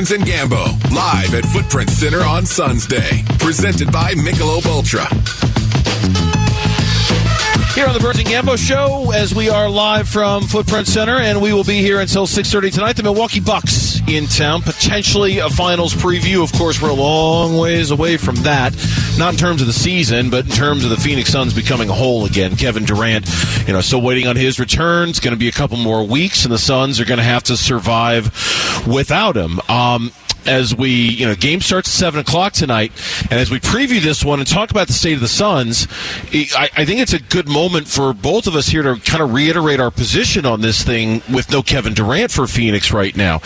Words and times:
Burns 0.00 0.12
and 0.12 0.24
Gambo, 0.24 0.64
live 0.94 1.34
at 1.34 1.44
Footprint 1.44 1.90
Center 1.90 2.20
on 2.22 2.46
Suns 2.46 2.86
Day. 2.86 3.22
Presented 3.38 3.92
by 3.92 4.14
Michelob 4.14 4.64
Ultra. 4.64 5.49
Here 7.74 7.86
on 7.86 7.94
the 7.94 8.00
Burns 8.00 8.18
and 8.18 8.26
Gambo 8.26 8.58
Show, 8.58 9.12
as 9.12 9.32
we 9.32 9.48
are 9.48 9.70
live 9.70 10.08
from 10.08 10.42
Footprint 10.42 10.88
Center, 10.88 11.18
and 11.18 11.40
we 11.40 11.52
will 11.52 11.62
be 11.62 11.80
here 11.80 12.00
until 12.00 12.26
6.30 12.26 12.72
tonight. 12.72 12.96
The 12.96 13.04
Milwaukee 13.04 13.38
Bucks 13.38 14.00
in 14.08 14.26
town, 14.26 14.62
potentially 14.62 15.38
a 15.38 15.48
finals 15.48 15.94
preview. 15.94 16.42
Of 16.42 16.52
course, 16.52 16.82
we're 16.82 16.90
a 16.90 16.94
long 16.94 17.56
ways 17.56 17.92
away 17.92 18.16
from 18.16 18.34
that. 18.36 18.74
Not 19.18 19.34
in 19.34 19.38
terms 19.38 19.60
of 19.60 19.68
the 19.68 19.72
season, 19.72 20.30
but 20.30 20.46
in 20.46 20.50
terms 20.50 20.82
of 20.82 20.90
the 20.90 20.96
Phoenix 20.96 21.30
Suns 21.30 21.54
becoming 21.54 21.88
whole 21.88 22.26
again. 22.26 22.56
Kevin 22.56 22.84
Durant, 22.84 23.26
you 23.68 23.72
know, 23.72 23.80
still 23.80 24.02
waiting 24.02 24.26
on 24.26 24.34
his 24.34 24.58
return. 24.58 25.08
It's 25.08 25.20
going 25.20 25.34
to 25.34 25.38
be 25.38 25.48
a 25.48 25.52
couple 25.52 25.76
more 25.78 26.02
weeks, 26.02 26.44
and 26.44 26.52
the 26.52 26.58
Suns 26.58 26.98
are 26.98 27.04
going 27.04 27.18
to 27.18 27.24
have 27.24 27.44
to 27.44 27.56
survive 27.56 28.26
without 28.86 29.36
him. 29.36 29.60
Um, 29.68 30.10
as 30.46 30.74
we, 30.74 30.90
you 30.90 31.26
know, 31.26 31.34
game 31.34 31.60
starts 31.60 31.88
at 31.88 31.92
7 31.92 32.20
o'clock 32.20 32.52
tonight. 32.52 32.92
And 33.30 33.38
as 33.38 33.50
we 33.50 33.60
preview 33.60 34.00
this 34.00 34.24
one 34.24 34.38
and 34.38 34.48
talk 34.48 34.70
about 34.70 34.86
the 34.86 34.92
state 34.92 35.14
of 35.14 35.20
the 35.20 35.28
Suns, 35.28 35.86
I, 36.32 36.68
I, 36.76 36.84
think 36.84 37.00
it's 37.00 37.12
a 37.12 37.20
good 37.20 37.48
moment 37.48 37.88
for 37.88 38.12
both 38.12 38.46
of 38.46 38.54
us 38.54 38.68
here 38.68 38.82
to 38.82 38.96
kind 39.00 39.22
of 39.22 39.32
reiterate 39.32 39.80
our 39.80 39.90
position 39.90 40.46
on 40.46 40.60
this 40.60 40.82
thing 40.82 41.22
with 41.32 41.50
no 41.50 41.62
Kevin 41.62 41.94
Durant 41.94 42.30
for 42.30 42.46
Phoenix 42.46 42.92
right 42.92 43.16
now. 43.16 43.40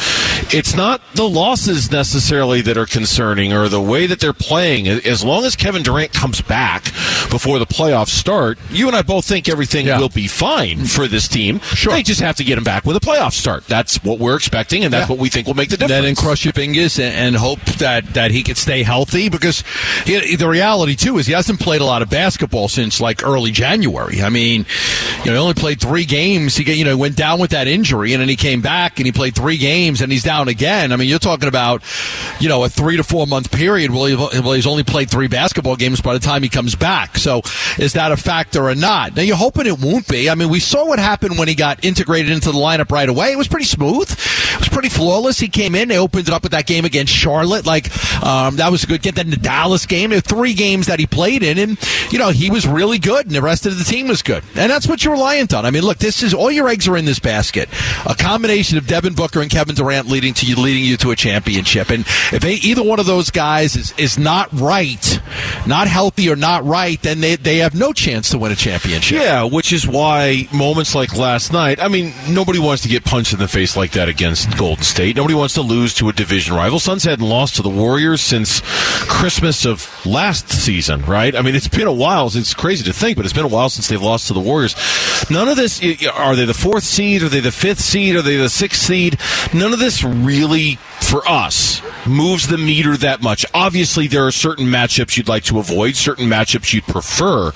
It's 0.53 0.75
not 0.75 1.01
the 1.15 1.29
losses 1.29 1.91
necessarily 1.91 2.61
that 2.63 2.77
are 2.77 2.87
concerning 2.87 3.53
or 3.53 3.69
the 3.69 3.81
way 3.81 4.07
that 4.07 4.21
they're 4.21 4.33
playing. 4.33 4.89
As 4.89 5.25
long 5.25 5.45
as 5.45 5.57
Kevin 5.57 5.83
Durant 5.83 6.13
comes 6.13 6.41
back 6.41 6.85
before 7.31 7.59
the 7.59 7.67
playoffs 7.67 8.09
start, 8.09 8.59
you 8.71 8.87
and 8.87 8.97
I 8.97 9.03
both 9.03 9.25
think 9.25 9.49
everything 9.49 9.87
yeah. 9.87 9.99
will 9.99 10.09
be 10.09 10.27
fine 10.27 10.85
for 10.85 11.07
this 11.07 11.29
team. 11.29 11.61
Sure. 11.61 11.93
They 11.93 12.03
just 12.03 12.21
have 12.21 12.37
to 12.37 12.45
get 12.45 12.59
him 12.59 12.65
back 12.65 12.85
with 12.85 12.97
a 12.97 13.01
playoff 13.01 13.33
start. 13.33 13.67
That's 13.67 14.03
what 14.05 14.19
we're 14.19 14.37
expecting, 14.37 14.85
and 14.85 14.93
that's 14.93 15.09
yeah. 15.09 15.15
what 15.15 15.21
we 15.21 15.29
think 15.29 15.47
will 15.47 15.55
make 15.55 15.71
the 15.71 15.77
difference. 15.77 16.05
Then 16.05 16.15
cross 16.15 16.45
your 16.45 16.53
fingers 16.53 16.84
and, 16.99 17.35
hope 17.35 17.61
that, 17.79 18.15
that 18.15 18.31
he 18.31 18.43
could 18.43 18.57
stay 18.57 18.83
healthy 18.83 19.29
because 19.29 19.65
he, 20.05 20.37
the 20.37 20.49
reality 20.49 20.95
too 20.95 21.19
is 21.19 21.27
he 21.27 21.33
hasn't 21.33 21.59
played 21.59 21.81
a 21.81 21.85
lot 21.85 22.01
of 22.01 22.09
basketball 22.09 22.69
since 22.69 23.01
like 23.01 23.25
early 23.25 23.51
January. 23.51 24.23
I 24.23 24.29
mean, 24.29 24.67
you 25.21 25.27
know, 25.27 25.33
he 25.33 25.39
only 25.39 25.55
played 25.55 25.81
three 25.81 26.05
games. 26.05 26.57
He 26.57 26.73
you 26.73 26.85
know 26.85 26.97
went 26.97 27.17
down 27.17 27.41
with 27.41 27.51
that 27.51 27.67
injury 27.67 28.13
and 28.13 28.21
then 28.21 28.29
he 28.29 28.37
came 28.37 28.61
back 28.61 28.99
and 28.99 29.07
he 29.07 29.13
played 29.13 29.35
three 29.35 29.57
games 29.57 30.01
and 30.01 30.13
he's 30.13 30.23
down 30.23 30.49
again. 30.49 30.93
I 30.93 30.97
mean, 30.97 31.09
you're 31.09 31.19
talking 31.19 31.49
about 31.49 31.83
you 32.45 32.51
know 32.51 32.63
a 32.63 32.69
three 32.69 32.99
to 32.99 33.03
four 33.03 33.27
month 33.27 33.51
period 33.51 33.91
where, 33.91 34.55
he's 34.55 34.67
only 34.67 34.85
played 34.85 35.11
three 35.11 35.29
basketball 35.29 35.77
games 35.77 36.03
by 36.03 36.13
the 36.13 36.21
time 36.21 36.43
he 36.43 36.51
comes 36.51 36.75
back. 36.75 37.17
So 37.17 37.41
is 37.79 37.95
that 37.95 38.13
a 38.13 38.19
factor 38.19 38.69
or 38.69 38.75
not? 38.75 39.17
Now 39.17 39.23
you're 39.23 39.35
hoping 39.35 39.67
it 39.67 39.81
won't 39.81 40.07
be. 40.07 40.29
I 40.29 40.35
mean, 40.35 40.51
we 40.51 40.61
saw 40.61 40.87
what 40.87 40.99
happened 40.99 41.39
when 41.39 41.49
he 41.49 41.55
got 41.55 41.83
integrated 41.87 42.31
into 42.31 42.53
the 42.53 42.59
lineup 42.59 42.93
right 42.93 43.09
away. 43.09 43.33
It 43.33 43.39
was 43.39 43.49
pretty 43.49 43.65
smooth. 43.65 44.11
It 44.11 44.61
was 44.61 44.69
pretty 44.69 44.91
flawless. 44.91 45.39
He 45.39 45.49
came 45.49 45.75
in. 45.75 45.89
They 45.89 45.99
opened 45.99 46.29
it 46.29 46.35
up 46.35 46.43
with 46.43 46.53
that 46.53 46.67
game 46.67 46.85
against 46.85 47.15
Charlotte. 47.15 47.65
Like 47.65 47.87
um, 48.23 48.57
that 48.57 48.71
was 48.71 48.85
a 48.85 48.87
good 48.87 49.01
get. 49.01 49.15
Then 49.15 49.31
the 49.31 49.39
Dallas 49.39 49.87
game. 49.87 50.11
There 50.11 50.19
were 50.19 50.21
three 50.21 50.53
games 50.53 50.87
that 50.89 50.99
he 50.99 51.07
played 51.07 51.43
in, 51.43 51.59
and 51.59 51.79
you 52.13 52.19
know 52.19 52.29
he 52.29 52.51
was 52.51 52.69
really 52.69 52.99
good, 52.99 53.25
and 53.25 53.35
the 53.35 53.41
rest 53.41 53.65
of 53.65 53.79
the 53.79 53.85
team 53.85 54.07
was 54.07 54.21
good. 54.21 54.45
And 54.55 54.71
that's 54.71 54.87
what 54.87 55.03
you're 55.03 55.15
reliant 55.15 55.55
on. 55.55 55.65
I 55.65 55.71
mean, 55.71 55.83
look, 55.83 55.97
this 55.97 56.23
is 56.23 56.35
all 56.35 56.51
your 56.51 56.69
eggs 56.69 56.87
are 56.89 56.97
in 56.97 57.07
this 57.07 57.19
basket. 57.19 57.71
A 58.05 58.15
combination 58.15 58.77
of 58.77 58.87
Devin 58.87 59.15
Booker 59.15 59.41
and 59.41 59.51
Kevin 59.51 59.75
Durant 59.75 60.09
leading 60.09 60.35
to 60.35 60.47
you, 60.47 60.57
leading 60.57 60.85
you 60.85 60.99
to 60.99 61.11
a 61.11 61.17
championship. 61.17 61.89
And 61.89 62.05
if 62.35 62.43
they, 62.43 62.55
either 62.55 62.83
one 62.83 62.99
of 62.99 63.07
those 63.07 63.31
guys 63.31 63.77
is 63.77 63.95
is 63.97 64.19
not 64.19 64.53
right, 64.53 65.21
not 65.69 65.87
healthy 65.87 66.29
or 66.29 66.35
not 66.35 66.65
right, 66.65 67.01
then 67.01 67.21
they 67.21 67.37
they 67.37 67.59
have 67.59 67.77
no 67.77 67.93
chance 67.93 68.31
to 68.31 68.39
win 68.39 68.51
a 68.51 68.57
championship. 68.57 69.21
Yeah, 69.21 69.45
which 69.45 69.73
is 69.73 69.87
why 69.87 70.49
moments 70.53 70.97
like 70.97 71.17
last 71.17 71.53
night. 71.53 71.81
I 71.81 71.87
mean, 71.87 72.13
nobody 72.29 72.59
wants 72.59 72.83
to 72.83 72.89
get 72.89 73.05
punched 73.05 73.33
in 73.33 73.39
the 73.39 73.47
face 73.47 73.77
like 73.77 73.93
that 73.93 74.09
against 74.09 74.59
Golden 74.59 74.83
State. 74.83 75.15
Nobody 75.15 75.35
wants 75.35 75.55
to 75.55 75.63
lose 75.63 75.95
to 75.95 76.09
a 76.09 76.13
division 76.13 76.57
rival. 76.57 76.81
Suns 76.81 77.05
hadn't 77.05 77.25
lost 77.25 77.55
to 77.57 77.63
the 77.63 77.71
Warriors 77.71 78.21
since 78.21 78.61
Christmas 79.07 79.65
of 79.65 79.89
last 80.05 80.49
season, 80.49 81.05
right? 81.07 81.37
I 81.37 81.43
mean, 81.43 81.55
it's 81.55 81.69
been 81.69 81.87
a 81.87 81.93
while. 81.93 82.27
It's 82.27 82.53
crazy 82.53 82.83
to 82.85 82.93
think, 82.93 83.17
but 83.17 83.25
it's 83.25 83.35
been 83.35 83.45
a 83.45 83.49
while 83.49 83.71
since 83.71 83.87
they've 83.87 84.03
lost 84.03 84.27
to 84.27 84.35
the 84.35 84.41
Warriors. 84.41 84.75
None 85.31 85.49
of 85.49 85.57
this, 85.57 85.81
are 86.13 86.35
they 86.35 86.45
the 86.45 86.55
fourth 86.55 86.83
seed? 86.83 87.23
Are 87.23 87.29
they 87.29 87.41
the 87.41 87.53
fifth 87.53 87.81
seed? 87.81 88.17
Are 88.17 88.23
they 88.23 88.37
the 88.37 88.49
sixth 88.49 88.83
seed? 88.83 89.19
None 89.55 89.73
of 89.73 89.79
this 89.79 90.03
really 90.03 90.79
for 91.15 91.29
us 91.29 91.81
moves 92.09 92.49
the 92.49 92.59
meter 92.59 92.97
that 92.97 93.23
much. 93.23 93.47
Obviously, 93.55 94.09
there 94.09 94.27
are 94.27 94.33
certain 94.33 94.67
matchups 94.67 95.17
you'd 95.17 95.29
like 95.29 95.45
to 95.45 95.61
avoid, 95.61 95.95
certain 95.95 96.29
matchups 96.29 96.75
you'd 96.75 96.85
prefer. 96.85 97.53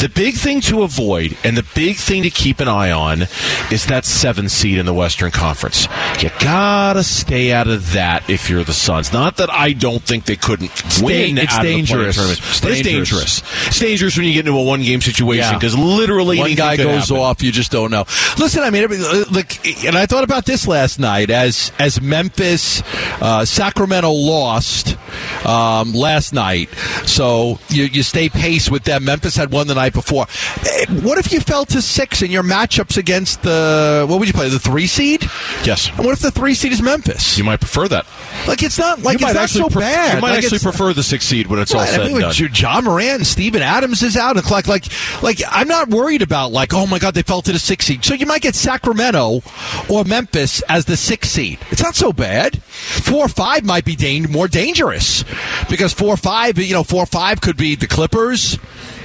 The 0.00 0.10
big 0.12 0.36
thing 0.36 0.62
to 0.62 0.82
avoid 0.82 1.36
and 1.44 1.54
the 1.54 1.66
big 1.74 1.96
thing 1.96 2.22
to 2.22 2.30
keep 2.30 2.60
an 2.60 2.68
eye 2.68 2.90
on 2.90 3.22
is 3.70 3.86
that 3.86 4.06
seven 4.06 4.48
seed 4.48 4.78
in 4.78 4.86
the 4.86 4.94
Western 4.94 5.30
Conference. 5.30 5.86
You 6.22 6.30
gotta 6.40 7.02
stay 7.02 7.52
out 7.52 7.68
of 7.68 7.92
that 7.92 8.28
if 8.30 8.48
you're 8.48 8.64
the 8.64 8.72
Suns. 8.72 9.12
Not 9.12 9.36
that 9.36 9.52
I 9.52 9.74
don't 9.74 10.02
think 10.02 10.24
they 10.24 10.36
couldn't 10.36 10.72
win. 11.02 11.36
It's 11.36 11.58
dangerous. 11.58 12.16
It's 12.16 12.60
dangerous. 12.60 12.64
it's 12.64 12.82
dangerous. 12.82 13.42
It's 13.66 13.78
dangerous 13.80 14.16
when 14.16 14.26
you 14.26 14.32
get 14.32 14.46
into 14.46 14.58
a 14.58 14.64
one 14.64 14.80
game 14.80 15.02
situation 15.02 15.54
because 15.54 15.76
yeah. 15.76 15.84
literally 15.84 16.38
one 16.38 16.54
guy 16.54 16.78
goes 16.78 17.08
happen. 17.08 17.16
off, 17.18 17.42
you 17.42 17.52
just 17.52 17.70
don't 17.70 17.90
know. 17.90 18.06
Listen, 18.38 18.62
I 18.62 18.70
mean, 18.70 18.88
like, 19.30 19.84
and 19.84 19.96
I 19.96 20.06
thought 20.06 20.24
about 20.24 20.46
this 20.46 20.66
last 20.66 20.98
night 20.98 21.28
as 21.28 21.70
as 21.78 22.00
Memphis 22.00 22.82
uh, 23.20 23.44
Sacramento 23.44 24.10
lost 24.10 24.96
um, 25.46 25.92
last 25.92 26.32
night, 26.32 26.68
so 27.06 27.58
you, 27.68 27.84
you 27.84 28.02
stay 28.02 28.28
pace 28.28 28.70
with 28.70 28.84
them. 28.84 29.04
Memphis 29.04 29.36
had 29.36 29.50
won 29.50 29.66
the 29.66 29.74
night 29.74 29.92
before. 29.92 30.26
Eh, 30.64 30.86
what 31.02 31.18
if 31.18 31.32
you 31.32 31.40
fell 31.40 31.64
to 31.66 31.82
six 31.82 32.22
in 32.22 32.30
your 32.30 32.42
matchups 32.42 32.96
against 32.96 33.42
the 33.42 34.06
what 34.08 34.18
would 34.18 34.28
you 34.28 34.34
play 34.34 34.48
the 34.48 34.58
three 34.58 34.86
seed? 34.86 35.22
Yes. 35.64 35.88
And 35.90 36.04
what 36.04 36.12
if 36.12 36.20
the 36.20 36.30
three 36.30 36.54
seed 36.54 36.72
is 36.72 36.82
Memphis? 36.82 37.38
You 37.38 37.44
might 37.44 37.60
prefer 37.60 37.88
that. 37.88 38.06
Like 38.46 38.62
it's 38.62 38.78
not 38.78 39.02
like 39.02 39.20
you 39.20 39.26
it's 39.26 39.34
not 39.34 39.48
so 39.48 39.68
bad. 39.68 40.16
You 40.16 40.20
might 40.20 40.30
like 40.30 40.44
actually 40.44 40.58
prefer 40.58 40.92
the 40.92 41.02
six 41.02 41.24
seed 41.24 41.46
when 41.46 41.58
it's 41.58 41.72
right, 41.72 41.80
all 41.80 41.86
said 41.86 42.00
I 42.00 42.06
mean, 42.08 42.22
and 42.22 42.54
done. 42.54 42.84
Morant 42.84 43.16
and 43.16 43.26
Steven 43.26 43.62
Adams 43.62 44.02
is 44.02 44.16
out. 44.16 44.36
And 44.36 44.50
like 44.50 44.66
like 44.66 44.86
like 45.22 45.40
I'm 45.48 45.68
not 45.68 45.88
worried 45.88 46.22
about 46.22 46.52
like 46.52 46.74
oh 46.74 46.86
my 46.86 46.98
god 46.98 47.14
they 47.14 47.22
fell 47.22 47.42
to 47.42 47.52
the 47.52 47.58
six 47.58 47.86
seed. 47.86 48.04
So 48.04 48.14
you 48.14 48.26
might 48.26 48.42
get 48.42 48.54
Sacramento 48.54 49.42
or 49.88 50.04
Memphis 50.04 50.62
as 50.68 50.84
the 50.84 50.96
six 50.96 51.30
seed. 51.30 51.58
It's 51.70 51.82
not 51.82 51.94
so 51.94 52.12
bad. 52.12 52.60
Four 52.84 53.26
or 53.26 53.28
five 53.28 53.64
might 53.64 53.84
be 53.84 53.96
dang- 53.96 54.30
more 54.30 54.48
dangerous 54.48 55.24
because 55.70 55.92
four 55.92 56.08
or 56.14 56.16
five 56.16 56.58
you 56.58 56.74
know 56.74 56.84
four 56.84 57.02
or 57.04 57.06
five 57.06 57.40
could 57.40 57.56
be 57.56 57.74
the 57.74 57.86
Clippers. 57.86 58.58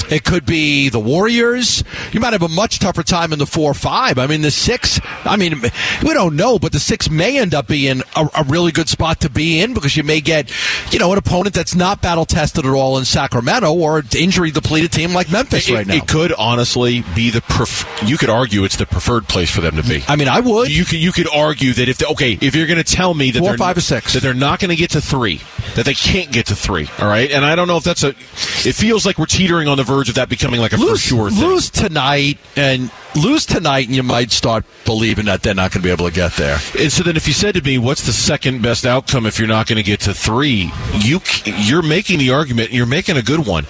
It 0.10 0.24
could 0.24 0.46
be 0.46 0.90
the 0.90 1.00
Warriors. 1.00 1.84
You 2.12 2.20
might 2.20 2.34
have 2.34 2.42
a 2.42 2.50
much 2.50 2.80
tougher 2.80 3.04
time 3.04 3.34
in 3.34 3.40
the 3.40 3.46
four 3.46 3.72
or 3.72 3.76
five. 3.76 4.18
I 4.18 4.28
mean, 4.28 4.42
the 4.42 4.52
six. 4.52 5.00
I 5.24 5.38
mean, 5.38 5.62
we 6.04 6.14
don't 6.14 6.36
know, 6.36 6.60
but 6.60 6.72
the 6.72 6.80
six 6.80 7.10
may 7.10 7.40
end 7.40 7.54
up 7.54 7.68
being 7.68 8.02
a, 8.16 8.28
a 8.36 8.44
really 8.46 8.72
good 8.72 8.90
spot 8.90 9.22
to 9.22 9.30
be 9.30 9.62
in 9.62 9.74
because 9.74 9.96
you 9.96 10.04
may 10.04 10.22
get, 10.22 10.52
you 10.92 11.00
know, 11.00 11.12
an 11.12 11.18
opponent 11.18 11.54
that's 11.56 11.76
not 11.76 12.02
battle 12.02 12.26
tested 12.26 12.66
at 12.66 12.72
all 12.72 12.98
in 12.98 13.06
Sacramento 13.06 13.74
or 13.74 14.04
injury 14.18 14.52
depleted 14.52 14.92
team 14.92 15.14
like 15.14 15.32
Memphis 15.32 15.70
it, 15.70 15.74
right 15.74 15.88
now. 15.88 15.96
It 15.96 16.08
could 16.08 16.34
honestly 16.34 17.04
be 17.16 17.30
the. 17.30 17.42
Pref- 17.42 17.86
you 18.06 18.18
could 18.18 18.30
argue 18.30 18.64
it's 18.64 18.78
the 18.78 18.86
preferred 18.86 19.28
place 19.28 19.50
for 19.50 19.62
them 19.62 19.76
to 19.76 19.84
be. 19.84 20.04
I 20.08 20.16
mean, 20.16 20.28
I 20.28 20.40
would. 20.40 20.74
You 20.74 20.86
could 20.86 21.00
you 21.00 21.12
could 21.12 21.28
argue 21.28 21.74
that 21.74 21.90
if 21.90 21.98
they, 21.98 22.06
okay, 22.08 22.38
if 22.40 22.56
you're 22.56 22.68
going 22.68 22.84
to 22.84 22.96
tell 22.96 23.14
me 23.14 23.32
that 23.32 23.40
four, 23.40 23.50
they're 23.50 23.58
five, 23.58 23.78
or 23.78 23.82
six 23.82 24.14
that 24.14 24.24
they're 24.24 24.34
not 24.34 24.60
going 24.60 24.70
to 24.70 24.76
get 24.76 24.92
to 24.92 25.02
three, 25.02 25.42
that 25.76 25.86
they 25.86 25.94
can't 25.94 26.32
get 26.32 26.48
to 26.48 26.56
three. 26.56 26.88
All 27.00 27.08
right, 27.08 27.30
and 27.32 27.46
I 27.46 27.56
don't 27.56 27.68
know 27.68 27.78
if 27.78 27.84
that's 27.84 28.04
a. 28.04 28.10
It 28.10 28.76
feels 28.76 29.06
like 29.06 29.18
we're 29.18 29.26
teetering 29.26 29.68
on 29.68 29.78
the 29.78 29.84
verge 29.84 29.99
verge 30.00 30.10
of 30.10 30.16
that 30.16 30.30
becoming 30.30 30.60
like 30.60 30.74
a 30.74 30.78
lose, 30.78 30.92
for 30.92 30.98
sure 30.98 31.30
thing. 31.30 31.40
Lose 31.40 31.70
tonight 31.70 32.38
and 32.56 32.92
lose 33.16 33.46
tonight, 33.46 33.88
and 33.88 33.96
you 33.96 34.04
might 34.04 34.32
start 34.32 34.66
believing 34.86 35.26
that 35.26 35.44
they're 35.44 35.54
not 35.54 35.72
going 35.72 35.82
to 35.82 35.88
be 35.88 35.92
able 35.92 36.06
to 36.06 36.14
get 36.14 36.34
there. 36.34 36.58
And 36.78 36.92
so 36.92 37.04
then, 37.04 37.16
if 37.16 37.28
you 37.28 37.34
said 37.34 37.56
to 37.56 37.62
me, 37.62 37.78
"What's 37.78 38.06
the 38.06 38.14
second 38.14 38.62
best 38.62 38.86
outcome 38.86 39.26
if 39.26 39.40
you're 39.40 39.48
not 39.48 39.68
going 39.68 39.78
to 39.78 39.84
get 39.84 40.00
to 40.02 40.14
three? 40.14 40.72
You 40.96 41.20
you're 41.46 41.82
making 41.82 42.20
the 42.20 42.32
argument. 42.32 42.72
You're 42.72 42.86
making 42.86 43.18
a 43.18 43.22
good 43.22 43.46
one. 43.46 43.66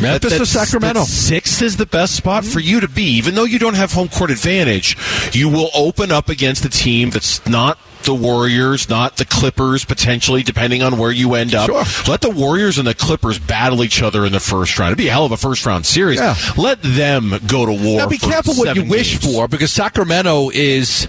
Memphis 0.00 0.36
to 0.36 0.46
Sacramento. 0.46 1.04
Six 1.04 1.62
is 1.62 1.76
the 1.76 1.86
best 1.86 2.16
spot 2.16 2.42
mm-hmm. 2.42 2.52
for 2.52 2.60
you 2.60 2.80
to 2.80 2.88
be, 2.88 3.04
even 3.16 3.34
though 3.34 3.44
you 3.44 3.58
don't 3.58 3.76
have 3.76 3.92
home 3.92 4.08
court 4.08 4.30
advantage. 4.30 4.96
You 5.32 5.48
will 5.48 5.70
open 5.74 6.12
up 6.12 6.28
against 6.28 6.64
a 6.64 6.68
team 6.70 7.10
that's 7.10 7.46
not 7.46 7.78
the 8.04 8.14
Warriors, 8.14 8.88
not 8.88 9.16
the 9.16 9.24
Clippers, 9.24 9.84
potentially, 9.84 10.42
depending 10.42 10.82
on 10.82 10.98
where 10.98 11.10
you 11.10 11.34
end 11.34 11.54
up. 11.54 11.66
Sure. 11.66 11.84
Let 12.10 12.20
the 12.20 12.30
Warriors 12.30 12.78
and 12.78 12.86
the 12.86 12.94
Clippers 12.94 13.38
battle 13.38 13.84
each 13.84 14.02
other 14.02 14.24
in 14.26 14.32
the 14.32 14.40
first 14.40 14.78
round. 14.78 14.90
It'd 14.90 14.98
be 14.98 15.08
a 15.08 15.12
hell 15.12 15.26
of 15.26 15.32
a 15.32 15.36
first 15.36 15.66
round 15.66 15.86
series. 15.86 16.18
Yeah. 16.18 16.34
Let 16.56 16.82
them 16.82 17.34
go 17.46 17.66
to 17.66 17.72
war. 17.72 17.98
Now, 17.98 18.08
be 18.08 18.18
careful 18.18 18.54
what 18.54 18.76
you 18.76 18.84
wish 18.84 19.18
for 19.18 19.48
because 19.48 19.70
Sacramento 19.72 20.50
is, 20.50 21.08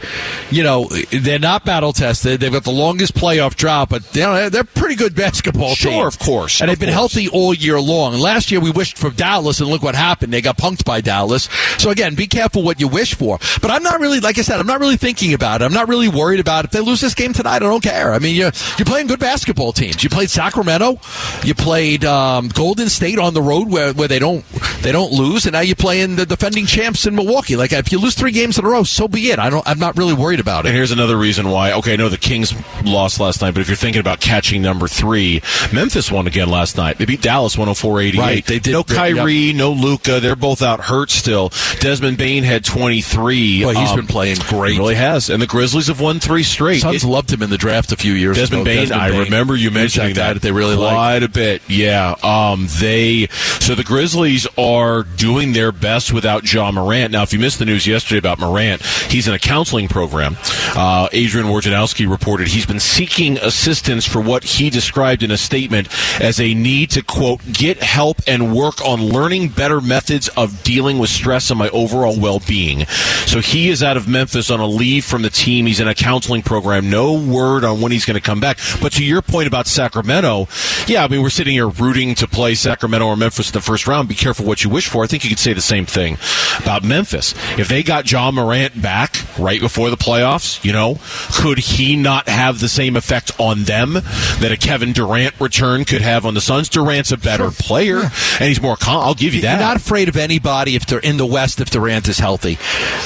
you 0.49 0.63
know, 0.63 0.87
they're 1.11 1.39
not 1.39 1.65
battle 1.65 1.93
tested. 1.93 2.39
They've 2.39 2.51
got 2.51 2.63
the 2.63 2.71
longest 2.71 3.13
playoff 3.13 3.55
drought, 3.55 3.89
but 3.89 4.03
they're 4.11 4.63
pretty 4.63 4.95
good 4.95 5.15
basketball 5.15 5.75
sure, 5.75 5.91
team. 5.91 5.99
Sure, 5.99 6.07
of 6.07 6.19
course. 6.19 6.61
And 6.61 6.69
they've 6.69 6.79
been 6.79 6.87
course. 6.87 7.13
healthy 7.13 7.29
all 7.29 7.53
year 7.53 7.79
long. 7.79 8.13
Last 8.13 8.51
year 8.51 8.59
we 8.59 8.71
wished 8.71 8.97
for 8.97 9.09
Dallas, 9.09 9.59
and 9.59 9.69
look 9.69 9.81
what 9.81 9.95
happened. 9.95 10.33
They 10.33 10.41
got 10.41 10.57
punked 10.57 10.85
by 10.85 11.01
Dallas. 11.01 11.49
So 11.77 11.89
again, 11.89 12.15
be 12.15 12.27
careful 12.27 12.63
what 12.63 12.79
you 12.79 12.87
wish 12.87 13.15
for. 13.15 13.39
But 13.61 13.71
I'm 13.71 13.83
not 13.83 13.99
really, 13.99 14.19
like 14.19 14.37
I 14.37 14.41
said, 14.41 14.59
I'm 14.59 14.67
not 14.67 14.79
really 14.79 14.97
thinking 14.97 15.33
about 15.33 15.61
it. 15.61 15.65
I'm 15.65 15.73
not 15.73 15.87
really 15.87 16.07
worried 16.07 16.39
about 16.39 16.65
it. 16.65 16.71
They 16.81 16.89
lose 16.89 17.01
this 17.01 17.13
game 17.13 17.33
tonight, 17.33 17.57
I 17.57 17.59
don't 17.59 17.83
care. 17.83 18.13
I 18.13 18.19
mean, 18.19 18.35
you're, 18.35 18.51
you're 18.77 18.85
playing 18.85 19.07
good 19.07 19.19
basketball 19.19 19.71
teams. 19.73 20.03
You 20.03 20.09
played 20.09 20.29
Sacramento, 20.29 20.99
you 21.43 21.53
played 21.53 22.05
um, 22.05 22.49
Golden 22.49 22.89
State 22.89 23.19
on 23.19 23.33
the 23.33 23.41
road 23.41 23.69
where, 23.69 23.93
where 23.93 24.07
they 24.07 24.19
don't 24.19 24.43
they 24.81 24.91
don't 24.91 25.11
lose, 25.11 25.45
and 25.45 25.53
now 25.53 25.61
you're 25.61 25.75
playing 25.75 26.15
the 26.15 26.25
defending 26.25 26.65
champs 26.65 27.05
in 27.05 27.15
Milwaukee. 27.15 27.55
Like 27.55 27.71
if 27.73 27.91
you 27.91 27.99
lose 27.99 28.15
three 28.15 28.31
games 28.31 28.57
in 28.59 28.65
a 28.65 28.69
row, 28.69 28.83
so 28.83 29.07
be 29.07 29.31
it. 29.31 29.39
I 29.39 29.49
don't. 29.49 29.67
I'm 29.67 29.79
not 29.79 29.97
really 29.97 30.13
worried 30.13 30.39
about 30.39 30.65
it. 30.65 30.69
And 30.69 30.75
here's 30.77 30.91
another 30.91 31.17
reason 31.17 31.49
why. 31.49 31.73
Okay, 31.73 31.93
I 31.93 31.95
know 31.95 32.09
the 32.09 32.17
Kings 32.17 32.53
lost 32.83 33.19
last 33.19 33.41
night, 33.41 33.53
but 33.53 33.61
if 33.61 33.67
you're 33.67 33.75
thinking 33.75 33.99
about 33.99 34.19
catching 34.19 34.61
number 34.61 34.87
three, 34.87 35.41
Memphis 35.73 36.11
won 36.11 36.27
again 36.27 36.49
last 36.49 36.77
night. 36.77 36.97
They 36.97 37.05
beat 37.05 37.21
Dallas 37.21 37.55
104-88. 37.55 38.17
Right, 38.17 38.45
they 38.45 38.59
did. 38.59 38.71
No 38.73 38.83
Kyrie, 38.83 39.33
Yep. 39.33 39.55
no 39.55 39.71
Luka. 39.71 40.19
They're 40.19 40.35
both 40.35 40.61
out 40.61 40.81
hurt 40.81 41.09
still. 41.11 41.51
Desmond 41.79 42.17
Bane 42.17 42.43
had 42.43 42.63
23. 42.65 43.63
Boy, 43.63 43.73
he's 43.73 43.89
Um, 43.91 43.95
been 43.97 44.07
playing 44.07 44.37
great. 44.47 44.73
He 44.73 44.79
really 44.79 44.95
has. 44.95 45.29
And 45.29 45.41
the 45.41 45.47
Grizzlies 45.47 45.87
have 45.87 45.99
won 45.99 46.19
three 46.19 46.43
straight. 46.43 46.81
Suns 46.81 47.03
loved 47.05 47.31
him 47.31 47.41
in 47.41 47.49
the 47.49 47.57
draft 47.57 47.91
a 47.91 47.95
few 47.97 48.13
years 48.13 48.37
Desmond 48.37 48.67
ago. 48.67 48.85
Bane, 48.85 48.91
I 48.91 49.07
remember 49.19 49.55
you 49.55 49.71
mentioning 49.71 50.15
that 50.15 50.33
that. 50.33 50.41
they 50.41 50.51
really 50.51 50.75
liked. 50.75 50.95
quite 50.95 51.23
a 51.23 51.29
bit. 51.29 51.61
Yeah, 51.67 52.15
um, 52.23 52.67
they 52.79 53.27
so 53.59 53.75
the 53.75 53.83
Grizzlies 53.83 54.47
are 54.57 54.70
doing 55.17 55.53
their 55.53 55.71
best 55.71 56.13
without 56.13 56.51
Ja 56.51 56.71
Morant. 56.71 57.11
Now, 57.11 57.23
if 57.23 57.33
you 57.33 57.39
missed 57.39 57.59
the 57.59 57.65
news 57.65 57.85
yesterday 57.85 58.17
about 58.17 58.39
Morant, 58.39 58.81
he's 59.09 59.27
in 59.27 59.33
a 59.33 59.39
counseling 59.39 59.87
program. 59.87 60.37
Uh, 60.75 61.09
Adrian 61.11 61.47
Wojnarowski 61.47 62.09
reported 62.09 62.47
he's 62.47 62.65
been 62.65 62.79
seeking 62.79 63.37
assistance 63.37 64.05
for 64.05 64.21
what 64.21 64.43
he 64.43 64.69
described 64.69 65.23
in 65.23 65.31
a 65.31 65.37
statement 65.37 65.89
as 66.21 66.39
a 66.39 66.53
need 66.53 66.89
to 66.91 67.01
quote 67.03 67.41
get 67.51 67.81
help 67.83 68.21
and 68.27 68.55
work 68.55 68.81
on 68.85 69.01
learning 69.01 69.49
better 69.49 69.81
methods 69.81 70.29
of 70.29 70.63
dealing 70.63 70.99
with 70.99 71.09
stress 71.09 71.49
and 71.49 71.59
my 71.59 71.69
overall 71.69 72.19
well-being. 72.19 72.85
So 73.25 73.39
he 73.39 73.69
is 73.69 73.83
out 73.83 73.97
of 73.97 74.07
Memphis 74.07 74.49
on 74.49 74.59
a 74.59 74.65
leave 74.65 75.05
from 75.05 75.21
the 75.21 75.29
team. 75.29 75.65
He's 75.65 75.79
in 75.79 75.87
a 75.87 75.95
counseling 75.95 76.41
program. 76.41 76.89
No 76.89 77.13
word 77.13 77.63
on 77.63 77.81
when 77.81 77.91
he's 77.91 78.05
going 78.05 78.15
to 78.15 78.21
come 78.21 78.39
back. 78.39 78.57
But 78.81 78.93
to 78.93 79.03
your 79.03 79.21
point 79.21 79.47
about 79.47 79.67
Sacramento, 79.67 80.47
yeah, 80.87 81.03
I 81.03 81.07
mean 81.07 81.21
we're 81.21 81.29
sitting 81.29 81.53
here 81.53 81.67
rooting 81.67 82.15
to 82.15 82.27
play 82.27 82.55
Sacramento 82.55 83.05
or 83.05 83.15
Memphis 83.15 83.49
in 83.49 83.53
the 83.53 83.61
first 83.61 83.87
round. 83.87 84.07
Be 84.07 84.15
careful 84.15 84.45
what 84.45 84.60
you 84.63 84.69
wish 84.69 84.87
for. 84.87 85.03
I 85.03 85.07
think 85.07 85.23
you 85.23 85.29
could 85.29 85.39
say 85.39 85.53
the 85.53 85.61
same 85.61 85.85
thing 85.85 86.17
about 86.59 86.83
Memphis. 86.83 87.33
If 87.57 87.67
they 87.67 87.83
got 87.83 88.09
Ja 88.11 88.31
Morant 88.31 88.81
back 88.81 89.17
right 89.37 89.59
before 89.59 89.89
the 89.89 89.97
playoffs, 89.97 90.63
you 90.63 90.73
know, 90.73 90.99
could 91.33 91.59
he 91.59 91.95
not 91.95 92.27
have 92.27 92.59
the 92.59 92.69
same 92.69 92.95
effect 92.95 93.31
on 93.39 93.63
them 93.63 93.93
that 93.93 94.51
a 94.51 94.57
Kevin 94.57 94.93
Durant 94.93 95.39
return 95.39 95.85
could 95.85 96.01
have 96.01 96.25
on 96.25 96.33
the 96.33 96.41
Suns? 96.41 96.69
Durant's 96.69 97.11
a 97.11 97.17
better 97.17 97.51
player, 97.51 97.99
and 97.99 98.47
he's 98.47 98.61
more. 98.61 98.75
Con- 98.75 99.03
I'll 99.03 99.13
give 99.13 99.33
you 99.33 99.41
that. 99.41 99.59
You're 99.59 99.67
not 99.67 99.77
afraid 99.77 100.09
of 100.09 100.17
anybody 100.17 100.75
if 100.75 100.85
they're 100.85 100.99
in 100.99 101.17
the 101.17 101.25
West 101.25 101.61
if 101.61 101.69
Durant 101.69 102.07
is 102.07 102.19
healthy. 102.19 102.57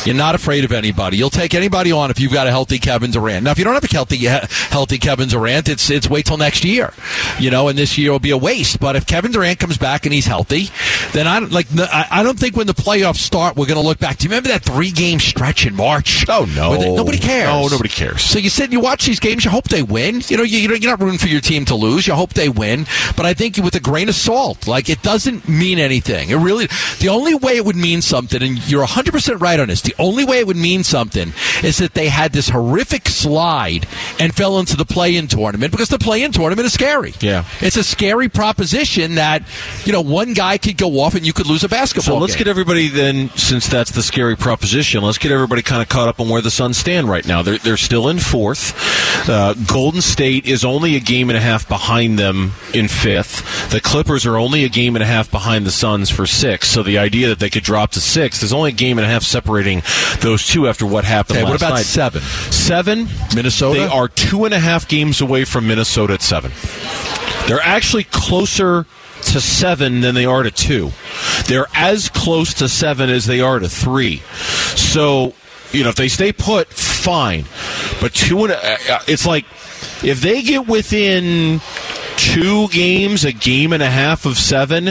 You're 0.05 0.15
not 0.15 0.35
afraid 0.35 0.63
of 0.63 0.71
anybody. 0.71 1.17
You'll 1.17 1.29
take 1.29 1.53
anybody 1.53 1.91
on 1.91 2.11
if 2.11 2.19
you've 2.19 2.33
got 2.33 2.47
a 2.47 2.51
healthy 2.51 2.79
Kevin 2.79 3.11
Durant. 3.11 3.43
Now, 3.43 3.51
if 3.51 3.57
you 3.57 3.63
don't 3.63 3.73
have 3.73 3.83
a 3.83 3.87
healthy 3.87 4.17
healthy 4.17 4.97
Kevin 4.97 5.29
Durant, 5.29 5.69
it's 5.69 5.89
it's 5.89 6.09
wait 6.09 6.25
till 6.25 6.37
next 6.37 6.63
year, 6.63 6.93
you 7.39 7.49
know, 7.49 7.67
and 7.67 7.77
this 7.77 7.97
year 7.97 8.11
will 8.11 8.19
be 8.19 8.31
a 8.31 8.37
waste. 8.37 8.79
But 8.79 8.95
if 8.95 9.05
Kevin 9.05 9.31
Durant 9.31 9.59
comes 9.59 9.77
back 9.77 10.05
and 10.05 10.13
he's 10.13 10.25
healthy, 10.25 10.69
then 11.13 11.27
I 11.27 11.39
don't 11.45 11.53
like. 11.53 11.67
I 11.77 12.07
I 12.11 12.23
don't 12.23 12.37
think 12.39 12.55
when 12.55 12.67
the 12.67 12.73
playoffs 12.73 13.17
start 13.17 13.55
we're 13.55 13.65
going 13.67 13.79
to 13.79 13.85
look 13.87 13.99
back. 13.99 14.17
Do 14.17 14.25
you 14.25 14.29
remember 14.29 14.49
that 14.49 14.63
three 14.63 14.91
game 14.91 15.19
stretch 15.19 15.65
in 15.65 15.75
March? 15.75 16.25
Oh, 16.29 16.45
no. 16.55 16.75
They- 16.77 16.95
nobody 16.95 17.17
cares. 17.17 17.47
No, 17.47 17.67
nobody 17.67 17.89
cares. 17.89 18.21
So 18.21 18.39
you 18.39 18.49
sit 18.49 18.65
and 18.65 18.73
you 18.73 18.79
watch 18.79 19.05
these 19.05 19.19
games. 19.19 19.45
You 19.45 19.51
hope 19.51 19.65
they 19.69 19.83
win. 19.83 20.21
You 20.27 20.37
know, 20.37 20.43
you, 20.43 20.59
you're 20.59 20.79
not 20.91 21.01
rooting 21.01 21.19
for 21.19 21.27
your 21.27 21.41
team 21.41 21.65
to 21.65 21.75
lose. 21.75 22.07
You 22.07 22.13
hope 22.13 22.33
they 22.33 22.49
win. 22.49 22.85
But 23.15 23.25
I 23.25 23.33
think 23.33 23.57
with 23.57 23.75
a 23.75 23.79
grain 23.79 24.09
of 24.09 24.15
salt, 24.15 24.67
like 24.67 24.89
it 24.89 25.01
doesn't 25.01 25.47
mean 25.47 25.79
anything. 25.79 26.29
It 26.29 26.35
really, 26.37 26.67
the 26.99 27.09
only 27.09 27.35
way 27.35 27.57
it 27.57 27.65
would 27.65 27.75
mean 27.75 28.01
something, 28.01 28.41
and 28.41 28.69
you're 28.69 28.85
100% 28.85 29.39
right 29.41 29.59
on 29.59 29.67
this, 29.67 29.81
the 29.81 29.95
only 29.99 30.23
way 30.25 30.39
it 30.39 30.47
would 30.47 30.57
mean 30.57 30.83
something 30.83 31.33
is 31.63 31.77
that 31.77 31.93
they 31.93 32.09
had 32.09 32.31
this 32.31 32.49
horrific 32.49 33.07
slide 33.07 33.87
and 34.19 34.33
fell 34.35 34.59
into 34.59 34.75
the 34.77 34.85
play 34.85 35.15
in 35.15 35.27
tournament 35.27 35.71
because 35.71 35.89
the 35.89 35.99
play 35.99 36.23
in 36.23 36.31
tournament 36.31 36.65
is 36.65 36.73
scary. 36.73 37.13
Yeah. 37.19 37.45
It's 37.61 37.77
a 37.77 37.83
scary 37.83 38.29
proposition 38.29 39.15
that, 39.15 39.43
you 39.85 39.91
know, 39.93 40.01
one 40.01 40.33
guy 40.33 40.57
could 40.57 40.77
go 40.77 40.99
off 41.01 41.15
and 41.15 41.25
you 41.25 41.33
could 41.35 41.45
lose 41.47 41.63
a 41.63 41.69
basketball 41.69 42.15
So 42.15 42.17
let's 42.17 42.33
game. 42.33 42.45
get 42.45 42.47
everybody 42.49 42.87
then, 42.87 43.29
since 43.31 43.67
that's 43.67 43.91
the 43.91 44.01
scary 44.01 44.35
proposition, 44.35 45.03
let's 45.03 45.17
get 45.19 45.31
everybody 45.31 45.61
kind 45.61 45.81
of 45.81 45.89
caught 45.89 46.07
up 46.07 46.19
on 46.19 46.29
where 46.29 46.41
the 46.41 46.49
Suns 46.49 46.77
stand 46.77 47.07
right 47.09 47.25
now. 47.27 47.41
They're, 47.43 47.57
they're 47.59 47.77
still 47.77 48.07
in 48.09 48.19
fourth. 48.19 48.73
Uh, 49.29 49.53
Golden 49.67 50.01
State 50.01 50.45
is 50.47 50.63
only 50.65 50.95
a 50.95 50.99
game 50.99 51.29
and 51.29 51.37
a 51.37 51.41
half 51.41 51.67
behind 51.67 52.17
them 52.17 52.53
in 52.73 52.87
fifth. 52.87 53.69
The 53.71 53.81
Clippers 53.81 54.25
are 54.25 54.37
only 54.37 54.63
a 54.63 54.69
game 54.69 54.95
and 54.95 55.03
a 55.03 55.05
half 55.05 55.29
behind 55.29 55.65
the 55.65 55.71
Suns 55.71 56.09
for 56.09 56.25
sixth. 56.25 56.71
So 56.71 56.83
the 56.83 56.97
idea 56.97 57.27
that 57.27 57.39
they 57.39 57.49
could 57.49 57.63
drop 57.63 57.91
to 57.91 57.99
sixth, 58.01 58.41
there's 58.41 58.53
only 58.53 58.69
a 58.71 58.73
game 58.75 58.97
and 58.97 59.05
a 59.05 59.09
half 59.09 59.23
separating 59.23 59.81
those 60.21 60.47
two 60.47 60.67
after 60.67 60.85
what 60.85 61.03
happened 61.05 61.39
Okay, 61.39 61.47
what 61.47 61.57
about 61.57 61.73
night. 61.75 61.85
seven? 61.85 62.21
Seven, 62.21 63.07
Minnesota? 63.35 63.79
They 63.79 63.85
are 63.87 64.07
two 64.07 64.45
and 64.45 64.53
a 64.53 64.59
half 64.59 64.87
games 64.87 65.21
away 65.21 65.43
from 65.45 65.67
Minnesota 65.67 66.13
at 66.13 66.21
seven. 66.21 66.51
They're 67.47 67.59
actually 67.61 68.05
closer 68.05 68.85
to 69.23 69.41
seven 69.41 70.01
than 70.01 70.13
they 70.15 70.25
are 70.25 70.43
to 70.43 70.51
two. 70.51 70.91
They're 71.47 71.67
as 71.73 72.09
close 72.09 72.53
to 72.55 72.69
seven 72.69 73.09
as 73.09 73.25
they 73.25 73.41
are 73.41 73.59
to 73.59 73.69
three. 73.69 74.17
So, 74.75 75.33
you 75.71 75.83
know, 75.83 75.89
if 75.89 75.95
they 75.95 76.07
stay 76.07 76.31
put, 76.31 76.67
fine. 76.69 77.45
But 78.01 78.13
two 78.13 78.43
and 78.43 78.53
a, 78.53 78.73
uh, 78.73 78.99
it's 79.07 79.25
like 79.25 79.45
if 80.03 80.21
they 80.21 80.41
get 80.41 80.67
within 80.67 81.59
two 82.25 82.67
games, 82.69 83.23
a 83.23 83.31
game 83.31 83.71
and 83.71 83.83
a 83.83 83.89
half 83.89 84.25
of 84.25 84.37
seven, 84.37 84.89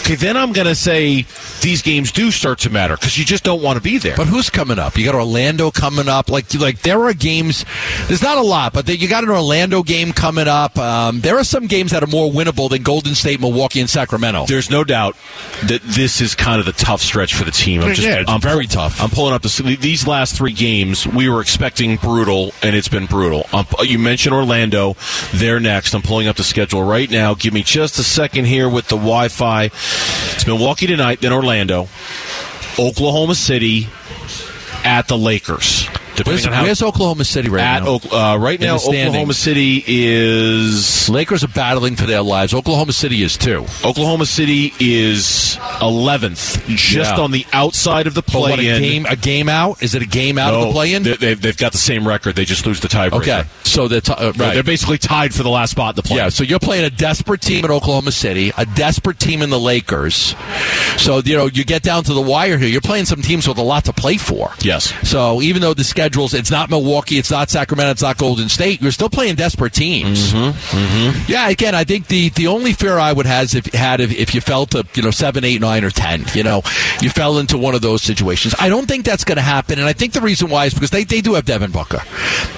okay, 0.00 0.16
then 0.16 0.36
I'm 0.36 0.52
going 0.52 0.66
to 0.66 0.74
say 0.74 1.24
these 1.60 1.82
games 1.82 2.10
do 2.10 2.30
start 2.30 2.58
to 2.60 2.70
matter 2.70 2.96
because 2.96 3.16
you 3.16 3.24
just 3.24 3.44
don't 3.44 3.62
want 3.62 3.76
to 3.76 3.82
be 3.82 3.98
there. 3.98 4.16
But 4.16 4.26
who's 4.26 4.50
coming 4.50 4.78
up? 4.78 4.96
You 4.98 5.04
got 5.04 5.14
Orlando 5.14 5.70
coming 5.70 6.08
up. 6.08 6.28
Like, 6.28 6.52
like 6.54 6.82
there 6.82 7.00
are 7.04 7.14
games. 7.14 7.64
There's 8.08 8.22
not 8.22 8.38
a 8.38 8.42
lot, 8.42 8.72
but 8.72 8.88
you 8.88 9.08
got 9.08 9.22
an 9.22 9.30
Orlando 9.30 9.82
game 9.82 10.12
coming 10.12 10.48
up. 10.48 10.76
Um, 10.76 11.20
there 11.20 11.38
are 11.38 11.44
some 11.44 11.66
games 11.68 11.92
that 11.92 12.02
are 12.02 12.08
more 12.08 12.30
winnable 12.30 12.68
than 12.68 12.82
Golden 12.82 13.14
State, 13.14 13.40
Milwaukee, 13.40 13.80
and 13.80 13.88
Sacramento. 13.88 14.46
There's 14.46 14.70
no 14.70 14.82
doubt 14.82 15.16
that 15.64 15.80
this 15.82 16.20
is 16.20 16.34
kind 16.34 16.58
of 16.58 16.66
the 16.66 16.72
tough 16.72 17.00
stretch 17.00 17.34
for 17.34 17.44
the 17.44 17.52
team. 17.52 17.82
I'm 17.82 17.94
just, 17.94 18.06
Yeah, 18.06 18.20
it's 18.20 18.30
I'm 18.30 18.40
very 18.40 18.66
tough. 18.66 19.00
I'm 19.00 19.10
pulling 19.10 19.32
up 19.32 19.42
the, 19.42 19.76
these 19.80 20.06
last 20.06 20.36
three 20.36 20.52
games. 20.52 21.06
We 21.06 21.28
were 21.28 21.40
expecting 21.40 21.96
brutal, 21.96 22.52
and 22.62 22.74
it's 22.74 22.88
been 22.88 23.06
brutal. 23.06 23.46
Um, 23.52 23.66
you 23.82 23.98
mentioned 23.98 24.34
Orlando; 24.34 24.96
they're 25.32 25.60
next. 25.60 25.94
I'm 25.94 26.02
pulling 26.02 26.26
up 26.26 26.36
the 26.36 26.42
schedule 26.42 26.63
right 26.72 27.10
now. 27.10 27.34
Give 27.34 27.52
me 27.52 27.62
just 27.62 27.98
a 27.98 28.02
second 28.02 28.46
here 28.46 28.68
with 28.68 28.88
the 28.88 28.96
Wi-Fi. 28.96 29.64
It's 29.64 30.46
Milwaukee 30.46 30.86
tonight, 30.86 31.20
then 31.20 31.32
Orlando, 31.32 31.88
Oklahoma 32.78 33.34
City, 33.34 33.88
at 34.84 35.08
the 35.08 35.18
Lakers. 35.18 35.88
Where's, 36.24 36.46
where's 36.46 36.82
Oklahoma 36.82 37.24
City 37.24 37.48
right 37.48 37.62
at 37.62 37.82
now? 37.82 37.88
Oak- 37.88 38.12
uh, 38.12 38.38
right 38.40 38.60
now. 38.60 38.76
Oklahoma 38.76 39.34
City 39.34 39.82
is 39.86 41.08
Lakers 41.08 41.42
are 41.44 41.48
battling 41.48 41.96
for 41.96 42.06
their 42.06 42.22
lives. 42.22 42.54
Oklahoma 42.54 42.92
City 42.92 43.22
is 43.22 43.36
too. 43.36 43.66
Oklahoma 43.84 44.26
City 44.26 44.72
is 44.80 45.58
11th, 45.80 46.64
just 46.68 47.16
Yeah. 47.16 47.20
on 47.20 47.30
the 47.32 47.44
outside 47.52 48.06
of 48.06 48.14
the 48.14 48.22
what, 48.22 48.52
a 48.52 48.56
play-in. 48.56 48.82
game? 48.82 49.06
A 49.08 49.16
game 49.16 49.48
out? 49.48 49.82
Is 49.82 49.94
it 49.94 50.02
a 50.02 50.06
game 50.06 50.38
out 50.38 50.54
of 50.54 50.66
the 50.66 50.72
play-in? 50.72 51.02
they- 51.02 51.14
They've, 51.16 51.40
they've 51.40 51.56
got 51.56 51.72
the 51.72 51.78
same 51.78 52.06
record. 52.06 52.36
They 52.36 52.44
just 52.44 52.66
lose 52.66 52.80
the 52.80 52.88
tiebreaker. 52.88 53.12
Okay, 53.14 53.44
so 53.64 53.88
they're, 53.88 54.00
t- 54.00 54.12
uh, 54.12 54.32
They're- 54.32 54.46
right. 54.46 54.54
They're 54.54 54.62
basically 54.62 54.98
tied 54.98 55.34
for 55.34 55.42
the 55.42 55.48
last 55.50 55.70
spot 55.72 55.94
in 55.94 55.96
the 55.96 56.02
play. 56.02 56.18
Yeah, 56.18 56.28
so 56.28 56.44
you're 56.44 56.58
playing 56.58 56.84
a 56.84 56.90
desperate 56.90 57.40
team 57.40 57.64
in 57.64 57.70
Oklahoma 57.70 58.12
City, 58.12 58.52
a 58.56 58.66
desperate 58.66 59.18
team 59.18 59.42
in 59.42 59.50
the 59.50 59.58
Lakers. 59.58 60.34
So, 60.98 61.18
you 61.24 61.36
know, 61.36 61.46
you 61.46 61.64
get 61.64 61.82
down 61.82 62.04
to 62.04 62.14
the 62.14 62.20
wire 62.20 62.58
here. 62.58 62.68
You're 62.68 62.80
playing 62.80 63.06
some 63.06 63.22
teams 63.22 63.48
with 63.48 63.58
a 63.58 63.62
lot 63.62 63.84
to 63.86 63.92
play 63.92 64.16
for. 64.16 64.52
Yes. 64.60 64.92
So 65.08 65.40
even 65.42 65.62
though 65.62 65.74
the 65.74 65.82
schedules, 66.04 66.34
it's 66.34 66.50
not 66.50 66.68
Milwaukee, 66.68 67.16
it's 67.16 67.30
not 67.30 67.48
Sacramento, 67.48 67.92
it's 67.92 68.02
not 68.02 68.18
Golden 68.18 68.50
State, 68.50 68.82
you're 68.82 68.92
still 68.92 69.08
playing 69.08 69.36
desperate 69.36 69.72
teams. 69.72 70.34
Mm-hmm. 70.34 71.32
Yeah, 71.32 71.48
again, 71.48 71.74
I 71.74 71.84
think 71.84 72.08
the, 72.08 72.28
the 72.28 72.48
only 72.48 72.74
fear 72.74 72.98
I 72.98 73.10
would 73.10 73.24
have 73.24 73.54
if, 73.54 73.72
had 73.72 74.02
if, 74.02 74.12
if 74.12 74.34
you 74.34 74.42
fell 74.42 74.66
to, 74.66 74.86
you 74.94 75.02
know, 75.02 75.10
7, 75.10 75.42
8, 75.42 75.60
9, 75.62 75.84
or 75.84 75.90
10, 75.90 76.26
you 76.34 76.42
know, 76.42 76.60
you 77.00 77.08
fell 77.08 77.38
into 77.38 77.56
one 77.56 77.74
of 77.74 77.80
those 77.80 78.02
situations. 78.02 78.54
I 78.60 78.68
don't 78.68 78.86
think 78.86 79.06
that's 79.06 79.24
going 79.24 79.36
to 79.36 79.42
happen, 79.42 79.78
and 79.78 79.88
I 79.88 79.94
think 79.94 80.12
the 80.12 80.20
reason 80.20 80.50
why 80.50 80.66
is 80.66 80.74
because 80.74 80.90
they, 80.90 81.04
they 81.04 81.22
do 81.22 81.34
have 81.34 81.46
Devin 81.46 81.70
Booker. 81.70 82.02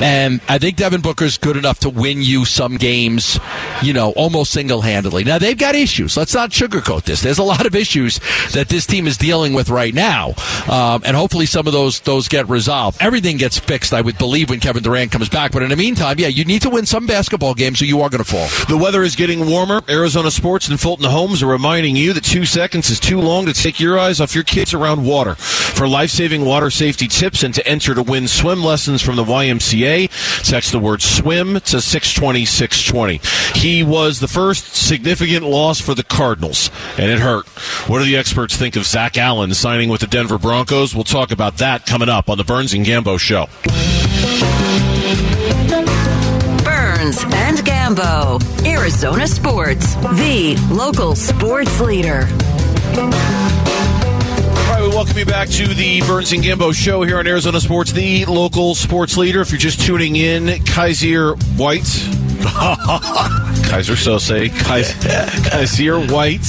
And 0.01 0.41
I 0.49 0.59
think 0.59 0.77
Devin 0.77 1.03
Booker 1.03 1.25
is 1.25 1.39
good 1.39 1.57
enough 1.57 1.79
to 1.81 1.91
win 1.91 2.23
you 2.23 2.45
some 2.45 2.77
games, 2.77 3.39
you 3.81 3.93
know, 3.93 4.11
almost 4.13 4.51
single 4.51 4.81
handedly. 4.81 5.23
Now, 5.23 5.39
they've 5.39 5.57
got 5.57 5.77
issues. 5.77 6.17
Let's 6.17 6.35
not 6.35 6.51
sugarcoat 6.51 7.05
this. 7.05 7.23
There's 7.23 7.39
a 7.39 7.45
lot 7.45 7.65
of 7.65 7.77
issues 7.77 8.19
that 8.55 8.69
this 8.69 8.87
team 8.87 9.07
is 9.07 9.17
dealing 9.17 9.55
with 9.55 9.71
right 9.71 9.95
now. 9.95 10.35
Um, 10.69 11.03
and 11.05 11.17
hopefully 11.17 11.47
some 11.47 11.69
of 11.69 11.73
those 11.73 12.01
those 12.01 12.29
get 12.29 12.49
resolved. 12.49 12.99
Everything 13.01 13.36
gets 13.37 13.59
fixed, 13.59 13.93
I 13.93 14.01
would 14.01 14.19
believe, 14.19 14.51
when 14.51 14.61
Kevin 14.61 14.83
Durant 14.83 15.13
comes 15.13 15.29
back. 15.29 15.53
But 15.53 15.63
in 15.63 15.71
the 15.71 15.77
meantime, 15.77 16.19
yeah, 16.19 16.29
you 16.29 16.45
need 16.45 16.63
to 16.63 16.71
win 16.71 16.87
some 16.87 17.07
basketball 17.07 17.55
games 17.55 17.81
or 17.81 17.87
you 17.87 18.01
are 18.01 18.11
going 18.11 18.23
to 18.23 18.31
fall. 18.31 18.49
The 18.69 18.77
weather 18.77 19.03
is 19.03 19.17
getting 19.17 19.49
warmer. 19.49 19.83
Arizona 19.89 20.31
Sports 20.31 20.69
and 20.69 20.79
Fulton 20.81 21.07
Homes 21.07 21.43
are 21.43 21.47
reminding 21.47 21.97
you 21.97 22.13
that 22.13 22.25
two 22.25 22.45
seconds 22.45 22.91
is 22.91 23.01
too 23.01 23.21
long 23.21 23.47
to 23.47 23.53
take 23.53 23.81
your 23.81 23.99
eyes 23.99 24.21
off 24.21 24.35
your 24.35 24.45
kids 24.45 24.75
around 24.75 25.05
water. 25.05 25.35
For 25.35 25.87
life 25.87 26.11
saving 26.11 26.45
water 26.45 26.71
safety 26.71 27.09
tips 27.09 27.43
and 27.43 27.55
to 27.55 27.67
enter 27.67 27.95
to 27.95 28.03
win 28.03 28.29
swim 28.29 28.63
lessons 28.63 29.03
from 29.03 29.17
the 29.17 29.25
YMCA, 29.25 30.43
text 30.49 30.73
the 30.73 30.79
word 30.79 31.03
swim 31.03 31.61
to 31.61 31.81
620 31.81 32.45
620. 32.45 33.21
He 33.59 33.83
was 33.83 34.21
the 34.21 34.29
first 34.29 34.75
significant 34.75 35.45
loss 35.45 35.81
for 35.81 35.95
the 35.95 36.03
Cardinals, 36.03 36.71
and 36.97 37.11
it 37.11 37.19
hurt. 37.19 37.47
What 37.89 37.99
do 37.99 38.05
the 38.05 38.17
experts 38.17 38.57
think 38.57 38.77
of 38.77 38.85
Zach 38.85 39.19
Allen 39.19 39.53
signing 39.55 39.89
with 39.89 40.01
the 40.01 40.07
Denver 40.07 40.39
Broncos? 40.39 40.95
We'll 40.95 41.05
talk 41.05 41.31
about 41.31 41.59
that 41.59 41.85
coming 41.85 42.09
up 42.09 42.31
on 42.31 42.39
the 42.39 42.45
Burns 42.45 42.73
and 42.73 42.87
Gambo 42.87 43.19
Show 43.19 43.26
show. 43.27 43.49
Burns 46.63 47.25
and 47.25 47.59
Gambo, 47.59 48.41
Arizona 48.65 49.27
Sports, 49.27 49.97
the 49.97 50.57
local 50.71 51.17
sports 51.17 51.81
leader. 51.81 52.29
All 52.97 53.11
right, 54.71 54.81
we 54.81 54.89
welcome 54.91 55.19
you 55.19 55.27
back 55.27 55.49
to 55.49 55.67
the 55.67 56.03
Burns 56.03 56.33
and 56.33 56.45
Gambo 56.45 56.73
show 56.73 57.03
here 57.03 57.19
on 57.19 57.27
Arizona 57.27 57.61
Sports, 57.61 57.91
the 57.91 58.27
local 58.27 58.77
sports 58.77 59.17
leader. 59.17 59.41
If 59.41 59.51
you're 59.51 59.59
just 59.59 59.81
tuning 59.81 60.15
in, 60.15 60.47
Kyzir 60.65 61.37
White 61.59 61.83
Keyser 63.67 63.97
Söze, 63.97 64.49
Kyzir 64.51 66.11
White, 66.11 66.45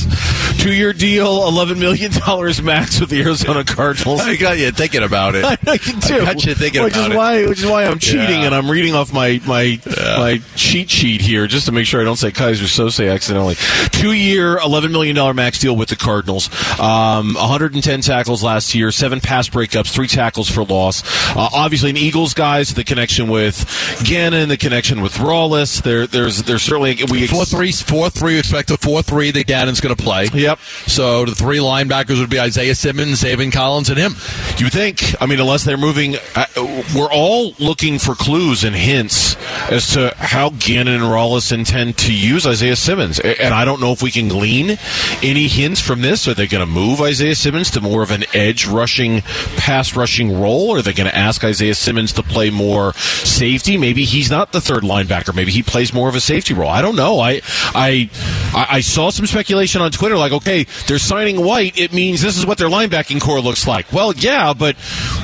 two-year 0.62 0.94
deal, 0.94 1.48
eleven 1.48 1.80
million 1.80 2.12
dollars 2.12 2.62
max 2.62 3.00
with 3.00 3.10
the 3.10 3.22
Arizona 3.22 3.63
Cardinals. 3.63 4.22
I 4.22 4.36
got 4.36 4.58
you 4.58 4.72
thinking 4.72 5.04
about 5.04 5.36
it. 5.36 5.44
I 5.46 5.56
do. 5.77 6.16
I 6.16 6.25
got 6.25 6.46
you 6.46 6.54
thinking 6.56 6.84
which 6.84 6.94
about 6.96 7.10
is 7.10 7.13
it. 7.13 7.18
Why, 7.18 7.46
which 7.48 7.60
is 7.60 7.66
why 7.66 7.86
I'm 7.86 8.00
cheating 8.00 8.20
Yeah. 8.42 8.46
and 8.46 8.56
I'm 8.56 8.70
reading 8.70 8.94
off 8.96 9.12
my 9.13 9.42
my 9.46 9.80
my 10.18 10.42
cheat 10.56 10.89
sheet 10.89 11.22
here 11.22 11.48
just 11.48 11.66
to 11.66 11.72
make 11.72 11.86
sure 11.86 12.01
I 12.01 12.04
don't 12.04 12.16
say 12.18 12.32
Keyser 12.32 12.66
Söze 12.66 13.12
accidentally. 13.12 13.56
Two-year, 13.92 14.58
eleven 14.60 14.92
million 14.92 15.16
dollar 15.16 15.34
max 15.34 15.60
deal 15.60 15.75
with 15.75 15.89
the 15.89 15.96
Cardinals. 15.96 16.50
Um, 16.80 17.34
110 17.34 18.01
tackles 18.01 18.44
last 18.44 18.75
year, 18.75 18.92
seven 18.92 19.20
pass 19.20 19.50
breakups, 19.50 19.92
three 19.92 20.08
tackles 20.08 20.50
for 20.50 20.63
loss. 20.63 21.04
Uh, 21.36 21.50
obviously, 21.54 21.89
an 21.89 21.98
Eagles 21.98 22.34
guys, 22.34 22.74
the 22.74 22.84
connection 22.84 23.27
with 23.27 23.66
Gannon, 24.06 24.50
the 24.50 24.58
connection 24.58 25.01
with 25.01 25.16
Rallis. 25.16 25.82
There, 25.88 26.06
there's 26.06 26.44
there's 26.44 26.63
certainly 26.63 26.98
we 27.10 27.27
Four 27.27 27.46
three, 27.46 27.72
four 27.72 28.10
three. 28.10 28.34
We 28.34 28.39
expect 28.39 28.72
a 28.72 28.77
four 28.77 29.01
three 29.01 29.32
that 29.32 29.48
Gannon's 29.48 29.79
going 29.79 29.96
to 29.96 30.03
play. 30.03 30.27
Yep. 30.34 30.60
So 30.60 31.24
the 31.24 31.34
three 31.34 31.60
linebackers 31.60 32.20
would 32.20 32.29
be 32.29 32.41
Isaiah 32.41 32.75
Simmons, 32.75 33.24
Zaven 33.24 33.53
Collins, 33.53 33.89
and 33.89 33.98
him. 33.98 34.13
Do 34.58 34.65
you 34.65 34.70
think. 34.70 35.15
I 35.22 35.25
mean, 35.25 35.39
unless 35.39 35.63
they're 35.63 35.77
moving, 35.77 36.17
uh, 36.36 36.46
we're 36.94 37.10
all 37.10 37.53
looking 37.60 38.00
for 38.00 38.15
clues 38.15 38.65
and 38.65 38.75
hints 38.75 39.38
as 39.72 39.94
to 39.94 40.13
how 40.17 40.50
Gannon 40.50 40.96
and 40.96 41.03
Rallis 41.03 41.53
intend 41.53 41.98
to 42.00 42.13
use 42.13 42.46
Isaiah 42.46 42.75
Simmons. 42.75 43.20
And 43.22 43.53
I 43.53 43.63
don't 43.63 43.79
know 43.79 43.94
if 43.94 44.01
we 44.01 44.12
can 44.12 44.27
glean 44.27 44.77
any 45.24 45.48
hints 45.48 45.79
from 45.79 46.01
this. 46.01 46.27
Are 46.27 46.34
they 46.34 46.48
going 46.48 46.65
to 46.65 46.72
move 46.72 47.00
Isaiah 47.00 47.36
Simmons 47.36 47.72
to 47.72 47.82
more 47.82 48.03
of 48.03 48.12
an 48.12 48.25
edge 48.34 48.67
rushing, 48.67 49.22
pass 49.56 49.96
rushing 49.96 50.38
role? 50.38 50.72
Or 50.72 50.77
are 50.79 50.82
they 50.82 50.91
going 50.91 51.10
to 51.10 51.15
ask 51.15 51.46
Isaiah 51.46 51.75
Simmons 51.75 52.12
to 52.13 52.24
play 52.24 52.50
more 52.50 52.91
safety? 52.94 53.77
Maybe 53.77 54.03
he's 54.03 54.29
not 54.29 54.51
the 54.51 54.60
third 54.60 54.84
linebacker. 54.84 55.34
Maybe 55.34 55.51
he 55.51 55.63
plays 55.63 55.76
more 55.93 56.10
of 56.10 56.15
a 56.15 56.19
safety 56.19 56.53
role. 56.53 56.69
I 56.69 56.81
don't 56.81 56.96
know. 56.96 57.19
I, 57.19 57.41
I, 57.74 58.10
I 58.53 58.81
saw 58.81 59.10
some 59.10 59.25
speculation 59.25 59.81
on 59.81 59.91
Twitter 59.91 60.17
like, 60.17 60.31
okay, 60.31 60.65
they're 60.88 61.00
signing 61.00 61.43
White. 61.43 61.77
It 61.77 61.93
means 61.93 62.22
this 62.22 62.38
is 62.38 62.46
what 62.46 62.57
their 62.57 62.69
linebacking 62.69 63.22
corps 63.22 63.39
looks 63.41 63.67
like. 63.67 63.91
Well, 63.93 64.13
yeah, 64.15 64.53
but 64.53 64.75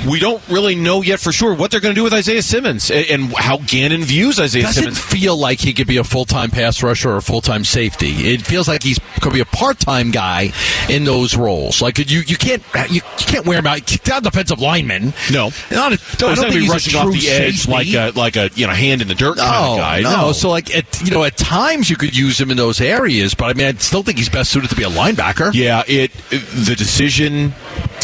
we 0.09 0.19
don't 0.19 0.41
really 0.49 0.75
know 0.75 1.01
yet 1.01 1.19
for 1.19 1.31
sure 1.31 1.53
what 1.53 1.71
they're 1.71 1.79
going 1.79 1.93
to 1.95 1.99
do 1.99 2.03
with 2.03 2.13
Isaiah 2.13 2.41
Simmons 2.41 2.89
and, 2.91 3.05
and 3.09 3.33
how 3.35 3.57
Gannon 3.57 4.03
views 4.03 4.39
Isaiah 4.39 4.63
Doesn't 4.63 4.83
Simmons. 4.93 4.99
feel 4.99 5.37
like 5.37 5.59
he 5.59 5.73
could 5.73 5.87
be 5.87 5.97
a 5.97 6.03
full 6.03 6.25
time 6.25 6.51
pass 6.51 6.81
rusher 6.83 7.11
or 7.11 7.17
a 7.17 7.21
full 7.21 7.41
time 7.41 7.63
safety. 7.63 8.09
It 8.33 8.41
feels 8.41 8.67
like 8.67 8.83
he's 8.83 8.99
could 9.21 9.33
be 9.33 9.39
a 9.39 9.45
part 9.45 9.79
time 9.79 10.11
guy 10.11 10.51
in 10.89 11.03
those 11.05 11.35
roles. 11.35 11.81
Like 11.81 11.97
you, 11.99 12.21
you 12.21 12.35
can't 12.37 12.61
you, 12.89 12.95
you 12.95 13.01
can't 13.25 13.45
wear 13.45 13.59
him 13.59 13.67
out. 13.67 13.79
A 13.79 14.21
defensive 14.21 14.59
lineman. 14.59 15.13
No, 15.31 15.49
not 15.71 15.93
a, 15.93 15.97
No, 16.21 16.29
I 16.29 16.35
don't 16.35 16.35
going 16.35 16.35
think 16.35 16.47
to 16.47 16.53
be 16.53 16.59
he's 16.61 16.69
rushing 16.69 16.95
off 16.99 17.11
the 17.11 17.29
edge 17.29 17.59
safety. 17.61 17.71
like 17.71 17.87
a 18.15 18.19
like 18.19 18.35
a 18.35 18.49
you 18.55 18.67
know 18.67 18.73
hand 18.73 19.01
in 19.01 19.07
the 19.07 19.15
dirt 19.15 19.37
No, 19.37 19.43
kind 19.43 19.71
of 19.71 19.77
guy. 19.79 20.01
no. 20.01 20.31
So 20.33 20.49
like 20.49 20.75
at 20.75 21.01
you 21.01 21.11
know 21.11 21.23
at 21.23 21.37
times 21.37 21.89
you 21.89 21.95
could 21.95 22.15
use 22.15 22.39
him 22.39 22.51
in 22.51 22.57
those 22.57 22.81
areas, 22.81 23.33
but 23.33 23.45
I 23.45 23.53
mean 23.53 23.67
I 23.67 23.73
still 23.73 24.03
think 24.03 24.17
he's 24.17 24.29
best 24.29 24.51
suited 24.51 24.69
to 24.69 24.75
be 24.75 24.83
a 24.83 24.89
linebacker. 24.89 25.53
Yeah, 25.53 25.83
it 25.87 26.11
the 26.29 26.75
decision 26.77 27.53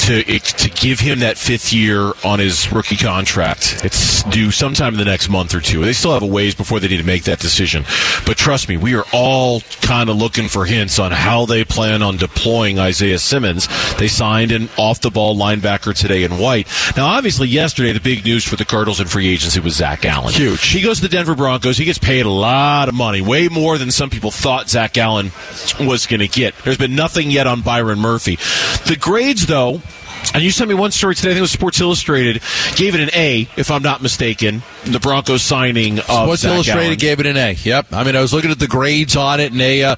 to 0.09 0.39
to 0.39 0.69
give 0.69 0.99
him 0.99 1.19
that 1.19 1.37
fifth 1.37 1.71
year 1.71 2.13
on 2.23 2.39
his 2.39 2.71
rookie 2.71 2.95
contract. 2.95 3.85
It's 3.85 4.23
due 4.23 4.49
sometime 4.49 4.93
in 4.93 4.99
the 4.99 5.05
next 5.05 5.29
month 5.29 5.53
or 5.53 5.61
two. 5.61 5.85
They 5.85 5.93
still 5.93 6.13
have 6.13 6.23
a 6.23 6.27
ways 6.27 6.55
before 6.55 6.79
they 6.79 6.87
need 6.87 6.97
to 6.97 7.03
make 7.03 7.23
that 7.25 7.39
decision. 7.39 7.85
But 8.25 8.37
trust 8.37 8.69
me, 8.69 8.77
we 8.77 8.95
are 8.95 9.05
all 9.13 9.61
kind 9.81 10.09
of 10.09 10.17
looking 10.17 10.47
for 10.47 10.65
hints 10.65 10.97
on 10.97 11.11
how 11.11 11.45
they 11.45 11.63
plan 11.63 12.01
on 12.01 12.17
deploying 12.17 12.79
Isaiah 12.79 13.19
Simmons. 13.19 13.67
They 13.97 14.07
signed 14.07 14.51
an 14.51 14.69
off 14.77 15.01
the 15.01 15.11
ball 15.11 15.37
linebacker 15.37 15.95
today 15.95 16.23
in 16.23 16.39
White. 16.39 16.67
Now, 16.97 17.07
obviously, 17.07 17.47
yesterday 17.47 17.91
the 17.91 17.99
big 17.99 18.25
news 18.25 18.43
for 18.43 18.55
the 18.55 18.65
Cardinals 18.65 18.99
in 18.99 19.07
free 19.07 19.27
agency 19.27 19.59
was 19.59 19.75
Zach 19.75 20.05
Allen. 20.05 20.33
Huge. 20.33 20.67
He 20.69 20.81
goes 20.81 20.97
to 20.97 21.03
the 21.03 21.09
Denver 21.09 21.35
Broncos. 21.35 21.77
He 21.77 21.85
gets 21.85 21.99
paid 21.99 22.25
a 22.25 22.29
lot 22.29 22.89
of 22.89 22.95
money, 22.95 23.21
way 23.21 23.47
more 23.47 23.77
than 23.77 23.91
some 23.91 24.09
people 24.09 24.31
thought 24.31 24.69
Zach 24.69 24.97
Allen 24.97 25.31
was 25.79 26.07
going 26.07 26.21
to 26.21 26.27
get. 26.27 26.55
There's 26.63 26.77
been 26.77 26.95
nothing 26.95 27.29
yet 27.29 27.45
on 27.45 27.61
Byron 27.61 27.99
Murphy. 27.99 28.37
The 28.87 28.97
grades, 28.99 29.45
though, 29.45 29.81
and 30.33 30.43
you 30.43 30.51
sent 30.51 30.69
me 30.69 30.75
one 30.75 30.91
story 30.91 31.15
today. 31.15 31.29
I 31.29 31.31
think 31.33 31.39
it 31.39 31.41
was 31.41 31.51
Sports 31.51 31.79
Illustrated. 31.81 32.41
Gave 32.75 32.95
it 32.95 33.01
an 33.01 33.09
A, 33.13 33.47
if 33.57 33.71
I'm 33.71 33.81
not 33.83 34.01
mistaken. 34.01 34.61
The 34.85 34.99
Broncos 34.99 35.41
signing 35.41 35.99
of 35.99 36.05
Sports 36.05 36.41
Zach 36.41 36.53
Illustrated 36.53 36.85
Allen. 36.85 36.97
gave 36.97 37.19
it 37.19 37.25
an 37.25 37.37
A. 37.37 37.51
Yep. 37.53 37.87
I 37.91 38.03
mean, 38.03 38.15
I 38.15 38.21
was 38.21 38.33
looking 38.33 38.51
at 38.51 38.59
the 38.59 38.67
grades 38.67 39.15
on 39.15 39.39
it, 39.39 39.51
and 39.51 39.59
they, 39.59 39.83
uh, 39.83 39.95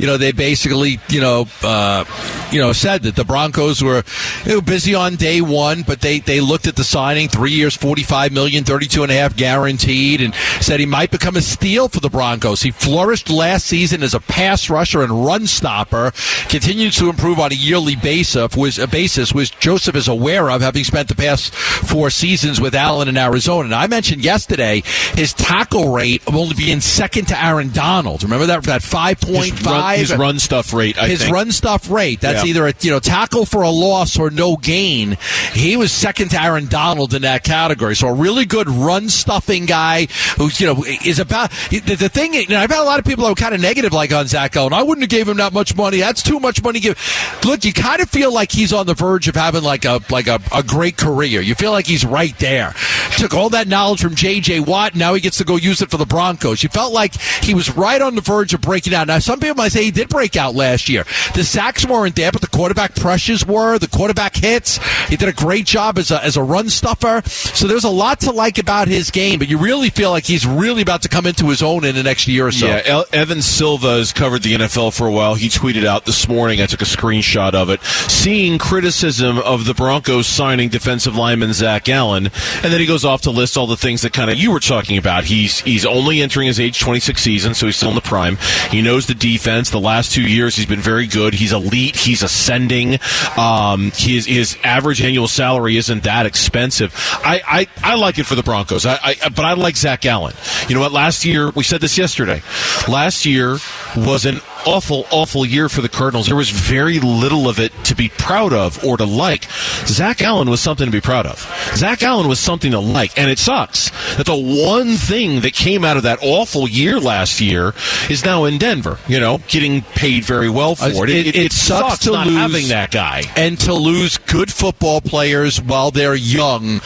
you 0.00 0.06
know, 0.06 0.16
they 0.16 0.32
basically, 0.32 0.98
you 1.10 1.20
know, 1.20 1.46
uh, 1.62 2.04
you 2.50 2.58
know, 2.58 2.72
said 2.72 3.02
that 3.02 3.16
the 3.16 3.24
Broncos 3.24 3.82
were, 3.84 4.02
they 4.44 4.54
were 4.54 4.62
busy 4.62 4.94
on 4.94 5.16
day 5.16 5.42
one, 5.42 5.82
but 5.82 6.00
they 6.00 6.20
they 6.20 6.40
looked 6.40 6.66
at 6.66 6.76
the 6.76 6.84
signing, 6.84 7.28
three 7.28 7.52
years, 7.52 7.76
forty-five 7.76 8.32
million, 8.32 8.64
thirty-two 8.64 9.02
and 9.02 9.12
a 9.12 9.14
half 9.14 9.36
guaranteed, 9.36 10.22
and 10.22 10.34
said 10.60 10.80
he 10.80 10.86
might 10.86 11.10
become 11.10 11.36
a 11.36 11.42
steal 11.42 11.88
for 11.88 12.00
the 12.00 12.08
Broncos. 12.08 12.62
He 12.62 12.70
flourished 12.70 13.28
last 13.28 13.66
season 13.66 14.02
as 14.02 14.14
a 14.14 14.20
pass 14.20 14.70
rusher 14.70 15.02
and 15.02 15.24
run 15.24 15.46
stopper, 15.46 16.12
continues 16.48 16.96
to 16.96 17.10
improve 17.10 17.38
on 17.38 17.52
a 17.52 17.54
yearly 17.54 17.96
basis, 17.96 18.56
was 18.56 18.78
a 18.78 18.88
basis, 18.88 19.34
which 19.34 19.58
Joseph 19.58 19.96
is 19.96 20.08
aware 20.08 20.50
of, 20.50 20.62
having 20.62 20.84
spent 20.84 21.08
the 21.08 21.14
past 21.14 21.54
four 21.54 22.08
seasons 22.08 22.58
with 22.58 22.74
Allen 22.74 23.08
in 23.08 23.18
Arizona. 23.18 23.66
And 23.66 23.74
I 23.74 23.86
mentioned 23.86 24.24
yesterday 24.24 24.82
his 25.14 25.34
tackle 25.34 25.92
rate 25.92 26.26
of 26.26 26.34
only 26.34 26.54
being 26.54 26.80
second 26.80 27.26
to 27.26 27.44
Aaron 27.44 27.70
Donald. 27.70 28.22
Remember 28.22 28.46
that 28.46 28.62
that 28.64 28.82
five 28.82 29.20
point 29.20 29.64
run, 29.66 29.89
five 29.90 29.98
his 30.00 30.14
run 30.16 30.38
stuff 30.38 30.72
rate. 30.72 30.98
I 30.98 31.08
his 31.08 31.20
think. 31.22 31.32
run 31.34 31.50
stuff 31.52 31.90
rate. 31.90 32.20
That's 32.20 32.44
Yeah. 32.44 32.50
either 32.50 32.66
a 32.66 32.74
you 32.80 32.90
know 32.90 33.00
tackle 33.00 33.46
for 33.46 33.62
a 33.62 33.70
loss 33.70 34.18
or 34.18 34.30
no 34.30 34.56
gain. 34.56 35.16
He 35.52 35.76
was 35.76 35.92
second 35.92 36.30
to 36.30 36.42
Aaron 36.42 36.66
Donald 36.66 37.14
in 37.14 37.22
that 37.22 37.44
category. 37.44 37.96
So 37.96 38.08
a 38.08 38.12
really 38.14 38.44
good 38.44 38.68
run 38.68 39.08
stuffing 39.08 39.66
guy 39.66 40.06
who's 40.36 40.60
you 40.60 40.66
know 40.66 40.84
is 41.04 41.18
about 41.18 41.50
the, 41.70 41.80
the 41.80 42.08
thing. 42.08 42.34
You 42.34 42.46
know, 42.48 42.58
I've 42.60 42.70
had 42.70 42.82
a 42.82 42.84
lot 42.84 42.98
of 42.98 43.04
people 43.04 43.24
who 43.26 43.32
are 43.32 43.36
kind 43.36 43.54
of 43.54 43.60
negative 43.60 43.92
like 43.92 44.12
on 44.12 44.26
Zach 44.28 44.56
Allen. 44.56 44.72
I 44.72 44.82
wouldn't 44.82 45.02
have 45.02 45.10
gave 45.10 45.28
him 45.28 45.38
that 45.38 45.52
much 45.52 45.76
money. 45.76 45.98
That's 45.98 46.22
too 46.22 46.40
much 46.40 46.62
money. 46.62 46.80
Give 46.80 46.96
look, 47.44 47.64
you 47.64 47.72
kind 47.72 48.00
of 48.00 48.08
feel 48.10 48.32
like 48.32 48.52
he's 48.52 48.72
on 48.72 48.86
the 48.86 48.94
verge 48.94 49.28
of 49.28 49.34
having 49.34 49.62
like 49.62 49.84
a 49.84 50.00
like 50.10 50.26
a, 50.28 50.38
a 50.54 50.62
great 50.62 50.96
career. 50.96 51.40
You 51.40 51.54
feel 51.54 51.72
like 51.72 51.86
he's 51.86 52.04
right 52.04 52.36
there. 52.38 52.74
Took 53.18 53.34
all 53.34 53.50
that 53.50 53.68
knowledge 53.68 54.00
from 54.00 54.14
J.J. 54.14 54.60
Watt. 54.60 54.92
And 54.92 55.00
now 55.00 55.14
he 55.14 55.20
gets 55.20 55.38
to 55.38 55.44
go 55.44 55.56
use 55.56 55.82
it 55.82 55.90
for 55.90 55.96
the 55.96 56.06
Broncos. 56.06 56.62
You 56.62 56.68
felt 56.68 56.92
like 56.92 57.14
he 57.42 57.54
was 57.54 57.74
right 57.76 58.00
on 58.00 58.14
the 58.14 58.20
verge 58.20 58.54
of 58.54 58.60
breaking 58.60 58.94
out. 58.94 59.06
Now 59.08 59.18
some 59.18 59.40
people 59.40 59.56
might 59.56 59.72
say 59.72 59.79
he 59.84 59.90
did 59.90 60.08
break 60.08 60.36
out 60.36 60.54
last 60.54 60.88
year. 60.88 61.04
The 61.34 61.44
sacks 61.44 61.86
weren't 61.86 62.16
there, 62.16 62.32
but 62.32 62.40
the 62.40 62.46
quarterback 62.48 62.94
pressures 62.94 63.46
were. 63.46 63.78
The 63.78 63.88
quarterback 63.88 64.36
hits. 64.36 64.78
He 65.08 65.16
did 65.16 65.28
a 65.28 65.32
great 65.32 65.66
job 65.66 65.98
as 65.98 66.10
a 66.10 66.22
as 66.24 66.36
a 66.36 66.42
run 66.42 66.68
stuffer. 66.68 67.22
So 67.28 67.66
there's 67.66 67.84
a 67.84 67.90
lot 67.90 68.20
to 68.20 68.32
like 68.32 68.58
about 68.58 68.88
his 68.88 69.10
game. 69.10 69.38
But 69.38 69.48
you 69.48 69.58
really 69.58 69.90
feel 69.90 70.10
like 70.10 70.24
he's 70.24 70.46
really 70.46 70.82
about 70.82 71.02
to 71.02 71.08
come 71.08 71.26
into 71.26 71.46
his 71.48 71.62
own 71.62 71.84
in 71.84 71.94
the 71.94 72.02
next 72.02 72.26
year 72.28 72.46
or 72.46 72.52
so. 72.52 72.66
Yeah, 72.66 72.82
El- 72.84 73.06
Evan 73.12 73.42
Silva 73.42 73.96
has 73.98 74.12
covered 74.12 74.42
the 74.42 74.54
NFL 74.54 74.96
for 74.96 75.06
a 75.06 75.12
while. 75.12 75.34
He 75.34 75.48
tweeted 75.48 75.84
out 75.84 76.04
this 76.06 76.28
morning. 76.28 76.60
I 76.60 76.66
took 76.66 76.82
a 76.82 76.84
screenshot 76.84 77.54
of 77.54 77.70
it, 77.70 77.82
seeing 77.82 78.58
criticism 78.58 79.38
of 79.38 79.66
the 79.66 79.74
Broncos 79.74 80.26
signing 80.26 80.68
defensive 80.68 81.16
lineman 81.16 81.52
Zach 81.52 81.88
Allen, 81.88 82.26
and 82.26 82.72
then 82.72 82.80
he 82.80 82.86
goes 82.86 83.04
off 83.04 83.22
to 83.22 83.30
list 83.30 83.56
all 83.56 83.66
the 83.66 83.76
things 83.76 84.02
that 84.02 84.12
kind 84.12 84.30
of 84.30 84.38
you 84.38 84.50
were 84.50 84.60
talking 84.60 84.96
about. 84.96 85.24
He's 85.24 85.60
he's 85.60 85.84
only 85.84 86.22
entering 86.22 86.46
his 86.46 86.58
age 86.60 86.80
26 86.80 87.20
season, 87.20 87.54
so 87.54 87.66
he's 87.66 87.76
still 87.76 87.90
in 87.90 87.94
the 87.94 88.00
prime. 88.00 88.36
He 88.70 88.80
knows 88.82 89.06
the 89.06 89.14
defense. 89.14 89.59
The 89.68 89.80
last 89.80 90.12
two 90.12 90.22
years, 90.22 90.56
he's 90.56 90.64
been 90.66 90.80
very 90.80 91.06
good. 91.06 91.34
He's 91.34 91.52
elite. 91.52 91.96
He's 91.96 92.22
ascending. 92.22 92.98
Um, 93.36 93.90
his 93.94 94.24
his 94.24 94.56
average 94.64 95.02
annual 95.02 95.28
salary 95.28 95.76
isn't 95.76 96.04
that 96.04 96.24
expensive. 96.24 96.94
I 97.24 97.42
I, 97.46 97.92
I 97.92 97.94
like 97.96 98.18
it 98.18 98.24
for 98.24 98.34
the 98.34 98.42
Broncos. 98.42 98.86
I, 98.86 98.98
I 99.02 99.28
but 99.28 99.44
I 99.44 99.52
like 99.54 99.76
Zach 99.76 100.06
Allen. 100.06 100.34
You 100.68 100.74
know 100.76 100.80
what? 100.80 100.92
Last 100.92 101.24
year 101.24 101.50
we 101.50 101.64
said 101.64 101.80
this 101.82 101.98
yesterday. 101.98 102.42
Last 102.88 103.26
year 103.26 103.58
was 103.96 104.24
an 104.24 104.40
awful, 104.66 105.06
awful 105.10 105.44
year 105.46 105.68
for 105.68 105.80
the 105.80 105.88
Cardinals. 105.88 106.26
There 106.26 106.36
was 106.36 106.50
very 106.50 106.98
little 107.00 107.48
of 107.48 107.58
it 107.58 107.72
to 107.84 107.94
be 107.94 108.08
proud 108.08 108.52
of 108.52 108.82
or 108.84 108.96
to 108.96 109.04
like. 109.04 109.44
Zach 109.86 110.22
Allen 110.22 110.48
was 110.50 110.60
something 110.60 110.86
to 110.86 110.92
be 110.92 111.00
proud 111.00 111.26
of. 111.26 111.40
Zach 111.76 112.02
Allen 112.02 112.28
was 112.28 112.38
something 112.38 112.70
to 112.72 112.80
like, 112.80 113.18
and 113.18 113.30
it 113.30 113.38
sucks 113.38 113.90
that 114.16 114.26
the 114.26 114.36
one 114.36 114.96
thing 114.96 115.40
that 115.40 115.54
came 115.54 115.84
out 115.84 115.96
of 115.96 116.02
that 116.04 116.18
awful 116.22 116.68
year 116.68 117.00
last 117.00 117.40
year 117.40 117.74
is 118.08 118.24
now 118.24 118.44
in 118.44 118.58
Denver. 118.58 118.98
You 119.08 119.20
know, 119.20 119.40
getting 119.48 119.82
paid 119.82 120.24
very 120.24 120.50
well 120.50 120.74
for 120.74 121.06
it. 121.08 121.10
It- 121.10 121.36
it 121.36 121.52
sucks 121.52 121.98
to 122.00 122.12
not 122.12 122.26
lose- 122.26 122.36
having 122.36 122.68
that 122.68 122.90
guy. 122.90 123.22
and 123.36 123.58
to 123.60 123.74
lose 123.74 124.18
good 124.18 124.52
football 124.52 125.00
players 125.00 125.60
while 125.60 125.90
they're 125.90 126.14
young 126.14 126.80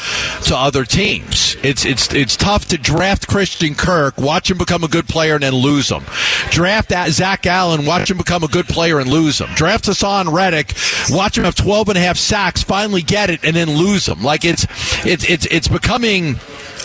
to 0.44 0.56
other 0.56 0.84
teams. 0.84 1.56
It's 1.62 1.84
it's 1.84 2.12
it's 2.14 2.36
tough 2.36 2.68
to 2.68 2.78
draft 2.78 3.26
Christian 3.26 3.74
Kirk, 3.74 4.18
watch 4.18 4.50
him 4.50 4.58
become 4.58 4.84
a 4.84 4.88
good 4.88 5.08
player, 5.08 5.34
and 5.34 5.42
then 5.42 5.54
lose 5.54 5.88
him. 5.90 6.04
Draft 6.50 6.92
Zach 7.10 7.46
Allen, 7.46 7.63
watch 7.86 8.10
him 8.10 8.16
become 8.18 8.42
a 8.42 8.48
good 8.48 8.66
player 8.66 8.98
and 8.98 9.10
lose 9.10 9.40
him. 9.40 9.48
Draft 9.54 9.86
Hassan 9.86 10.30
Reddick, 10.30 10.72
watch 11.10 11.38
him 11.38 11.44
have 11.44 11.54
12 11.54 11.90
and 11.90 11.98
a 11.98 12.00
half 12.00 12.16
sacks, 12.16 12.62
finally 12.62 13.02
get 13.02 13.30
it, 13.30 13.44
and 13.44 13.54
then 13.56 13.70
lose 13.70 14.06
him. 14.06 14.22
Like 14.22 14.44
it's 14.44 14.66
it's 15.04 15.28
it's 15.28 15.46
it's 15.46 15.68
becoming 15.68 16.36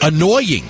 annoying 0.01 0.63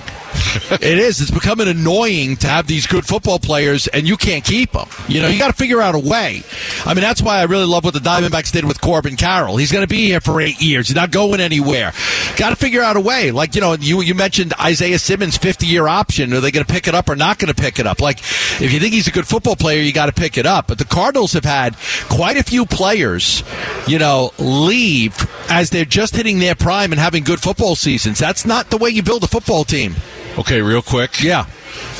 it 0.70 0.98
is. 0.98 1.20
It's 1.20 1.30
becoming 1.30 1.68
annoying 1.68 2.36
to 2.38 2.46
have 2.46 2.66
these 2.66 2.86
good 2.86 3.06
football 3.06 3.38
players 3.38 3.86
and 3.88 4.06
you 4.06 4.16
can't 4.16 4.44
keep 4.44 4.72
them. 4.72 4.88
You 5.08 5.22
know, 5.22 5.28
you 5.28 5.38
got 5.38 5.48
to 5.48 5.56
figure 5.56 5.80
out 5.80 5.94
a 5.94 5.98
way. 5.98 6.42
I 6.84 6.94
mean, 6.94 7.02
that's 7.02 7.22
why 7.22 7.38
I 7.38 7.44
really 7.44 7.66
love 7.66 7.84
what 7.84 7.94
the 7.94 8.00
Diamondbacks 8.00 8.52
did 8.52 8.64
with 8.64 8.80
Corbin 8.80 9.16
Carroll. 9.16 9.56
He's 9.56 9.72
going 9.72 9.84
to 9.84 9.88
be 9.88 10.06
here 10.06 10.20
for 10.20 10.40
eight 10.40 10.60
years. 10.60 10.88
He's 10.88 10.96
not 10.96 11.10
going 11.10 11.40
anywhere. 11.40 11.92
Got 12.36 12.50
to 12.50 12.56
figure 12.56 12.82
out 12.82 12.96
a 12.96 13.00
way. 13.00 13.30
Like 13.30 13.54
you 13.54 13.60
know, 13.60 13.74
you 13.74 14.00
you 14.00 14.14
mentioned 14.14 14.54
Isaiah 14.60 14.98
Simmons' 14.98 15.36
fifty-year 15.36 15.86
option. 15.86 16.32
Are 16.32 16.40
they 16.40 16.50
going 16.50 16.64
to 16.64 16.72
pick 16.72 16.88
it 16.88 16.94
up 16.94 17.08
or 17.08 17.16
not 17.16 17.38
going 17.38 17.52
to 17.52 17.60
pick 17.60 17.78
it 17.78 17.86
up? 17.86 18.00
Like, 18.00 18.20
if 18.20 18.72
you 18.72 18.80
think 18.80 18.94
he's 18.94 19.08
a 19.08 19.12
good 19.12 19.26
football 19.26 19.56
player, 19.56 19.82
you 19.82 19.92
got 19.92 20.06
to 20.06 20.12
pick 20.12 20.38
it 20.38 20.46
up. 20.46 20.68
But 20.68 20.78
the 20.78 20.84
Cardinals 20.84 21.32
have 21.32 21.44
had 21.44 21.76
quite 22.08 22.36
a 22.36 22.42
few 22.42 22.66
players, 22.66 23.42
you 23.86 23.98
know, 23.98 24.32
leave 24.38 25.16
as 25.50 25.70
they're 25.70 25.84
just 25.84 26.16
hitting 26.16 26.38
their 26.38 26.54
prime 26.54 26.92
and 26.92 27.00
having 27.00 27.24
good 27.24 27.40
football 27.40 27.74
seasons. 27.74 28.18
That's 28.18 28.44
not 28.44 28.70
the 28.70 28.76
way 28.76 28.90
you 28.90 29.02
build 29.02 29.24
a 29.24 29.28
football 29.28 29.64
team. 29.64 29.94
Okay, 30.38 30.59
real 30.62 30.82
quick. 30.82 31.22
Yeah. 31.22 31.46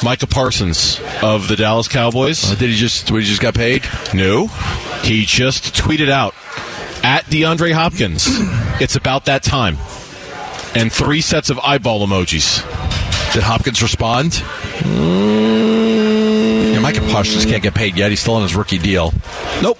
Micah 0.02 0.26
Parsons 0.26 1.00
of 1.23 1.49
the 1.49 1.57
Dallas 1.57 1.88
Cowboys. 1.88 2.50
Uh, 2.50 2.55
did 2.55 2.71
he 2.71 2.76
just? 2.76 3.09
He 3.09 3.21
just 3.23 3.40
got 3.40 3.55
paid? 3.55 3.85
No, 4.14 4.47
he 5.02 5.25
just 5.25 5.75
tweeted 5.75 6.09
out 6.09 6.35
at 7.05 7.25
DeAndre 7.26 7.73
Hopkins. 7.73 8.29
It's 8.81 8.97
about 8.97 9.26
that 9.26 9.43
time, 9.43 9.76
and 10.75 10.90
three 10.90 11.21
sets 11.21 11.50
of 11.50 11.59
eyeball 11.59 12.07
emojis. 12.07 12.62
Did 13.35 13.43
Hopkins 13.43 13.83
respond? 13.83 14.33
Mm. 14.33 16.73
Yeah, 16.73 16.81
Micah 16.81 17.02
Parsons 17.12 17.45
can't 17.45 17.62
get 17.62 17.75
paid 17.75 17.99
yet. 17.99 18.09
He's 18.09 18.21
still 18.21 18.37
on 18.37 18.43
his 18.43 18.57
rookie 18.57 18.79
deal. 18.79 19.12
Nope, 19.62 19.76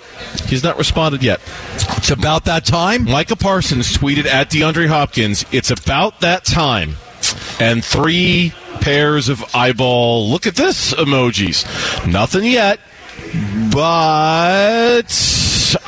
he's 0.49 0.63
not 0.63 0.77
responded 0.77 1.23
yet. 1.23 1.41
It's 1.97 2.11
about 2.11 2.45
that 2.45 2.67
time. 2.67 3.05
Micah 3.05 3.37
Parsons 3.37 3.97
tweeted 3.97 4.27
at 4.27 4.51
DeAndre 4.51 4.89
Hopkins. 4.89 5.47
It's 5.51 5.71
about 5.71 6.21
that 6.21 6.45
time, 6.45 6.97
and 7.61 7.85
three 7.85 8.53
pairs 8.81 9.29
of 9.29 9.45
eyeball. 9.55 10.29
Look 10.29 10.47
at 10.47 10.57
this 10.57 10.95
emojis. 10.95 11.65
Nothing 12.11 12.45
yet, 12.45 12.81
but 13.73 15.13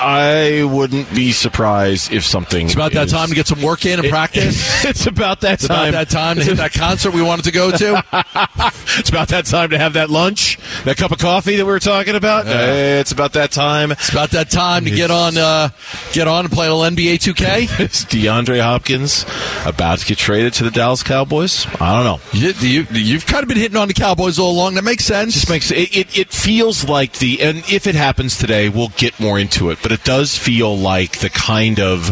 I 0.03 0.65
wouldn't 0.65 1.13
be 1.15 1.33
surprised 1.33 2.13
if 2.13 2.25
something. 2.25 2.67
It's 2.67 2.75
about 2.75 2.93
that 2.93 3.07
is- 3.07 3.13
time 3.13 3.29
to 3.29 3.35
get 3.35 3.47
some 3.47 3.63
work 3.63 3.87
in 3.87 4.01
and 4.01 4.09
practice. 4.09 4.85
it's 4.85 5.07
about 5.07 5.41
that 5.43 5.61
time. 5.61 5.63
It's 5.63 5.67
time. 5.69 5.89
about 5.89 6.09
that 6.09 6.11
time 6.11 6.37
to 6.37 6.45
hit 6.45 6.57
that 6.57 6.73
concert 6.73 7.13
we 7.15 7.23
wanted 7.23 7.45
to 7.45 7.53
go 7.53 7.71
to. 7.71 8.05
it's 8.99 9.09
about 9.09 9.29
that 9.29 9.47
time 9.47 9.71
to 9.71 9.79
have 9.79 9.93
that 9.93 10.11
lunch, 10.11 10.59
that 10.85 10.97
cup 10.97 11.13
of 11.13 11.19
coffee 11.19 11.57
that 11.57 11.65
we 11.65 11.71
were 11.71 11.79
talking 11.79 12.15
about. 12.15 12.47
Yeah. 12.47 13.01
It's 13.01 13.13
about 13.13 13.35
that 13.35 13.53
time. 13.53 13.93
It's 13.93 14.11
about 14.11 14.31
that 14.31 14.51
time 14.51 14.85
to 14.85 14.91
get 14.91 15.11
on, 15.11 15.37
uh, 15.37 15.69
get 16.13 16.27
on 16.27 16.45
and 16.47 16.53
play 16.53 16.67
a 16.67 16.75
little 16.75 16.97
NBA 16.97 17.15
2K. 17.17 17.81
Is 17.81 18.05
DeAndre 18.07 18.61
Hopkins 18.61 19.25
about 19.65 20.01
to 20.01 20.07
get 20.07 20.19
traded 20.19 20.53
to 20.55 20.65
the 20.65 20.71
Dallas 20.71 21.03
Cowboys? 21.03 21.67
I 21.81 21.95
don't 21.95 22.05
know. 22.05 22.21
You, 22.33 22.53
you, 22.61 22.87
you've 22.91 23.27
kind 23.27 23.43
of 23.43 23.49
been 23.49 23.59
hitting 23.59 23.77
on 23.77 23.89
the 23.89 23.95
Cowboys 23.95 24.39
all 24.39 24.51
along. 24.53 24.75
That 24.75 24.85
makes 24.85 25.05
sense. 25.05 25.35
just 25.35 25.49
makes 25.49 25.71
it, 25.71 25.97
it, 25.97 26.19
it 26.19 26.29
feels 26.33 26.89
like 26.89 27.13
the 27.19 27.41
and 27.41 27.59
if 27.71 27.87
it 27.87 27.95
happens 27.95 28.37
today 28.37 28.69
we'll 28.69 28.89
get 28.97 29.19
more 29.21 29.39
into 29.39 29.71
it 29.71 29.79
but 29.83 29.92
it 29.93 30.05
does 30.05 30.37
feel 30.37 30.77
like 30.77 31.19
the 31.19 31.31
kind 31.31 31.81
of 31.81 32.09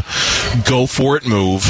go 0.67 0.87
for 0.87 1.17
it 1.17 1.27
move 1.27 1.63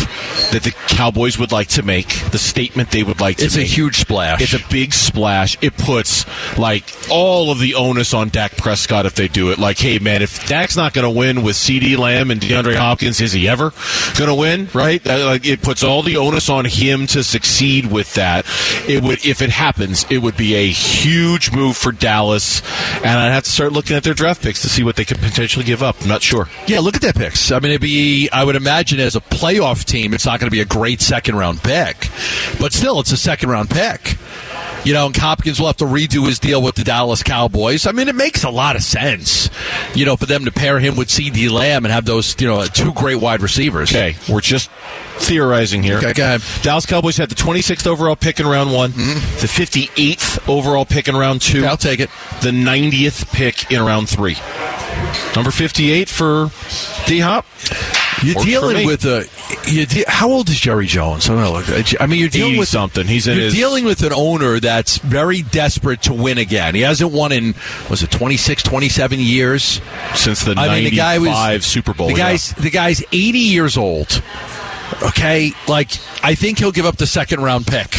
that 0.52 0.62
the 0.62 0.72
cowboys 0.88 1.38
would 1.38 1.52
like 1.52 1.68
to 1.68 1.82
make 1.82 2.08
the 2.30 2.38
statement 2.38 2.90
they 2.90 3.02
would 3.02 3.20
like 3.20 3.36
to 3.36 3.44
make. 3.44 3.46
it's 3.46 3.56
a 3.56 3.62
huge 3.62 3.96
splash. 3.96 4.40
it's 4.40 4.54
a 4.54 4.68
big 4.70 4.92
splash. 4.92 5.56
It 5.62 5.76
puts 5.76 6.26
like 6.58 6.84
all 7.10 7.50
of 7.50 7.58
the 7.58 7.74
onus 7.74 8.14
on 8.14 8.28
Dak 8.28 8.56
Prescott 8.56 9.06
if 9.06 9.14
they 9.14 9.28
do 9.28 9.50
it. 9.50 9.58
Like, 9.58 9.78
hey 9.78 9.98
man, 9.98 10.22
if 10.22 10.46
Dak's 10.48 10.76
not 10.76 10.92
going 10.92 11.04
to 11.04 11.18
win 11.18 11.42
with 11.42 11.56
CeeDee 11.56 11.96
Lamb 11.96 12.30
and 12.30 12.40
DeAndre 12.40 12.76
Hopkins, 12.76 13.20
is 13.20 13.32
he 13.32 13.48
ever 13.48 13.72
going 14.16 14.28
to 14.28 14.34
win? 14.34 14.68
Right? 14.74 15.04
Like, 15.04 15.46
it 15.46 15.62
puts 15.62 15.82
all 15.82 16.02
the 16.02 16.16
onus 16.16 16.48
on 16.48 16.64
him 16.64 17.06
to 17.08 17.22
succeed 17.22 17.90
with 17.90 18.14
that. 18.14 18.46
It 18.88 19.02
would, 19.02 19.24
if 19.24 19.42
it 19.42 19.50
happens, 19.50 20.06
it 20.10 20.18
would 20.18 20.36
be 20.36 20.54
a 20.54 20.68
huge 20.68 21.52
move 21.52 21.76
for 21.76 21.92
Dallas, 21.92 22.62
and 22.96 23.06
I'd 23.06 23.32
have 23.32 23.44
to 23.44 23.50
start 23.50 23.72
looking 23.72 23.96
at 23.96 24.02
their 24.02 24.14
draft 24.14 24.42
picks 24.42 24.62
to 24.62 24.68
see 24.68 24.82
what 24.82 24.96
they 24.96 25.04
could 25.04 25.18
potentially 25.18 25.64
give 25.64 25.82
up. 25.82 25.96
I'm 26.00 26.08
not 26.08 26.22
sure. 26.22 26.48
Yeah, 26.66 26.80
look 26.80 26.96
at 26.96 27.02
their 27.02 27.12
picks. 27.12 27.52
I 27.52 27.58
mean, 27.58 27.72
it'd 27.72 27.82
be, 27.82 28.30
I 28.30 28.42
would 28.44 28.56
imagine 28.56 29.00
as 29.00 29.16
a 29.16 29.20
playoff 29.20 29.84
team, 29.84 30.14
it's 30.14 30.24
not 30.24 30.40
going 30.40 30.48
to 30.48 30.54
be 30.54 30.60
a 30.60 30.64
great 30.66 31.00
second 31.00 31.36
round 31.36 31.62
pick, 31.62 32.08
but 32.58 32.72
still, 32.72 33.00
it's 33.00 33.12
a 33.12 33.16
second 33.16 33.50
round 33.50 33.70
pick. 33.70 34.16
You 34.82 34.94
know, 34.94 35.04
and 35.04 35.14
Hopkins 35.16 35.60
will 35.60 35.66
have 35.66 35.76
to 35.78 35.84
redo 35.84 36.26
his 36.26 36.38
deal 36.38 36.62
with 36.62 36.74
the 36.74 36.84
Dallas 36.84 37.22
Cowboys. 37.22 37.86
I 37.86 37.92
mean, 37.92 38.08
it 38.08 38.14
makes 38.14 38.44
a 38.44 38.50
lot 38.50 38.76
of 38.76 38.82
sense, 38.82 39.50
you 39.94 40.06
know, 40.06 40.16
for 40.16 40.24
them 40.24 40.46
to 40.46 40.50
pair 40.50 40.78
him 40.78 40.96
with 40.96 41.08
CeeDee 41.08 41.50
Lamb 41.50 41.84
and 41.84 41.92
have 41.92 42.06
those, 42.06 42.34
you 42.40 42.46
know, 42.46 42.64
two 42.64 42.90
great 42.94 43.16
wide 43.16 43.42
receivers. 43.42 43.90
Okay, 43.90 44.16
we're 44.26 44.40
just 44.40 44.70
theorizing 45.18 45.82
here. 45.82 45.98
Okay, 45.98 46.14
go 46.14 46.22
ahead. 46.22 46.42
Dallas 46.62 46.86
Cowboys 46.86 47.18
had 47.18 47.28
the 47.28 47.34
26th 47.34 47.86
overall 47.86 48.16
pick 48.16 48.40
in 48.40 48.46
round 48.46 48.72
one, 48.72 48.92
the 48.92 49.50
58th 49.52 50.48
overall 50.48 50.86
pick 50.86 51.08
in 51.08 51.14
round 51.14 51.42
two. 51.42 51.58
Mm-hmm. 51.58 51.68
I'll 51.68 51.76
take 51.76 52.00
it. 52.00 52.08
The 52.40 52.50
90th 52.50 53.30
pick 53.34 53.70
in 53.70 53.82
round 53.82 54.08
three. 54.08 54.36
Number 55.34 55.50
58 55.50 56.08
for 56.08 56.50
D 57.06 57.20
Hop. 57.20 57.46
You're 58.22 58.34
Works 58.34 58.46
dealing 58.46 58.86
with 58.86 59.04
a. 59.04 59.26
You 59.70 59.86
de- 59.86 60.04
how 60.06 60.30
old 60.30 60.48
is 60.50 60.60
Jerry 60.60 60.86
Jones? 60.86 61.30
I 61.30 61.34
don't 61.34 61.66
know. 61.66 61.82
I 62.00 62.06
mean, 62.06 62.20
you're 62.20 62.28
dealing 62.28 62.58
with 62.58 62.68
something. 62.68 63.06
He's 63.06 63.26
in 63.26 63.36
you're 63.36 63.44
his- 63.46 63.54
dealing 63.54 63.84
with 63.84 64.02
an 64.02 64.12
owner 64.12 64.60
that's 64.60 64.98
very 64.98 65.42
desperate 65.42 66.02
to 66.02 66.12
win 66.12 66.36
again. 66.36 66.74
He 66.74 66.82
hasn't 66.82 67.12
won 67.12 67.32
in 67.32 67.54
was 67.88 68.02
it 68.02 68.10
26, 68.10 68.62
27 68.62 69.20
years. 69.20 69.80
Since 70.14 70.44
the 70.44 70.54
I 70.56 70.68
mean, 70.74 70.84
the 70.84 70.90
guy 70.90 71.18
was 71.18 71.28
95 71.28 71.64
Super 71.64 71.94
Bowl. 71.94 72.08
The 72.08 72.14
yeah. 72.14 72.18
guy's 72.30 72.50
the 72.54 72.70
guy's 72.70 73.02
80 73.12 73.38
years 73.38 73.76
old. 73.76 74.22
Okay, 75.02 75.52
like 75.66 75.90
I 76.22 76.34
think 76.34 76.58
he'll 76.58 76.72
give 76.72 76.84
up 76.84 76.96
the 76.96 77.06
second 77.06 77.42
round 77.42 77.66
pick 77.66 77.94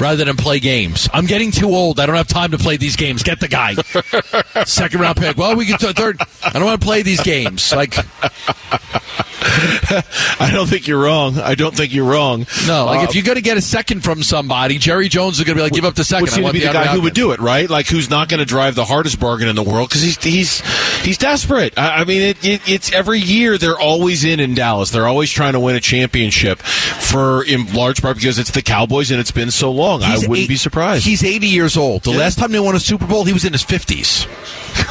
rather 0.00 0.24
than 0.24 0.36
play 0.36 0.60
games. 0.60 1.08
I'm 1.12 1.26
getting 1.26 1.50
too 1.50 1.68
old. 1.68 2.00
I 2.00 2.06
don't 2.06 2.16
have 2.16 2.28
time 2.28 2.50
to 2.52 2.58
play 2.58 2.76
these 2.76 2.96
games. 2.96 3.22
Get 3.22 3.40
the 3.40 3.48
guy. 3.48 3.74
second 4.64 5.00
round 5.00 5.16
pick. 5.16 5.36
Well, 5.36 5.56
we 5.56 5.64
get 5.66 5.80
to 5.80 5.90
a 5.90 5.92
third. 5.92 6.20
I 6.42 6.50
don't 6.52 6.64
want 6.64 6.80
to 6.80 6.86
play 6.86 7.02
these 7.02 7.20
games. 7.22 7.72
Like 7.72 7.94
I 9.42 10.50
don't 10.52 10.68
think 10.68 10.86
you're 10.86 11.02
wrong. 11.02 11.38
I 11.38 11.54
don't 11.54 11.74
think 11.76 11.92
you're 11.92 12.04
wrong. 12.08 12.46
no, 12.66 12.86
like 12.86 13.00
Uh, 13.00 13.08
if 13.08 13.14
you're 13.14 13.24
going 13.24 13.36
to 13.36 13.42
get 13.42 13.56
a 13.56 13.62
second 13.62 14.02
from 14.04 14.22
somebody, 14.22 14.78
Jerry 14.78 15.08
Jones 15.08 15.38
is 15.38 15.44
going 15.44 15.56
to 15.56 15.60
be 15.60 15.62
like, 15.62 15.72
give 15.72 15.84
up 15.84 15.94
the 15.94 16.04
second. 16.04 16.22
would 16.22 16.30
I 16.30 16.34
seem 16.34 16.46
to 16.46 16.52
be 16.52 16.60
the 16.60 16.66
DeAndre 16.66 16.72
guy 16.72 16.86
who 16.88 17.00
would 17.02 17.14
do 17.14 17.32
it, 17.32 17.40
right? 17.40 17.68
Like 17.68 17.86
who's 17.86 18.08
not 18.10 18.28
going 18.28 18.38
to 18.38 18.44
drive 18.46 18.74
the 18.74 18.84
hardest 18.84 19.18
bargain 19.18 19.48
in 19.48 19.56
the 19.56 19.62
world 19.62 19.88
because 19.88 20.02
he's 20.02 20.22
he's 20.22 20.60
he's 21.02 21.18
desperate. 21.18 21.78
I, 21.78 22.00
I 22.00 22.04
mean, 22.04 22.22
it, 22.22 22.44
it, 22.44 22.68
it's 22.68 22.92
every 22.92 23.18
year 23.18 23.58
they're 23.58 23.78
always 23.78 24.24
in 24.24 24.40
in 24.40 24.54
Dallas. 24.54 24.90
They're 24.90 25.08
always 25.08 25.30
trying 25.30 25.54
to 25.54 25.60
win 25.60 25.74
a 25.76 25.80
championship 25.80 26.58
for 26.60 27.42
in 27.44 27.72
large 27.72 28.02
part 28.02 28.16
because 28.16 28.38
it's 28.38 28.50
the 28.52 28.62
Cowboys 28.62 29.10
and 29.10 29.20
it's 29.20 29.32
been 29.32 29.50
so 29.50 29.69
long. 29.70 30.02
I 30.02 30.16
wouldn't 30.18 30.36
eight- 30.36 30.48
be 30.48 30.56
surprised. 30.56 31.04
He's 31.06 31.24
80 31.24 31.46
years 31.48 31.76
old. 31.76 32.02
The 32.04 32.10
Yeah. 32.12 32.18
last 32.18 32.38
time 32.38 32.52
they 32.52 32.60
won 32.60 32.74
a 32.76 32.80
Super 32.80 33.06
Bowl, 33.06 33.24
he 33.24 33.32
was 33.32 33.44
in 33.44 33.52
his 33.52 33.64
50s. 33.64 34.26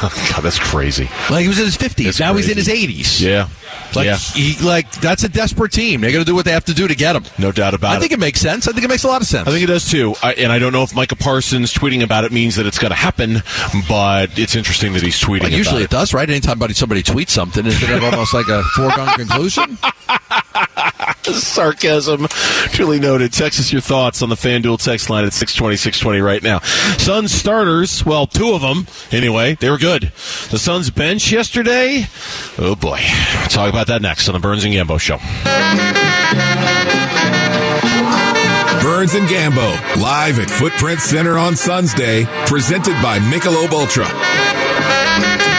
God, 0.00 0.42
that's 0.42 0.58
crazy. 0.58 1.08
Like 1.30 1.42
he 1.42 1.48
was 1.48 1.58
in 1.58 1.64
his 1.64 1.76
50s. 1.76 2.04
That's 2.04 2.20
now 2.20 2.34
he's 2.34 2.48
in 2.48 2.56
his 2.56 2.68
80s. 2.68 3.20
Yeah, 3.20 3.48
Like 3.94 4.06
yeah, 4.06 4.16
he 4.16 4.56
like 4.64 4.90
that's 5.00 5.24
a 5.24 5.28
desperate 5.28 5.72
team. 5.72 6.00
They're 6.00 6.12
going 6.12 6.24
to 6.24 6.30
do 6.30 6.34
what 6.34 6.44
they 6.44 6.52
have 6.52 6.64
to 6.66 6.74
do 6.74 6.86
to 6.86 6.94
get 6.94 7.16
him. 7.16 7.24
no 7.38 7.50
doubt 7.50 7.74
about 7.74 7.92
I 7.92 7.94
it. 7.94 7.96
I 7.96 8.00
think 8.00 8.12
it 8.12 8.18
makes 8.20 8.40
sense. 8.40 8.68
I 8.68 8.72
think 8.72 8.84
it 8.84 8.88
makes 8.88 9.04
a 9.04 9.08
lot 9.08 9.20
of 9.22 9.26
sense. 9.26 9.48
I 9.48 9.50
think 9.50 9.64
it 9.64 9.66
does 9.66 9.90
too, 9.90 10.14
I, 10.22 10.34
and 10.34 10.52
I 10.52 10.58
don't 10.58 10.72
know 10.72 10.82
if 10.82 10.94
Micah 10.94 11.16
Parsons 11.16 11.72
tweeting 11.72 12.02
about 12.02 12.24
it 12.24 12.32
means 12.32 12.56
that 12.56 12.66
it's 12.66 12.78
going 12.78 12.90
to 12.90 12.96
happen, 12.96 13.42
but 13.88 14.38
it's 14.38 14.54
interesting 14.54 14.92
that 14.92 15.02
he's 15.02 15.18
tweeting. 15.20 15.42
Well, 15.42 15.50
usually 15.52 15.82
it 15.82 15.86
about 15.86 16.00
does, 16.00 16.14
right? 16.14 16.28
Anytime 16.28 16.50
somebody, 16.52 16.74
somebody 16.74 17.02
tweets 17.02 17.30
something, 17.30 17.64
isn't 17.66 17.90
it 17.90 18.02
almost 18.04 18.34
like 18.34 18.48
a 18.48 18.62
foregone 18.76 19.14
conclusion? 19.14 19.78
sarcasm. 21.32 22.26
Truly 22.72 22.98
noted. 22.98 23.32
Text 23.32 23.60
us 23.60 23.72
your 23.72 23.80
thoughts 23.80 24.22
on 24.22 24.28
the 24.28 24.34
FanDuel 24.34 24.82
text 24.82 25.10
line 25.10 25.24
at 25.24 25.32
620, 25.32 25.76
620 25.76 26.20
right 26.20 26.42
now. 26.42 26.60
Suns 26.98 27.32
starters, 27.32 28.04
well, 28.04 28.26
two 28.26 28.52
of 28.52 28.62
them 28.62 28.86
anyway, 29.12 29.54
they 29.54 29.70
were 29.70 29.78
good. 29.78 30.12
The 30.50 30.58
Suns 30.58 30.90
bench 30.90 31.30
yesterday, 31.30 32.06
oh 32.58 32.74
boy. 32.74 33.00
We'll 33.34 33.48
talk 33.48 33.70
about 33.70 33.86
that 33.88 34.02
next 34.02 34.28
on 34.28 34.34
the 34.34 34.40
Burns 34.40 34.64
and 34.64 34.72
Gambo 34.74 34.98
Show. 34.98 35.18
Burns 38.82 39.14
and 39.14 39.28
Gambo, 39.28 40.00
live 40.00 40.38
at 40.38 40.50
Footprint 40.50 41.00
Center 41.00 41.38
on 41.38 41.54
Suns 41.54 41.92
Day, 41.94 42.24
presented 42.46 42.94
by 43.02 43.18
Michelob 43.18 43.72
Ultra. 43.72 45.49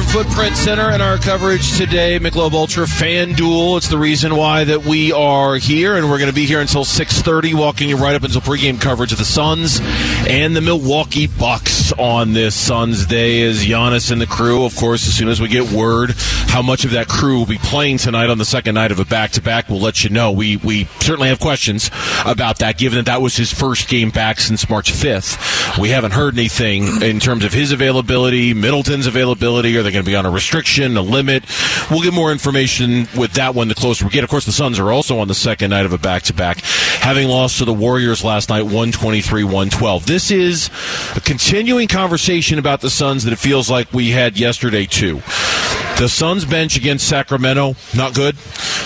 From 0.00 0.24
Footprint 0.24 0.56
Center 0.56 0.90
and 0.90 1.02
our 1.02 1.18
coverage 1.18 1.76
today. 1.76 2.18
Michelob 2.18 2.52
Ultra 2.52 2.86
Fan 2.86 3.34
Duel. 3.34 3.76
It's 3.76 3.88
the 3.88 3.98
reason 3.98 4.34
why 4.34 4.64
that 4.64 4.84
we 4.84 5.12
are 5.12 5.56
here, 5.56 5.96
and 5.96 6.08
we're 6.08 6.16
going 6.16 6.30
to 6.30 6.34
be 6.34 6.46
here 6.46 6.60
until 6.60 6.84
6.30, 6.84 7.52
walking 7.52 7.90
you 7.90 7.96
right 7.96 8.14
up 8.14 8.22
until 8.22 8.40
pregame 8.40 8.80
coverage 8.80 9.12
of 9.12 9.18
the 9.18 9.26
Suns 9.26 9.78
and 10.26 10.56
the 10.56 10.62
Milwaukee 10.62 11.26
Bucks 11.26 11.92
on 11.92 12.32
this 12.32 12.54
Suns 12.54 13.04
day 13.04 13.42
as 13.42 13.62
Giannis 13.62 14.10
and 14.10 14.22
the 14.22 14.26
crew, 14.26 14.64
of 14.64 14.74
course, 14.74 15.06
as 15.06 15.14
soon 15.14 15.28
as 15.28 15.38
we 15.38 15.48
get 15.48 15.70
word 15.70 16.14
how 16.50 16.62
much 16.62 16.84
of 16.84 16.90
that 16.90 17.06
crew 17.06 17.38
will 17.38 17.46
be 17.46 17.58
playing 17.58 17.96
tonight 17.96 18.28
on 18.28 18.38
the 18.38 18.44
second 18.44 18.74
night 18.74 18.90
of 18.90 18.98
a 18.98 19.04
back-to-back, 19.04 19.68
we'll 19.68 19.80
let 19.80 20.02
you 20.02 20.10
know. 20.10 20.32
We, 20.32 20.56
we 20.56 20.86
certainly 20.98 21.28
have 21.28 21.38
questions 21.38 21.92
about 22.26 22.58
that, 22.58 22.76
given 22.76 22.96
that 22.96 23.06
that 23.06 23.22
was 23.22 23.36
his 23.36 23.52
first 23.52 23.88
game 23.88 24.10
back 24.10 24.40
since 24.40 24.68
March 24.68 24.92
5th. 24.92 25.78
We 25.78 25.90
haven't 25.90 26.10
heard 26.10 26.36
anything 26.36 27.02
in 27.02 27.20
terms 27.20 27.44
of 27.44 27.52
his 27.52 27.70
availability, 27.70 28.52
Middleton's 28.52 29.06
availability, 29.06 29.76
or 29.76 29.84
the 29.84 29.89
they 29.90 29.94
going 29.94 30.04
to 30.04 30.10
be 30.10 30.16
on 30.16 30.26
a 30.26 30.30
restriction, 30.30 30.96
a 30.96 31.02
limit? 31.02 31.44
We'll 31.90 32.02
get 32.02 32.14
more 32.14 32.32
information 32.32 33.08
with 33.16 33.32
that 33.34 33.54
one 33.54 33.68
the 33.68 33.74
closer 33.74 34.04
we 34.04 34.10
get. 34.10 34.24
Of 34.24 34.30
course, 34.30 34.46
the 34.46 34.52
Suns 34.52 34.78
are 34.78 34.92
also 34.92 35.18
on 35.18 35.28
the 35.28 35.34
second 35.34 35.70
night 35.70 35.86
of 35.86 35.92
a 35.92 35.98
back 35.98 36.22
to 36.24 36.34
back, 36.34 36.58
having 36.58 37.28
lost 37.28 37.58
to 37.58 37.64
the 37.64 37.72
Warriors 37.72 38.22
last 38.24 38.48
night, 38.48 38.62
123 38.62 39.44
112. 39.44 40.06
This 40.06 40.30
is 40.30 40.70
a 41.16 41.20
continuing 41.20 41.88
conversation 41.88 42.58
about 42.58 42.80
the 42.80 42.90
Suns 42.90 43.24
that 43.24 43.32
it 43.32 43.38
feels 43.38 43.70
like 43.70 43.92
we 43.92 44.10
had 44.10 44.38
yesterday, 44.38 44.86
too. 44.86 45.20
The 46.00 46.08
Suns 46.08 46.46
bench 46.46 46.78
against 46.78 47.06
Sacramento, 47.06 47.76
not 47.94 48.14
good. 48.14 48.34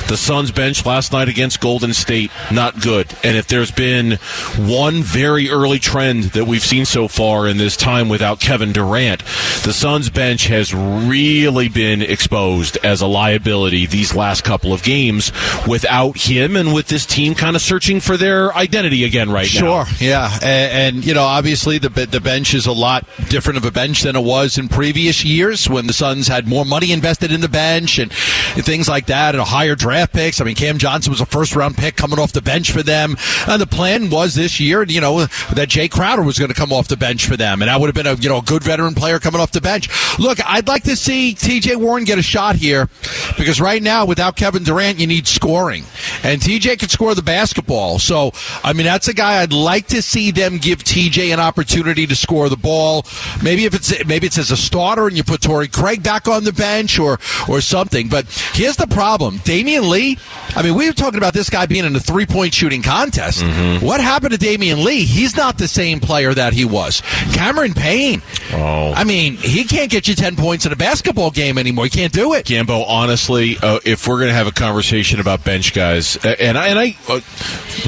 The 0.09 0.17
Suns 0.17 0.51
bench 0.51 0.85
last 0.85 1.13
night 1.13 1.29
against 1.29 1.61
Golden 1.61 1.95
State, 1.95 2.33
not 2.51 2.81
good. 2.81 3.07
And 3.23 3.37
if 3.37 3.47
there's 3.47 3.71
been 3.71 4.19
one 4.59 5.01
very 5.01 5.49
early 5.49 5.79
trend 5.79 6.25
that 6.33 6.47
we've 6.47 6.61
seen 6.61 6.85
so 6.85 7.07
far 7.07 7.47
in 7.47 7.57
this 7.57 7.77
time 7.77 8.09
without 8.09 8.41
Kevin 8.41 8.73
Durant, 8.73 9.21
the 9.63 9.73
Suns 9.73 10.11
bench 10.11 10.49
has 10.49 10.75
really 10.75 11.69
been 11.69 12.03
exposed 12.03 12.79
as 12.79 13.01
a 13.01 13.07
liability 13.07 13.87
these 13.87 14.17
last 14.17 14.43
couple 14.43 14.73
of 14.73 14.83
games 14.83 15.31
without 15.69 16.17
him 16.17 16.57
and 16.57 16.75
with 16.75 16.89
this 16.89 17.07
team 17.07 17.37
kind 17.37 17.55
of 17.55 17.63
searching 17.63 18.01
for 18.01 18.17
their 18.17 18.53
identity 18.57 19.05
again 19.05 19.31
right 19.31 19.47
sure, 19.47 19.63
now. 19.63 19.85
Sure, 19.85 20.07
yeah. 20.07 20.33
And, 20.43 20.97
and, 20.97 21.07
you 21.07 21.15
know, 21.15 21.23
obviously 21.23 21.79
the, 21.79 21.91
the 21.91 22.21
bench 22.21 22.55
is 22.55 22.67
a 22.67 22.73
lot 22.73 23.07
different 23.29 23.57
of 23.57 23.65
a 23.65 23.71
bench 23.71 24.03
than 24.03 24.17
it 24.17 24.25
was 24.25 24.59
in 24.59 24.67
previous 24.67 25.25
years 25.25 25.71
when 25.71 25.87
the 25.87 25.93
Suns 25.93 26.27
had 26.27 26.49
more 26.49 26.65
money 26.65 26.91
in 26.91 27.04
invested 27.05 27.31
in 27.31 27.43
the 27.43 27.51
bench 27.51 27.99
and 27.99 28.11
things 28.11 28.89
like 28.89 29.07
that, 29.07 29.35
and 29.35 29.43
a 29.43 29.45
higher 29.45 29.75
draft 29.75 30.15
picks. 30.15 30.41
I 30.41 30.45
mean, 30.45 30.55
Cam 30.55 30.79
Johnson 30.79 31.11
was 31.11 31.21
a 31.21 31.27
first 31.27 31.55
round 31.55 31.77
pick 31.77 31.97
coming 31.97 32.19
off 32.19 32.33
the 32.33 32.41
bench 32.41 32.73
for 32.73 32.83
them, 32.83 33.17
and 33.47 33.61
the 33.61 33.67
plan 33.67 34.09
was 34.09 34.35
this 34.35 34.59
year, 34.59 34.83
you 34.85 35.03
know, 35.03 35.27
that 35.53 35.69
Jay 35.69 35.87
Crowder 35.87 36.23
was 36.23 36.39
going 36.39 36.49
to 36.49 36.55
come 36.55 36.73
off 36.73 36.89
the 36.89 36.97
bench 36.97 37.27
for 37.27 37.37
them, 37.37 37.61
and 37.61 37.69
that 37.69 37.79
would 37.79 37.89
have 37.89 37.95
been 37.95 38.07
a 38.07 38.15
you 38.15 38.31
know 38.31 38.39
a 38.39 38.43
good 38.43 38.63
veteran 38.63 38.95
player 38.95 39.19
coming 39.19 39.39
off 39.39 39.53
the 39.53 39.61
bench. 39.61 39.91
Look, 40.19 40.39
I'd 40.47 40.67
like 40.67 40.85
to 40.85 40.97
see 40.97 41.35
T.J. 41.35 41.77
Warren 41.77 42.05
get 42.05 42.19
a 42.19 42.23
shot 42.23 42.57
here 42.57 42.89
because 43.37 43.61
right 43.61 43.83
now, 43.83 44.07
without 44.07 44.37
Kevin 44.37 44.65
Durant, 44.65 44.99
you 44.99 45.07
need 45.07 45.27
scoring, 45.27 45.85
and 46.25 46.43
T.J. 46.43 46.77
can 46.77 46.89
score 46.89 47.15
the 47.15 47.23
basketball. 47.23 47.99
So, 47.99 48.33
I 48.65 48.73
mean, 48.73 48.87
that's 48.87 49.09
a 49.09 49.15
guy 49.15 49.43
I'd 49.43 49.53
like 49.53 49.87
to 49.89 50.03
see 50.03 50.31
them 50.31 50.59
give 50.59 50.83
T.J. 50.83 51.31
an 51.31 51.41
opportunity 51.41 52.07
to 52.07 52.17
score 52.17 52.49
the 52.49 52.57
ball. 52.57 53.07
Maybe 53.43 53.67
if 53.67 53.75
it's 53.75 54.05
maybe 54.07 54.27
it's 54.27 54.39
as 54.39 54.51
a 54.51 54.57
starter 54.57 55.07
and 55.07 55.17
you 55.17 55.23
put 55.23 55.43
Torrey 55.43 55.69
Craig 55.69 56.03
back 56.03 56.27
on 56.27 56.45
the 56.45 56.53
bench 56.53 56.99
or 56.99 57.19
or 57.49 57.61
something. 57.61 58.09
But 58.09 58.27
here's 58.55 58.77
the 58.77 58.87
problem: 58.87 59.39
Damion 59.41 59.89
Lee. 59.89 60.19
I 60.57 60.63
mean, 60.63 60.75
we 60.75 60.87
were 60.87 60.93
talking 60.95 61.19
about 61.19 61.35
this 61.35 61.51
guy 61.51 61.67
being 61.67 61.85
in 61.85 61.95
a 61.95 62.01
three 62.01 62.27
point 62.27 62.55
shooting 62.55 62.83
contest. 62.83 63.43
Mm-hmm. 63.43 63.85
What 63.85 64.01
happened 64.01 64.33
to 64.33 64.39
Damion 64.39 64.85
Lee? 64.85 65.05
He's 65.05 65.37
not 65.37 65.59
the 65.59 65.69
same 65.69 66.01
player 66.01 66.33
that 66.33 66.53
he 66.53 66.65
was. 66.65 67.03
Cameron 67.33 67.75
Payne. 67.75 68.23
Oh. 68.53 68.93
I 68.95 69.05
mean, 69.05 69.37
he 69.37 69.65
can't 69.65 69.91
get 69.91 70.09
you 70.09 70.15
ten 70.15 70.37
points 70.37 70.65
in 70.65 70.73
a 70.73 70.77
basketball 70.77 71.31
game 71.31 71.59
anymore. 71.59 71.85
He 71.85 71.91
can't 71.91 72.13
do 72.13 72.33
it. 72.35 72.47
Gambo, 72.47 72.85
honestly, 72.89 73.57
uh, 73.63 73.81
if 73.85 74.09
we're 74.09 74.19
going 74.19 74.29
to 74.29 74.35
have 74.35 74.47
a 74.47 74.53
conversation 74.53 75.21
about 75.21 75.45
bench 75.45 75.75
guys, 75.75 76.14
uh, 76.17 76.35
and 76.39 76.59
I, 76.59 76.69
and 76.69 76.79
I 76.79 76.97
uh, 77.09 77.21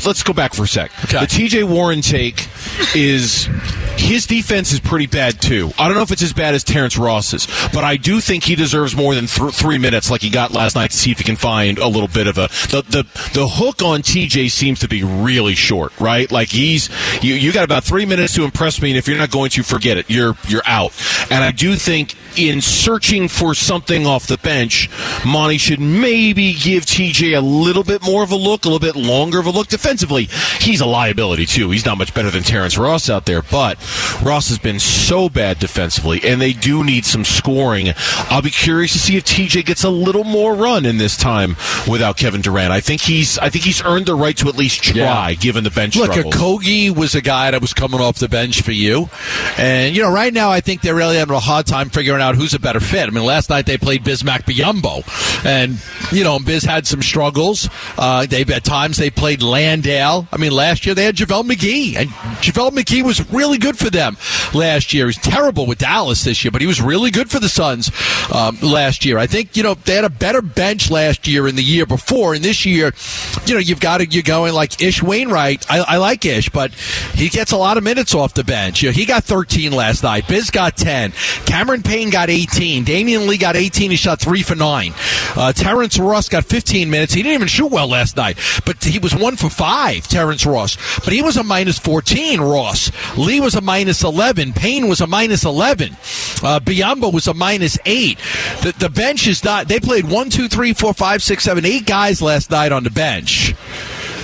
let's 0.06 0.22
go 0.22 0.32
back 0.32 0.54
for 0.54 0.64
a 0.64 0.68
sec. 0.68 0.92
Okay. 1.04 1.20
The 1.20 1.26
T.J. 1.26 1.64
Warren 1.64 2.00
take 2.00 2.48
is 2.94 3.48
his 3.98 4.26
defense 4.26 4.72
is 4.72 4.80
pretty 4.80 5.06
bad 5.06 5.40
too. 5.40 5.70
I 5.78 5.86
don't 5.86 5.96
know 5.96 6.02
if 6.02 6.12
it's 6.12 6.22
as 6.22 6.32
bad 6.32 6.54
as 6.54 6.64
Terrence 6.64 6.96
Ross's, 6.96 7.46
but 7.72 7.84
I 7.84 7.96
do 7.96 8.20
think 8.20 8.44
he 8.44 8.54
deserves 8.54 8.96
more 8.96 9.14
than 9.14 9.26
th- 9.26 9.54
three 9.54 9.78
minutes 9.78 10.10
like 10.10 10.22
he 10.22 10.30
got 10.30 10.52
last 10.52 10.76
night 10.76 10.90
to 10.90 10.96
see 10.96 11.10
if 11.10 11.18
he 11.18 11.24
can 11.24 11.36
find 11.36 11.78
a 11.78 11.88
little 11.88 12.08
bit 12.08 12.26
of 12.26 12.38
a 12.38 12.48
the 12.70 12.82
the, 12.88 13.02
the 13.34 13.48
hook 13.48 13.82
on 13.82 14.02
TJ 14.02 14.50
seems 14.50 14.80
to 14.80 14.88
be 14.88 15.02
really 15.02 15.54
short, 15.54 15.98
right? 16.00 16.30
Like 16.30 16.48
he's 16.48 16.88
you 17.22 17.34
you 17.34 17.52
got 17.52 17.64
about 17.64 17.84
three 17.84 18.06
minutes 18.06 18.34
to 18.34 18.44
impress 18.44 18.80
me, 18.80 18.90
and 18.90 18.98
if 18.98 19.08
you're 19.08 19.18
not 19.18 19.30
going 19.30 19.50
to, 19.50 19.62
forget 19.62 19.96
it. 19.96 20.08
You're 20.08 20.36
you're 20.48 20.62
out. 20.66 20.92
And 21.30 21.42
I 21.42 21.52
do 21.52 21.74
think 21.74 22.14
in 22.36 22.60
searching 22.60 23.28
for 23.28 23.54
something 23.54 24.06
off 24.06 24.26
the 24.26 24.38
bench, 24.38 24.90
Monty 25.24 25.58
should 25.58 25.80
maybe 25.80 26.52
give 26.52 26.84
TJ 26.84 27.36
a 27.36 27.40
little 27.40 27.84
bit 27.84 28.02
more 28.02 28.22
of 28.22 28.30
a 28.30 28.36
look, 28.36 28.64
a 28.64 28.68
little 28.68 28.78
bit 28.78 28.96
longer 28.96 29.38
of 29.38 29.46
a 29.46 29.50
look 29.50 29.68
defensively. 29.68 30.28
He's 30.60 30.80
a 30.80 30.86
liability 30.86 31.46
too. 31.46 31.70
He's 31.70 31.86
not 31.86 31.98
much 31.98 32.14
better 32.14 32.30
than 32.30 32.42
Terrence 32.42 32.76
Ross 32.78 33.08
out 33.10 33.26
there, 33.26 33.42
but 33.42 33.78
Ross 34.22 34.48
has 34.48 34.58
been 34.58 34.78
so 34.78 35.28
bad 35.28 35.58
defensively, 35.58 36.20
and 36.24 36.40
they 36.40 36.52
do 36.52 36.84
need 36.84 37.04
some 37.04 37.24
scoring. 37.24 37.92
I'll 38.30 38.42
be 38.42 38.50
curious 38.50 38.92
to 38.92 38.98
see 38.98 39.16
if 39.16 39.24
TJ 39.24 39.64
gets 39.64 39.84
a 39.84 39.90
little 39.90 40.24
more 40.24 40.54
run 40.54 40.86
in 40.86 40.98
this 40.98 41.16
time 41.16 41.56
without 41.88 42.16
Kevin 42.16 42.40
Durant. 42.40 42.72
I 42.72 42.80
think 42.80 43.00
he's 43.00 43.38
I 43.38 43.50
think 43.50 43.64
he's 43.64 43.82
earned 43.82 44.06
the 44.06 44.14
right 44.14 44.36
to 44.38 44.48
at 44.48 44.56
least 44.56 44.82
try, 44.82 45.30
yeah. 45.30 45.34
given 45.34 45.64
the 45.64 45.70
bench. 45.70 45.96
Look, 45.96 46.12
struggles. 46.12 46.34
Okogie 46.34 46.94
was 46.94 47.14
a 47.14 47.20
guy 47.20 47.50
that 47.50 47.60
was 47.60 47.72
coming 47.72 48.00
off 48.00 48.18
the 48.18 48.28
bench 48.28 48.62
for 48.62 48.72
you, 48.72 49.08
and 49.58 49.94
you 49.94 50.02
know 50.02 50.12
right 50.12 50.32
now 50.32 50.50
I 50.50 50.60
think 50.60 50.80
they're 50.82 50.94
really 50.94 51.16
having 51.16 51.36
a 51.36 51.40
hard 51.40 51.66
time 51.66 51.90
figuring 51.90 52.22
out 52.22 52.36
who's 52.36 52.54
a 52.54 52.60
better 52.60 52.80
fit. 52.80 53.06
I 53.06 53.10
mean, 53.10 53.24
last 53.24 53.50
night 53.50 53.66
they 53.66 53.78
played 53.78 54.04
Bismack 54.04 54.44
Biyombo, 54.44 55.44
and 55.44 55.78
you 56.12 56.24
know 56.24 56.38
Biz 56.38 56.64
had 56.64 56.86
some 56.86 57.02
struggles. 57.02 57.68
Uh, 57.98 58.26
they 58.26 58.42
at 58.42 58.64
times 58.64 58.96
they 58.96 59.10
played 59.10 59.42
Landale. 59.42 60.26
I 60.32 60.36
mean, 60.36 60.52
last 60.52 60.86
year 60.86 60.94
they 60.94 61.04
had 61.04 61.16
JaVale 61.16 61.44
McGee, 61.44 61.96
and 61.96 62.10
JaVale 62.40 62.72
McGee 62.72 63.02
was 63.02 63.30
really 63.32 63.58
good 63.58 63.75
for 63.76 63.90
them 63.90 64.16
last 64.54 64.92
year. 64.92 65.06
He's 65.06 65.18
terrible 65.18 65.66
with 65.66 65.78
Dallas 65.78 66.24
this 66.24 66.44
year, 66.44 66.50
but 66.50 66.60
he 66.60 66.66
was 66.66 66.80
really 66.80 67.10
good 67.10 67.30
for 67.30 67.40
the 67.40 67.48
Suns 67.48 67.90
um, 68.32 68.58
last 68.60 69.04
year. 69.04 69.18
I 69.18 69.26
think 69.26 69.56
you 69.56 69.62
know 69.62 69.74
they 69.74 69.94
had 69.94 70.04
a 70.04 70.10
better 70.10 70.42
bench 70.42 70.90
last 70.90 71.26
year 71.26 71.46
and 71.46 71.56
the 71.56 71.62
year 71.62 71.86
before, 71.86 72.34
and 72.34 72.44
this 72.44 72.66
year, 72.66 72.92
you 73.46 73.54
know, 73.54 73.60
you've 73.60 73.80
got 73.80 73.98
to 73.98 74.06
you're 74.06 74.22
going 74.22 74.52
like 74.52 74.80
Ish 74.82 75.02
Wainwright. 75.02 75.66
I, 75.70 75.80
I 75.80 75.96
like 75.98 76.24
Ish, 76.24 76.50
but 76.50 76.72
he 77.14 77.28
gets 77.28 77.52
a 77.52 77.56
lot 77.56 77.76
of 77.76 77.84
minutes 77.84 78.14
off 78.14 78.34
the 78.34 78.44
bench. 78.44 78.82
You 78.82 78.88
know, 78.88 78.92
he 78.92 79.04
got 79.04 79.24
13 79.24 79.72
last 79.72 80.02
night. 80.02 80.28
Biz 80.28 80.50
got 80.50 80.76
10. 80.76 81.12
Cameron 81.44 81.82
Payne 81.82 82.10
got 82.10 82.30
18. 82.30 82.84
Damion 82.84 83.26
Lee 83.26 83.38
got 83.38 83.56
18. 83.56 83.90
He 83.90 83.96
shot 83.96 84.20
three 84.20 84.42
for 84.42 84.54
nine. 84.54 84.94
Uh, 85.36 85.52
Terrence 85.52 85.98
Ross 85.98 86.28
got 86.28 86.44
15 86.44 86.90
minutes. 86.90 87.14
He 87.14 87.22
didn't 87.22 87.34
even 87.34 87.48
shoot 87.48 87.70
well 87.70 87.88
last 87.88 88.16
night, 88.16 88.38
but 88.64 88.82
he 88.82 88.98
was 88.98 89.14
one 89.14 89.36
for 89.36 89.50
five. 89.50 90.06
Terrence 90.08 90.46
Ross, 90.46 90.76
but 91.00 91.12
he 91.12 91.22
was 91.22 91.36
a 91.36 91.42
minus 91.42 91.78
14. 91.78 92.40
Ross 92.40 92.90
Lee 93.16 93.40
was 93.40 93.54
a 93.54 93.60
minus 93.66 94.02
11. 94.02 94.54
Payne 94.54 94.88
was 94.88 95.02
a 95.02 95.06
minus 95.06 95.44
11. 95.44 95.92
Uh, 95.92 96.60
Biyombo 96.60 97.12
was 97.12 97.26
a 97.26 97.34
minus 97.34 97.78
eight. 97.84 98.18
The, 98.62 98.74
the 98.78 98.88
bench 98.88 99.26
is 99.26 99.44
not. 99.44 99.68
They 99.68 99.80
played 99.80 100.08
one, 100.08 100.30
two, 100.30 100.48
three, 100.48 100.72
four, 100.72 100.94
five, 100.94 101.22
six, 101.22 101.44
seven, 101.44 101.66
eight 101.66 101.84
guys 101.84 102.22
last 102.22 102.50
night 102.50 102.72
on 102.72 102.84
the 102.84 102.90
bench. 102.90 103.54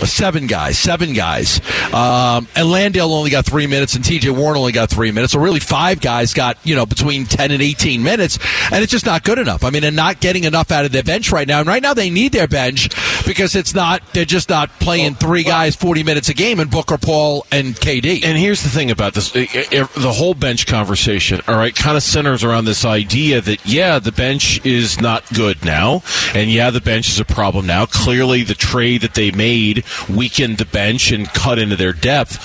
Seven 0.12 0.46
guys, 0.46 0.78
seven 0.78 1.14
guys. 1.14 1.60
Um, 1.92 2.48
and 2.56 2.70
Landale 2.70 3.12
only 3.12 3.30
got 3.30 3.44
three 3.46 3.66
minutes, 3.66 3.94
and 3.94 4.04
TJ 4.04 4.36
Warren 4.36 4.56
only 4.56 4.72
got 4.72 4.90
three 4.90 5.10
minutes. 5.10 5.32
So 5.32 5.40
really, 5.40 5.60
five 5.60 6.00
guys 6.00 6.34
got 6.34 6.58
you 6.64 6.74
know 6.74 6.86
between 6.86 7.24
ten 7.24 7.50
and 7.50 7.62
eighteen 7.62 8.02
minutes, 8.02 8.38
and 8.70 8.82
it's 8.82 8.90
just 8.90 9.06
not 9.06 9.24
good 9.24 9.38
enough. 9.38 9.64
I 9.64 9.70
mean, 9.70 9.82
they're 9.82 9.90
not 9.90 10.20
getting 10.20 10.44
enough 10.44 10.70
out 10.70 10.84
of 10.84 10.92
their 10.92 11.02
bench 11.02 11.30
right 11.30 11.46
now. 11.46 11.60
And 11.60 11.68
right 11.68 11.82
now, 11.82 11.94
they 11.94 12.10
need 12.10 12.32
their 12.32 12.48
bench 12.48 12.90
because 13.26 13.54
it's 13.54 13.74
not. 13.74 14.02
They're 14.12 14.24
just 14.24 14.48
not 14.48 14.70
playing 14.80 15.14
three 15.14 15.44
guys 15.44 15.76
forty 15.76 16.02
minutes 16.02 16.28
a 16.28 16.34
game, 16.34 16.60
and 16.60 16.70
Booker, 16.70 16.98
Paul, 16.98 17.46
and 17.52 17.74
KD. 17.74 18.24
And 18.24 18.36
here's 18.36 18.62
the 18.62 18.70
thing 18.70 18.90
about 18.90 19.14
this: 19.14 19.30
the 19.30 20.12
whole 20.14 20.34
bench 20.34 20.66
conversation, 20.66 21.40
all 21.46 21.56
right, 21.56 21.74
kind 21.74 21.96
of 21.96 22.02
centers 22.02 22.44
around 22.44 22.64
this 22.64 22.84
idea 22.84 23.40
that 23.40 23.64
yeah, 23.66 23.98
the 23.98 24.12
bench 24.12 24.64
is 24.64 25.00
not 25.00 25.24
good 25.32 25.64
now, 25.64 26.02
and 26.34 26.50
yeah, 26.50 26.70
the 26.70 26.80
bench 26.80 27.08
is 27.08 27.20
a 27.20 27.24
problem 27.24 27.66
now. 27.66 27.86
Clearly, 27.86 28.42
the 28.42 28.54
trade 28.54 29.02
that 29.02 29.14
they 29.14 29.30
made 29.30 29.84
weaken 30.09 30.57
the 30.57 30.64
bench 30.64 31.12
and 31.12 31.28
cut 31.28 31.59
into 31.59 31.76
their 31.76 31.92
depth. 31.92 32.37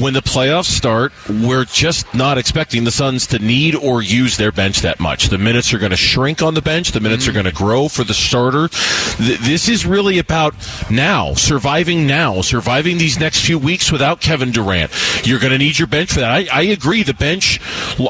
When 0.00 0.14
the 0.14 0.22
playoffs 0.22 0.70
start, 0.70 1.12
we're 1.28 1.64
just 1.64 2.12
not 2.14 2.38
expecting 2.38 2.84
the 2.84 2.90
Suns 2.90 3.26
to 3.28 3.38
need 3.38 3.74
or 3.74 4.02
use 4.02 4.36
their 4.36 4.52
bench 4.52 4.80
that 4.80 5.00
much. 5.00 5.28
The 5.28 5.38
minutes 5.38 5.72
are 5.72 5.78
going 5.78 5.90
to 5.90 5.96
shrink 5.96 6.42
on 6.42 6.54
the 6.54 6.62
bench, 6.62 6.92
the 6.92 7.00
minutes 7.00 7.24
mm-hmm. 7.24 7.30
are 7.30 7.42
going 7.42 7.52
to 7.52 7.52
grow 7.52 7.88
for 7.88 8.04
the 8.04 8.14
starter. 8.14 8.68
This 9.18 9.68
is 9.68 9.86
really 9.86 10.18
about 10.18 10.54
now, 10.90 11.34
surviving 11.34 12.06
now, 12.06 12.40
surviving 12.42 12.98
these 12.98 13.18
next 13.18 13.44
few 13.44 13.58
weeks 13.58 13.90
without 13.92 14.20
Kevin 14.20 14.50
Durant. 14.50 14.90
You're 15.26 15.40
going 15.40 15.52
to 15.52 15.58
need 15.58 15.78
your 15.78 15.88
bench 15.88 16.12
for 16.12 16.20
that. 16.20 16.30
I, 16.30 16.46
I 16.52 16.62
agree. 16.62 17.02
The 17.02 17.14
bench, 17.14 17.60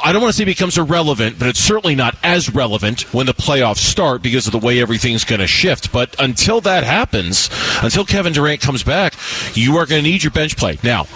I 0.02 0.12
don't 0.12 0.22
want 0.22 0.32
to 0.32 0.36
say 0.36 0.44
becomes 0.44 0.78
irrelevant, 0.78 1.38
but 1.38 1.48
it's 1.48 1.60
certainly 1.60 1.94
not 1.94 2.16
as 2.22 2.52
relevant 2.54 3.02
when 3.14 3.26
the 3.26 3.34
playoffs 3.34 3.78
start 3.78 4.22
because 4.22 4.46
of 4.46 4.52
the 4.52 4.58
way 4.58 4.80
everything's 4.80 5.24
going 5.24 5.40
to 5.40 5.46
shift. 5.46 5.92
But 5.92 6.14
until 6.18 6.60
that 6.62 6.84
happens, 6.84 7.50
until 7.82 8.04
Kevin 8.04 8.32
Durant 8.32 8.60
comes 8.60 8.79
back, 8.82 9.14
you 9.54 9.76
are 9.76 9.86
going 9.86 10.02
to 10.02 10.08
need 10.08 10.22
your 10.22 10.30
bench 10.30 10.56
play. 10.56 10.78
Now, 10.82 11.06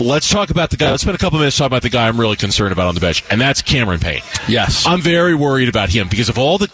let's 0.00 0.28
talk 0.28 0.50
about 0.50 0.70
the 0.70 0.76
guy. 0.76 0.90
Let's 0.90 1.02
spend 1.02 1.14
a 1.14 1.18
couple 1.18 1.38
minutes 1.38 1.56
talking 1.56 1.68
about 1.68 1.82
the 1.82 1.90
guy 1.90 2.08
I'm 2.08 2.18
really 2.18 2.36
concerned 2.36 2.72
about 2.72 2.86
on 2.86 2.94
the 2.94 3.00
bench, 3.00 3.24
and 3.30 3.40
that's 3.40 3.62
Cameron 3.62 4.00
Payne. 4.00 4.22
Yes, 4.48 4.86
I'm 4.86 5.00
very 5.00 5.34
worried 5.34 5.68
about 5.68 5.88
him 5.90 6.08
because 6.08 6.28
of 6.28 6.38
all 6.38 6.58
the 6.58 6.70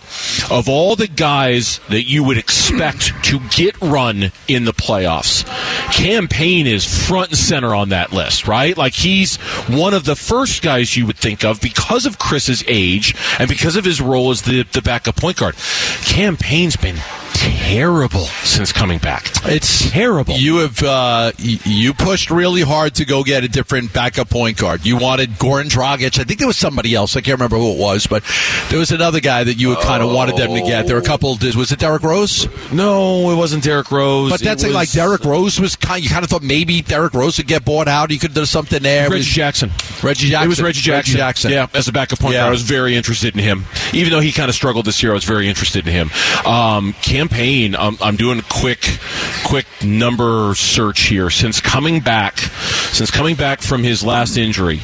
of 0.51 0.69
all 0.69 0.97
the 0.97 1.09
guys 1.09 1.81
that 1.89 2.05
you 2.05 2.25
would 2.25 2.39
expect 2.39 3.13
to 3.25 3.41
get 3.51 3.81
run 3.81 4.33
in 4.49 4.65
the 4.65 4.73
playoffs. 4.73 5.45
Cam 5.93 6.29
Payne 6.29 6.67
is 6.67 7.07
front 7.07 7.31
and 7.31 7.39
center 7.39 7.75
on 7.75 7.91
that 7.91 8.13
list, 8.13 8.47
right? 8.47 8.77
Like 8.77 8.95
he's 8.95 9.37
one 9.69 9.95
of 9.95 10.05
the 10.05 10.17
first 10.17 10.63
guys 10.63 10.97
you 10.97 11.07
would 11.07 11.19
think 11.19 11.45
of 11.45 11.61
because 11.61 12.07
of 12.07 12.19
Chris's 12.19 12.65
age 12.67 13.15
and 13.39 13.49
because 13.49 13.77
of 13.77 13.85
his 13.85 14.01
role 14.01 14.31
as 14.31 14.43
the 14.43 14.65
the 14.73 14.83
backup 14.83 15.17
point 15.17 15.37
guard. 15.37 15.57
Cam 16.05 16.37
Payne's 16.37 16.77
been 16.77 16.97
terrible 17.45 18.25
since 18.45 18.73
coming 18.73 18.99
back. 18.99 19.25
It's 19.45 19.91
terrible. 19.91 20.35
You 20.37 20.59
have 20.59 20.83
uh, 20.83 21.33
you 21.39 21.93
pushed 21.95 22.31
really 22.31 22.63
hard 22.63 22.95
to 22.97 23.05
go 23.05 23.23
get 23.23 23.45
a 23.45 23.49
different 23.49 23.93
backup 23.93 24.31
point 24.31 24.57
guard. 24.57 24.85
You 24.87 24.97
wanted 24.97 25.31
Goran 25.33 25.65
Dragic. 25.69 26.19
I 26.19 26.25
think 26.25 26.39
there 26.39 26.47
was 26.49 26.57
somebody 26.57 26.95
else. 26.95 27.17
I 27.17 27.21
can't 27.21 27.39
remember 27.39 27.57
who 27.57 27.73
it 27.73 27.79
was, 27.79 28.07
but 28.07 28.23
there 28.71 28.79
was 28.79 28.91
another 28.93 29.21
guy 29.21 29.45
that 29.45 29.55
you 29.55 29.77
kind 29.77 30.03
of 30.03 30.11
wanted 30.13 30.37
them 30.37 30.55
to 30.55 30.61
get. 30.63 30.87
There 30.87 30.97
were 30.97 31.03
a 31.03 31.05
couple. 31.05 31.37
Was 31.57 31.73
it 31.73 31.79
Derrick 31.79 32.03
Rose? 32.03 32.49
No, 32.73 33.31
it 33.31 33.37
wasn't 33.37 33.65
Derrick 33.65 33.91
Rose. 33.91 34.31
But 34.31 34.41
that's 34.41 34.65
was 34.65 34.75
like 34.75 34.91
Derrick 34.91 35.25
Rose 35.25 35.61
was 35.61 35.77
kind. 35.77 36.03
You 36.03 36.11
kind 36.11 36.25
of 36.25 36.31
thought 36.31 36.43
maybe 36.43 36.83
Derrick 36.83 37.15
Rose 37.15 37.39
would 37.39 37.47
get 37.47 37.65
bought 37.65 37.89
out. 37.89 38.11
He 38.11 38.19
could 38.19 38.35
do 38.35 38.45
something 38.47 38.83
there. 38.83 39.05
Reggie 39.05 39.17
was- 39.19 39.27
Jackson. 39.27 39.71
Reggie 40.03 40.29
Jackson. 40.31 40.47
It 40.47 40.49
was 40.49 40.63
Reggie 40.63 40.81
Jackson. 40.81 41.17
Jackson. 41.17 41.51
Yeah, 41.51 41.67
as 41.75 41.89
a 41.89 41.93
backup 41.93 42.19
point 42.19 42.35
Yeah. 42.35 42.41
guard, 42.41 42.49
I 42.49 42.53
was 42.53 42.63
very 42.63 42.97
interested 42.97 43.35
in 43.35 43.43
him. 43.43 43.65
Even 43.93 44.11
though 44.13 44.21
he 44.21 44.33
kind 44.33 44.49
of 44.49 44.55
struggled 44.55 44.85
this 44.85 45.03
year, 45.03 45.13
I 45.13 45.15
was 45.15 45.25
very 45.25 45.49
interested 45.49 45.87
in 45.87 45.93
him. 45.93 46.11
Um, 46.47 46.95
Cam 47.35 47.45
Payne. 47.45 47.75
Um, 47.75 47.99
I'm 48.01 48.17
doing 48.17 48.39
a 48.39 48.43
quick, 48.43 48.99
quick 49.45 49.67
number 49.83 50.55
search 50.55 51.03
here. 51.03 51.31
Since 51.31 51.61
coming 51.61 52.01
back, 52.01 52.39
since 52.39 53.11
coming 53.11 53.35
back 53.35 53.61
from 53.61 53.83
his 53.83 54.05
last 54.05 54.37
injury, 54.37 54.81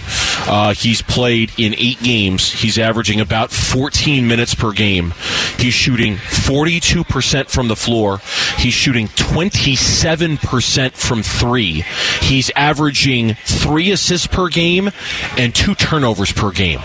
uh, 0.46 0.74
he's 0.74 1.02
played 1.02 1.52
in 1.58 1.74
eight 1.76 2.00
games. 2.02 2.50
He's 2.50 2.78
averaging 2.78 3.20
about 3.20 3.50
14 3.50 4.26
minutes 4.26 4.54
per 4.54 4.72
game. 4.72 5.12
He's 5.58 5.74
shooting 5.74 6.16
42 6.16 7.04
percent 7.04 7.50
from 7.50 7.68
the 7.68 7.76
floor. 7.76 8.18
He's 8.58 8.74
shooting 8.74 9.08
27 9.08 10.38
percent 10.38 10.94
from 10.94 11.22
three. 11.22 11.84
He's 12.20 12.50
averaging 12.56 13.34
three 13.44 13.90
assists 13.90 14.26
per 14.26 14.48
game 14.48 14.90
and 15.36 15.54
two 15.54 15.74
turnovers 15.74 16.32
per 16.32 16.50
game. 16.50 16.80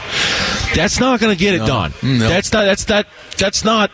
That's 0.75 0.99
not 0.99 1.19
going 1.19 1.35
to 1.35 1.39
get 1.39 1.55
it 1.55 1.65
done. 1.65 1.93
No. 2.03 2.27
That's 2.27 2.51
not. 2.51 2.65
That's 2.65 2.85
that. 2.85 3.07
That's 3.37 3.63
not. 3.63 3.91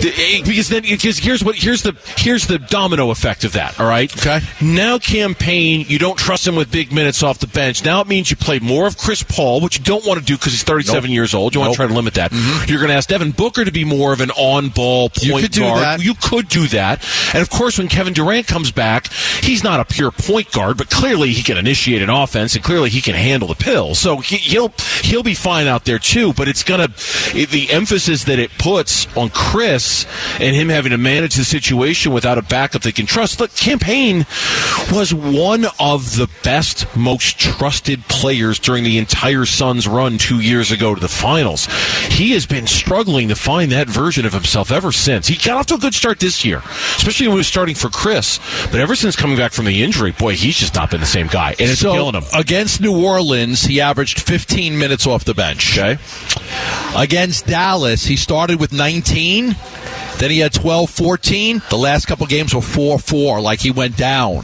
Eh, 0.00 0.42
because 0.44 0.68
then, 0.68 0.82
because 0.82 1.18
here's 1.18 1.42
what 1.42 1.56
here's 1.56 1.82
the 1.82 1.96
here's 2.16 2.46
the 2.46 2.58
domino 2.58 3.10
effect 3.10 3.44
of 3.44 3.52
that. 3.52 3.78
All 3.80 3.86
right. 3.88 4.14
Okay. 4.18 4.40
Now 4.60 4.98
Cam 4.98 5.34
Payne, 5.34 5.86
you 5.88 5.98
don't 5.98 6.16
trust 6.18 6.46
him 6.46 6.54
with 6.54 6.70
big 6.70 6.92
minutes 6.92 7.22
off 7.22 7.38
the 7.38 7.46
bench. 7.46 7.84
Now 7.84 8.00
it 8.00 8.06
means 8.06 8.30
you 8.30 8.36
play 8.36 8.58
more 8.60 8.86
of 8.86 8.96
Chris 8.96 9.22
Paul, 9.22 9.60
which 9.60 9.78
you 9.78 9.84
don't 9.84 10.06
want 10.06 10.20
to 10.20 10.24
do 10.24 10.36
because 10.36 10.52
he's 10.52 10.62
37 10.62 11.02
Nope. 11.02 11.10
years 11.10 11.34
old. 11.34 11.54
You 11.54 11.60
want 11.60 11.72
to 11.72 11.76
try 11.76 11.86
to 11.86 11.94
limit 11.94 12.14
that. 12.14 12.30
Mm-hmm. 12.30 12.70
You're 12.70 12.78
going 12.78 12.90
to 12.90 12.94
ask 12.94 13.08
Devin 13.08 13.32
Booker 13.32 13.64
to 13.64 13.72
be 13.72 13.84
more 13.84 14.12
of 14.12 14.20
an 14.20 14.30
on-ball 14.32 15.10
point 15.10 15.22
You 15.22 15.38
could 15.40 15.50
do 15.50 15.60
that. 15.62 16.04
You 16.04 16.14
could 16.14 16.48
do 16.48 16.66
that. 16.68 17.04
And 17.34 17.42
of 17.42 17.50
course, 17.50 17.78
when 17.78 17.88
Kevin 17.88 18.12
Durant 18.12 18.46
comes 18.46 18.70
back, 18.70 19.12
he's 19.42 19.64
not 19.64 19.80
a 19.80 19.84
pure 19.84 20.10
point 20.10 20.52
guard, 20.52 20.76
but 20.78 20.90
clearly 20.90 21.32
he 21.32 21.42
can 21.42 21.56
initiate 21.56 22.02
an 22.02 22.10
offense 22.10 22.54
and 22.54 22.64
clearly 22.64 22.90
he 22.90 23.00
can 23.00 23.14
handle 23.14 23.48
the 23.48 23.54
pill. 23.54 23.94
So 23.94 24.18
he, 24.18 24.36
he'll 24.36 24.72
he'll 25.02 25.22
be 25.22 25.34
fine 25.34 25.66
out 25.66 25.84
there 25.84 25.98
too. 25.98 26.32
But 26.32 26.48
it's 26.48 26.62
gonna 26.62 26.88
the 27.32 27.68
emphasis 27.70 28.24
that 28.24 28.38
it 28.38 28.56
puts 28.58 29.06
on 29.16 29.30
Chris 29.30 30.06
and 30.40 30.54
him 30.54 30.68
having 30.68 30.90
to 30.90 30.98
manage 30.98 31.34
the 31.34 31.44
situation 31.44 32.12
without 32.12 32.38
a 32.38 32.42
backup 32.42 32.82
they 32.82 32.92
can 32.92 33.06
trust. 33.06 33.40
Look, 33.40 33.54
Cam 33.54 33.78
Payne 33.78 34.26
was 34.92 35.12
one 35.14 35.66
of 35.78 36.16
the 36.16 36.28
best, 36.42 36.86
most 36.96 37.38
trusted 37.38 38.02
players 38.08 38.58
during 38.58 38.84
the 38.84 38.98
entire 38.98 39.44
Suns 39.44 39.86
run 39.86 40.18
two 40.18 40.40
years 40.40 40.70
ago 40.70 40.94
to 40.94 41.00
the 41.00 41.08
finals. 41.08 41.66
He 42.10 42.32
has 42.32 42.46
been 42.46 42.66
struggling 42.66 43.28
to 43.28 43.36
find 43.36 43.70
that 43.72 43.88
version 43.88 44.26
of 44.26 44.32
himself 44.32 44.70
ever 44.72 44.92
since. 44.92 45.26
He 45.28 45.36
got 45.36 45.56
off 45.56 45.66
to 45.66 45.74
a 45.74 45.78
good 45.78 45.94
start 45.94 46.20
this 46.20 46.44
year, 46.44 46.62
especially 46.96 47.28
when 47.28 47.36
he 47.36 47.38
was 47.38 47.46
starting 47.46 47.74
for 47.74 47.88
Chris. 47.90 48.40
But 48.70 48.80
ever 48.80 48.94
since 48.94 49.16
coming 49.16 49.36
back 49.36 49.52
from 49.52 49.66
the 49.66 49.82
injury, 49.82 50.12
boy, 50.12 50.34
he's 50.34 50.56
just 50.56 50.74
not 50.74 50.90
been 50.90 51.00
the 51.00 51.06
same 51.06 51.26
guy, 51.26 51.50
and 51.50 51.70
it's 51.70 51.80
so 51.80 51.92
killing 51.92 52.14
him. 52.14 52.24
against 52.34 52.80
New 52.80 53.04
Orleans, 53.04 53.62
he 53.62 53.80
averaged 53.80 54.20
15 54.20 54.78
minutes 54.78 55.06
off 55.06 55.24
the 55.24 55.34
bench. 55.34 55.78
Okay. 55.78 55.98
Against 56.96 57.46
Dallas, 57.46 58.04
he 58.04 58.16
started 58.16 58.47
with 58.56 58.72
19. 58.72 59.56
Then 60.18 60.30
he 60.30 60.38
had 60.40 60.52
12, 60.52 60.90
14. 60.90 61.62
The 61.70 61.76
last 61.76 62.06
couple 62.06 62.26
games 62.26 62.54
were 62.54 62.60
4 62.60 62.98
4, 62.98 63.40
like 63.40 63.60
he 63.60 63.70
went 63.70 63.96
down. 63.96 64.42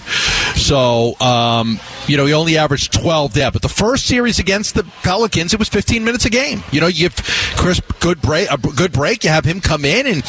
So, 0.57 1.19
um, 1.21 1.81
you 2.07 2.17
know, 2.17 2.27
he 2.27 2.33
only 2.33 2.57
averaged 2.59 2.93
12 2.93 3.35
there. 3.35 3.51
But 3.51 3.62
the 3.62 3.69
first 3.69 4.07
series 4.07 4.38
against 4.38 4.75
the 4.75 4.85
Pelicans, 5.03 5.53
it 5.53 5.59
was 5.59 5.69
15 5.69 6.05
minutes 6.05 6.25
a 6.25 6.31
game. 6.31 6.62
You 6.71 6.81
know, 6.81 6.87
you 6.87 7.09
give 7.09 7.17
Chris 7.57 7.81
good 8.01 8.21
break, 8.21 8.51
a 8.51 8.57
good 8.59 8.93
break. 8.93 9.25
You 9.25 9.31
have 9.31 9.45
him 9.45 9.61
come 9.61 9.85
in, 9.85 10.07
and 10.07 10.23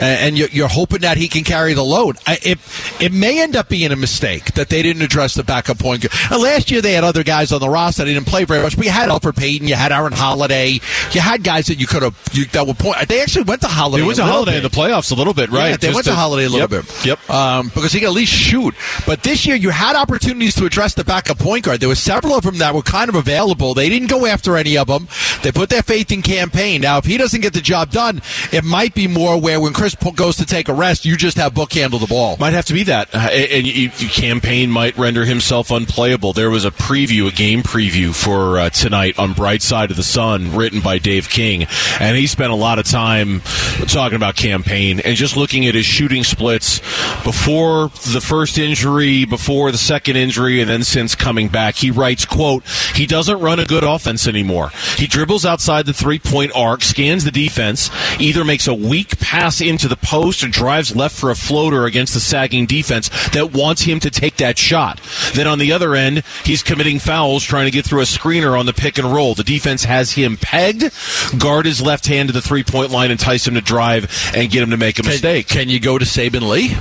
and 0.00 0.38
you're, 0.38 0.48
you're 0.48 0.68
hoping 0.68 1.00
that 1.00 1.16
he 1.16 1.28
can 1.28 1.44
carry 1.44 1.74
the 1.74 1.82
load. 1.84 2.16
It 2.26 2.58
it 3.00 3.12
may 3.12 3.40
end 3.42 3.56
up 3.56 3.68
being 3.68 3.90
a 3.92 3.96
mistake 3.96 4.54
that 4.54 4.68
they 4.68 4.82
didn't 4.82 5.02
address 5.02 5.34
the 5.34 5.44
backup 5.44 5.78
point. 5.78 6.02
guard. 6.02 6.12
Uh, 6.30 6.38
last 6.42 6.70
year 6.70 6.80
they 6.80 6.92
had 6.92 7.04
other 7.04 7.22
guys 7.24 7.52
on 7.52 7.60
the 7.60 7.68
roster 7.68 8.04
that 8.04 8.10
didn't 8.12 8.26
play 8.26 8.44
very 8.44 8.62
much. 8.62 8.76
We 8.76 8.86
had 8.86 9.08
Elfrid 9.08 9.36
Payton, 9.36 9.66
you 9.68 9.74
had 9.74 9.92
Aaron 9.92 10.12
Holiday, 10.12 10.78
you 11.12 11.20
had 11.20 11.42
guys 11.42 11.66
that 11.66 11.78
you 11.80 11.86
could 11.86 12.02
have 12.02 12.16
you, 12.32 12.44
that 12.46 12.66
would 12.66 12.78
point. 12.78 12.96
They 13.08 13.20
actually 13.22 13.44
went 13.44 13.60
to 13.62 13.68
Holiday. 13.68 14.04
It 14.04 14.06
was 14.06 14.18
a 14.18 14.22
to 14.22 14.28
Holiday 14.28 14.56
in 14.58 14.62
the 14.62 14.68
playoffs 14.70 15.10
a 15.12 15.14
little 15.14 15.34
bit, 15.34 15.50
right? 15.50 15.70
Yeah, 15.70 15.76
they 15.76 15.86
Just 15.88 15.94
went 15.96 16.06
to 16.06 16.14
Holiday 16.14 16.44
a 16.46 16.48
little 16.48 16.68
Yep, 16.70 16.86
bit. 16.86 17.06
Yep. 17.06 17.30
Um, 17.30 17.68
because 17.68 17.92
he 17.92 18.00
could 18.00 18.08
at 18.08 18.12
least 18.14 18.32
shoot. 18.32 18.74
But 19.06 19.22
this 19.22 19.46
year, 19.46 19.56
you 19.56 19.70
had 19.70 19.96
opportunities 19.96 20.54
to 20.56 20.66
address 20.66 20.94
the 20.94 21.04
backup 21.18 21.38
point 21.38 21.64
guard. 21.64 21.80
There 21.80 21.88
were 21.88 21.96
several 21.96 22.34
of 22.34 22.44
them 22.44 22.58
that 22.58 22.74
were 22.74 22.82
kind 22.82 23.08
of 23.08 23.16
available. 23.16 23.74
They 23.74 23.88
didn't 23.88 24.08
go 24.08 24.24
after 24.24 24.56
any 24.56 24.78
of 24.78 24.86
them. 24.86 25.08
They 25.42 25.50
put 25.50 25.68
their 25.68 25.82
faith 25.82 26.12
in 26.12 26.22
Cam 26.22 26.48
Payne. 26.48 26.80
Now, 26.80 26.98
if 26.98 27.06
he 27.06 27.16
doesn't 27.16 27.40
get 27.40 27.54
the 27.54 27.60
job 27.60 27.90
done, 27.90 28.22
it 28.52 28.62
might 28.64 28.94
be 28.94 29.08
more 29.08 29.40
where 29.40 29.60
when 29.60 29.72
Chris 29.72 29.96
goes 30.14 30.36
to 30.36 30.46
take 30.46 30.68
a 30.68 30.74
rest, 30.74 31.04
you 31.04 31.16
just 31.16 31.36
have 31.36 31.54
Book 31.54 31.72
handle 31.72 31.98
the 31.98 32.06
ball. 32.06 32.36
Might 32.38 32.52
have 32.52 32.66
to 32.66 32.72
be 32.74 32.84
that, 32.84 33.12
uh, 33.12 33.18
and 33.18 33.92
Cam 33.92 34.40
Payne 34.40 34.70
might 34.70 34.96
render 34.96 35.24
himself 35.24 35.72
unplayable. 35.72 36.32
There 36.32 36.50
was 36.50 36.64
a 36.64 36.70
preview, 36.70 37.26
a 37.26 37.32
game 37.32 37.62
preview 37.62 38.14
for 38.14 38.58
uh, 38.58 38.70
tonight 38.70 39.18
on 39.18 39.32
Bright 39.32 39.62
Side 39.62 39.90
of 39.90 39.96
the 39.96 40.04
Sun, 40.04 40.54
written 40.54 40.80
by 40.80 40.98
Dave 40.98 41.28
King, 41.28 41.66
and 41.98 42.16
he 42.16 42.28
spent 42.28 42.52
a 42.52 42.56
lot 42.56 42.78
of 42.78 42.86
time 42.86 43.40
talking 43.88 44.16
about 44.16 44.36
Cam 44.36 44.62
Payne 44.62 45.00
and 45.00 45.16
just 45.16 45.36
looking 45.36 45.66
at 45.66 45.74
his 45.74 45.86
shooting 45.86 46.22
splits 46.22 46.78
before 47.24 47.88
the 48.12 48.22
first 48.22 48.58
injury, 48.58 49.24
before 49.24 49.72
the 49.72 49.78
second 49.78 50.16
injury, 50.16 50.60
and 50.60 50.70
then 50.70 50.84
since 50.84 51.07
coming 51.14 51.48
back. 51.48 51.76
He 51.76 51.90
writes, 51.90 52.24
"quote 52.24 52.64
He 52.94 53.06
doesn't 53.06 53.40
run 53.40 53.60
a 53.60 53.64
good 53.64 53.84
offense 53.84 54.26
anymore. 54.26 54.72
He 54.96 55.06
dribbles 55.06 55.44
outside 55.46 55.86
the 55.86 55.92
three 55.92 56.18
point 56.18 56.52
arc, 56.54 56.82
scans 56.82 57.24
the 57.24 57.30
defense, 57.30 57.90
either 58.18 58.44
makes 58.44 58.66
a 58.66 58.74
weak 58.74 59.18
pass 59.20 59.60
into 59.60 59.88
the 59.88 59.96
post 59.96 60.42
or 60.42 60.48
drives 60.48 60.96
left 60.96 61.14
for 61.16 61.30
a 61.30 61.34
floater 61.36 61.84
against 61.84 62.14
the 62.14 62.20
sagging 62.20 62.66
defense 62.66 63.08
that 63.30 63.52
wants 63.52 63.82
him 63.82 64.00
to 64.00 64.10
take 64.10 64.36
that 64.36 64.58
shot. 64.58 65.00
Then 65.34 65.46
on 65.46 65.58
the 65.58 65.72
other 65.72 65.94
end, 65.94 66.22
he's 66.44 66.62
committing 66.62 66.98
fouls 66.98 67.44
trying 67.44 67.66
to 67.66 67.70
get 67.70 67.84
through 67.84 68.00
a 68.00 68.04
screener 68.04 68.58
on 68.58 68.66
the 68.66 68.72
pick 68.72 68.98
and 68.98 69.12
roll. 69.12 69.34
The 69.34 69.44
defense 69.44 69.84
has 69.84 70.12
him 70.12 70.36
pegged. 70.36 70.90
Guard 71.38 71.66
his 71.66 71.80
left 71.80 72.06
hand 72.06 72.28
to 72.28 72.32
the 72.32 72.42
three 72.42 72.64
point 72.64 72.90
line, 72.90 73.10
entice 73.10 73.46
him 73.46 73.54
to 73.54 73.60
drive 73.60 74.32
and 74.34 74.50
get 74.50 74.62
him 74.62 74.70
to 74.70 74.76
make 74.76 74.98
a 74.98 75.02
Can- 75.02 75.10
mistake. 75.12 75.48
Can 75.48 75.68
you 75.68 75.80
go 75.80 75.98
to 75.98 76.04
Saben 76.04 76.48
Lee? 76.48 76.76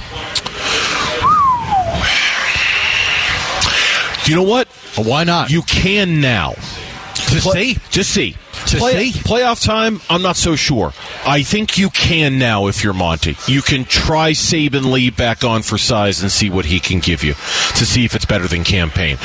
You 4.28 4.36
know 4.36 4.44
what? 4.44 4.68
Why 4.98 5.24
not? 5.24 5.50
You 5.50 5.62
can 5.62 6.20
now. 6.22 6.54
to 7.16 7.42
Play- 7.42 7.74
see. 7.74 7.80
Just 7.90 8.12
see. 8.12 8.36
To 8.68 8.78
Play- 8.78 9.12
see? 9.12 9.20
Playoff 9.20 9.64
time, 9.64 10.02
I'm 10.10 10.22
not 10.22 10.36
so 10.36 10.56
sure. 10.56 10.94
I 11.26 11.44
think 11.44 11.78
you 11.78 11.90
can 11.90 12.38
now 12.40 12.68
if 12.68 12.84
you're 12.84 12.94
Monty. 12.94 13.38
You 13.48 13.62
can 13.62 13.86
try 13.86 14.32
Saben 14.32 14.92
Lee 14.92 15.10
back 15.10 15.44
on 15.44 15.62
for 15.62 15.78
size 15.78 16.22
and 16.22 16.32
see 16.32 16.50
what 16.50 16.66
he 16.66 16.80
can 16.80 17.00
give 17.00 17.24
you 17.24 17.34
to 17.34 17.86
see 17.86 18.06
if 18.06 18.16
it's 18.16 18.26
better 18.26 18.48
than 18.48 18.64
Cam 18.64 18.90
Payne. 18.90 19.18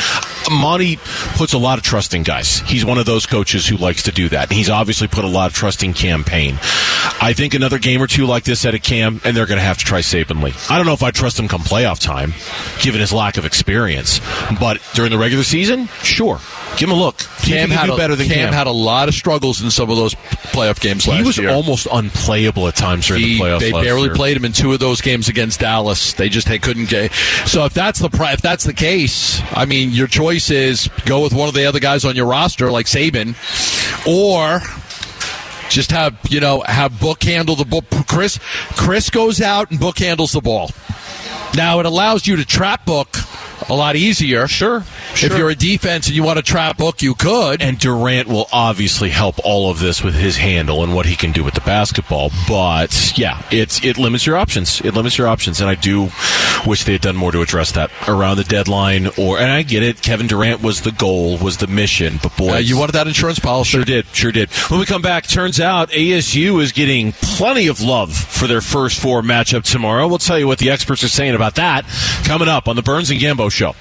Monty 0.51 0.99
puts 1.37 1.53
a 1.53 1.59
lot 1.59 1.79
of 1.79 1.85
trust 1.85 2.15
in 2.15 2.23
guys. 2.23 2.61
He's 2.61 2.85
one 2.85 2.99
of 2.99 3.07
those 3.07 3.27
coaches 3.27 3.67
who 3.67 3.77
likes 3.77 4.05
to 4.05 4.13
do 4.13 4.29
that. 4.31 4.51
He's 4.53 4.71
obviously 4.71 5.09
put 5.09 5.25
a 5.25 5.29
lot 5.29 5.51
of 5.51 5.57
trust 5.57 5.83
in 5.83 5.93
Cam 5.95 6.25
Payne. 6.25 6.59
I 7.21 7.33
think 7.35 7.55
another 7.55 7.79
game 7.79 8.03
or 8.03 8.07
two 8.07 8.27
like 8.27 8.45
this 8.45 8.65
at 8.65 8.75
a 8.75 8.79
cam, 8.79 9.21
and 9.25 9.37
they're 9.37 9.47
going 9.47 9.59
to 9.59 9.65
have 9.65 9.79
to 9.79 9.85
try 9.85 10.01
Saben 10.01 10.43
Lee. 10.43 10.53
I 10.69 10.77
don't 10.77 10.87
know 10.87 10.93
if 10.93 11.03
I 11.03 11.11
trust 11.11 11.39
him 11.39 11.49
come 11.49 11.61
playoff 11.63 12.01
time, 12.01 12.33
given 12.81 13.01
his 13.01 13.13
lack 13.13 13.37
of 13.37 13.45
experience. 13.45 14.21
But 14.59 14.81
during 14.95 15.11
the 15.11 15.19
regular 15.19 15.45
season, 15.45 15.87
sure. 16.03 16.41
Give 16.77 16.89
him 16.89 16.97
a 16.97 16.99
look. 17.01 17.19
Cam 17.43 17.69
he 17.71 17.75
had 17.77 17.91
a, 17.91 17.97
better 17.97 18.17
than 18.17 18.27
Cam 18.29 18.47
Cam. 18.47 18.53
had 18.53 18.67
a 18.67 18.73
lot 18.73 19.09
of 19.09 19.15
struggles 19.15 19.63
in 19.63 19.71
some 19.71 19.91
of 19.91 19.97
those 19.97 20.15
playoff 20.15 20.81
games 20.81 21.07
last 21.07 21.09
year. 21.09 21.17
He 21.19 21.23
was 21.27 21.39
year. 21.39 21.51
almost 21.51 21.87
unplayable 21.93 22.67
at 22.69 22.77
times 22.77 23.07
during 23.07 23.23
He- 23.23 23.35
the 23.39 23.45
playoffs. 23.45 23.61
they 23.61 23.73
barely 23.73 24.03
year. 24.05 24.15
played 24.15 24.37
him 24.37 24.45
in 24.45 24.53
two 24.53 24.73
of 24.73 24.81
those 24.81 25.01
games 25.01 25.29
against 25.29 25.61
Dallas. 25.61 26.15
They 26.15 26.29
just 26.29 26.49
they 26.49 26.59
couldn't 26.59 26.89
get. 26.89 27.13
So 27.47 27.65
if 27.65 27.75
that's 27.75 27.99
the 27.99 28.09
if 28.33 28.41
that's 28.41 28.65
the 28.65 28.73
case, 28.75 29.41
I 29.53 29.65
mean, 29.67 29.91
your 29.91 30.07
choice 30.07 30.51
is 30.51 30.89
go 31.05 31.23
with 31.23 31.33
one 31.35 31.49
of 31.49 31.55
the 31.55 31.67
other 31.67 31.81
guys 31.81 32.05
on 32.05 32.17
your 32.17 32.27
roster, 32.27 32.71
like 32.71 32.87
Saben, 32.87 33.35
or 34.07 34.61
just 35.73 35.91
have 35.91 36.19
you 36.29 36.41
know 36.41 36.63
have 36.67 37.01
Book 37.01 37.23
handle 37.23 37.57
the 37.57 37.65
ball. 37.65 37.83
Chris 38.07 38.39
Chris 38.77 39.11
goes 39.11 39.41
out 39.41 39.71
and 39.71 39.81
Book 39.81 39.99
handles 39.99 40.33
the 40.33 40.41
ball. 40.41 40.71
Now 41.57 41.81
it 41.81 41.87
allows 41.87 42.27
you 42.27 42.37
to 42.37 42.45
trap 42.45 42.85
Book 42.85 43.17
a 43.69 43.75
lot 43.75 43.97
easier. 43.97 44.47
Sure. 44.49 44.85
If 45.15 45.37
you're 45.37 45.51
a 45.51 45.55
defense 45.55 46.07
and 46.07 46.17
you 46.17 46.23
want 46.23 46.39
to 46.39 46.43
trap 46.43 46.77
book, 46.79 47.03
you 47.03 47.15
could. 47.15 47.63
And 47.63 47.79
Durant 47.79 48.29
will 48.29 48.49
obviously 48.53 49.11
help 49.11 49.37
all 49.45 49.71
of 49.71 49.79
this 49.79 50.03
with 50.03 50.15
his 50.15 50.37
handle 50.37 50.83
and 50.83 50.95
what 50.95 51.07
he 51.07 51.17
can 51.17 51.33
do 51.33 51.45
with 51.45 51.55
the 51.55 51.61
basketball. 51.61 52.31
But 52.49 53.13
yeah, 53.17 53.43
it's 53.51 53.85
it 53.85 53.99
limits 53.99 54.27
your 54.27 54.37
options. 54.37 54.81
It 54.81 54.95
limits 54.95 55.19
your 55.19 55.29
options, 55.29 55.61
and 55.61 55.69
I 55.69 55.75
do 55.75 56.11
wish 56.67 56.85
they 56.85 56.93
had 56.93 57.01
done 57.01 57.17
more 57.17 57.33
to 57.33 57.41
address 57.43 57.73
that 57.73 57.91
around 58.09 58.37
the 58.37 58.45
deadline. 58.45 59.09
Or 59.19 59.39
and 59.39 59.51
I 59.51 59.63
get 59.63 59.83
it, 59.83 60.03
Kevin 60.03 60.27
Durant 60.27 60.63
was 60.63 60.83
the 60.83 60.93
goal, 60.93 61.39
was 61.39 61.59
the 61.59 61.67
mission. 61.67 62.19
But 62.23 62.37
boy, 62.37 62.55
Uh, 62.55 62.59
you 62.59 62.77
wanted 62.79 62.93
that 62.93 63.07
insurance 63.07 63.39
policy. 63.39 63.71
Sure 63.71 63.85
did, 63.85 64.07
sure 64.13 64.33
did. 64.33 64.51
When 64.69 64.81
we 64.81 64.87
come 64.87 65.03
back, 65.03 65.27
turns 65.27 65.61
out 65.61 65.91
ASU 65.91 66.61
is 66.63 66.73
getting 66.73 67.13
plenty 67.13 67.67
of 67.67 67.81
love 67.81 68.15
for 68.15 68.47
their 68.47 68.61
first 68.61 68.99
four 69.01 69.23
matchup 69.23 69.63
tomorrow. 69.65 70.07
We'll 70.09 70.19
tell 70.19 70.39
you 70.39 70.47
what 70.47 70.59
the 70.59 70.71
experts 70.71 71.03
are 71.05 71.09
saying 71.09 71.35
about 71.35 71.55
that 71.57 71.85
coming 72.25 72.49
up 72.49 72.69
on 72.69 72.77
the 72.77 72.83
Burns 72.83 73.11
and 73.11 73.21
Gambo 73.21 73.51
Show. 73.53 73.75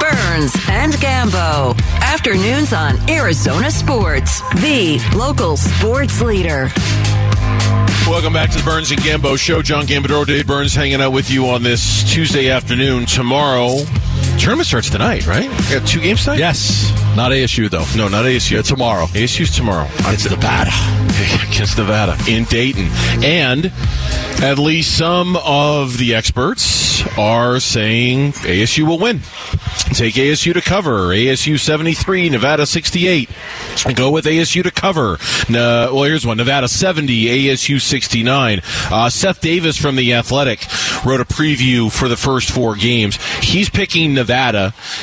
Burns 0.00 0.54
and 0.68 0.92
Gambo. 0.94 1.78
Afternoons 2.00 2.72
on 2.72 2.98
Arizona 3.08 3.70
Sports, 3.70 4.40
the 4.60 5.00
local 5.16 5.56
sports 5.56 6.20
leader. 6.20 6.68
Welcome 8.08 8.32
back 8.32 8.50
to 8.50 8.58
the 8.58 8.64
Burns 8.64 8.90
and 8.90 9.00
Gambo 9.00 9.38
Show. 9.38 9.62
John 9.62 9.84
Gambadoro, 9.86 10.26
Dave 10.26 10.46
Burns 10.46 10.74
hanging 10.74 11.00
out 11.00 11.12
with 11.12 11.30
you 11.30 11.46
on 11.48 11.62
this 11.62 12.02
Tuesday 12.10 12.50
afternoon. 12.50 13.06
Tomorrow, 13.06 13.76
tournament 14.38 14.66
starts 14.66 14.88
tonight, 14.90 15.26
right? 15.26 15.48
We 15.48 15.74
got 15.74 15.86
two 15.86 16.00
games 16.00 16.24
tonight? 16.24 16.38
Yes. 16.38 16.90
Not 17.16 17.32
ASU, 17.32 17.68
though. 17.68 17.84
No, 17.96 18.08
not 18.08 18.24
ASU. 18.24 18.52
Yeah, 18.52 18.62
tomorrow. 18.62 19.06
ASU's 19.06 19.50
tomorrow. 19.54 19.86
It's 20.12 20.28
Nevada. 20.30 20.70
Against 21.50 21.76
Nevada 21.76 22.16
in 22.28 22.44
Dayton. 22.44 22.88
And 23.24 23.72
at 24.40 24.58
least 24.58 24.96
some 24.96 25.36
of 25.44 25.98
the 25.98 26.14
experts 26.14 27.04
are 27.18 27.58
saying 27.58 28.32
ASU 28.32 28.86
will 28.86 28.98
win. 28.98 29.20
Take 29.94 30.14
ASU 30.14 30.52
to 30.54 30.60
cover. 30.60 31.08
ASU 31.08 31.58
73, 31.58 32.28
Nevada 32.28 32.66
68. 32.66 33.28
Go 33.94 34.10
with 34.10 34.26
ASU 34.26 34.62
to 34.62 34.70
cover. 34.70 35.18
No, 35.48 35.92
well, 35.94 36.04
here's 36.04 36.26
one 36.26 36.36
Nevada 36.36 36.68
70, 36.68 37.24
ASU 37.24 37.80
69. 37.80 38.60
Uh, 38.90 39.10
Seth 39.10 39.40
Davis 39.40 39.76
from 39.76 39.96
The 39.96 40.14
Athletic 40.14 40.60
wrote 41.04 41.20
a 41.20 41.24
preview 41.24 41.90
for 41.90 42.08
the 42.08 42.16
first 42.16 42.50
four 42.50 42.76
games. 42.76 43.16
He's 43.42 43.68
picking 43.68 44.14
Nevada. 44.14 44.27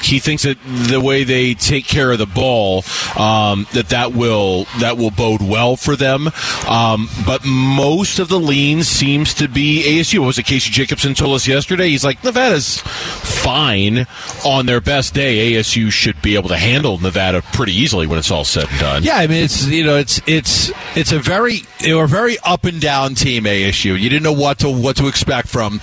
He 0.01 0.19
thinks 0.19 0.43
that 0.43 0.57
the 0.65 1.01
way 1.01 1.23
they 1.23 1.53
take 1.53 1.85
care 1.85 2.11
of 2.11 2.19
the 2.19 2.25
ball, 2.25 2.83
um, 3.17 3.67
that 3.73 3.89
that 3.89 4.13
will 4.13 4.65
that 4.79 4.97
will 4.97 5.11
bode 5.11 5.41
well 5.41 5.75
for 5.75 5.95
them. 5.95 6.29
Um, 6.67 7.09
but 7.25 7.45
most 7.45 8.19
of 8.19 8.29
the 8.29 8.39
lean 8.39 8.83
seems 8.83 9.33
to 9.35 9.47
be 9.47 9.83
ASU. 9.85 10.19
What 10.19 10.27
was 10.27 10.39
it 10.39 10.45
Casey 10.45 10.71
Jacobson 10.71 11.13
told 11.13 11.35
us 11.35 11.47
yesterday? 11.47 11.89
He's 11.89 12.03
like 12.03 12.23
Nevada's 12.23 12.79
fine 12.79 14.07
on 14.45 14.65
their 14.65 14.81
best 14.81 15.13
day. 15.13 15.53
ASU 15.53 15.91
should 15.91 16.21
be 16.21 16.35
able 16.35 16.49
to 16.49 16.57
handle 16.57 16.97
Nevada 16.99 17.41
pretty 17.53 17.73
easily 17.73 18.07
when 18.07 18.17
it's 18.17 18.31
all 18.31 18.43
said 18.45 18.67
and 18.69 18.79
done. 18.79 19.03
Yeah, 19.03 19.17
I 19.17 19.27
mean 19.27 19.43
it's 19.43 19.65
you 19.67 19.83
know 19.83 19.97
it's 19.97 20.21
it's 20.27 20.71
it's 20.95 21.11
a 21.11 21.19
very 21.19 21.61
they 21.79 21.93
were 21.93 22.05
a 22.05 22.07
very 22.07 22.37
up 22.43 22.65
and 22.65 22.81
down 22.81 23.15
team 23.15 23.43
ASU. 23.43 23.99
You 23.99 24.09
didn't 24.09 24.23
know 24.23 24.33
what 24.33 24.59
to 24.59 24.69
what 24.69 24.97
to 24.97 25.07
expect 25.07 25.47
from 25.47 25.81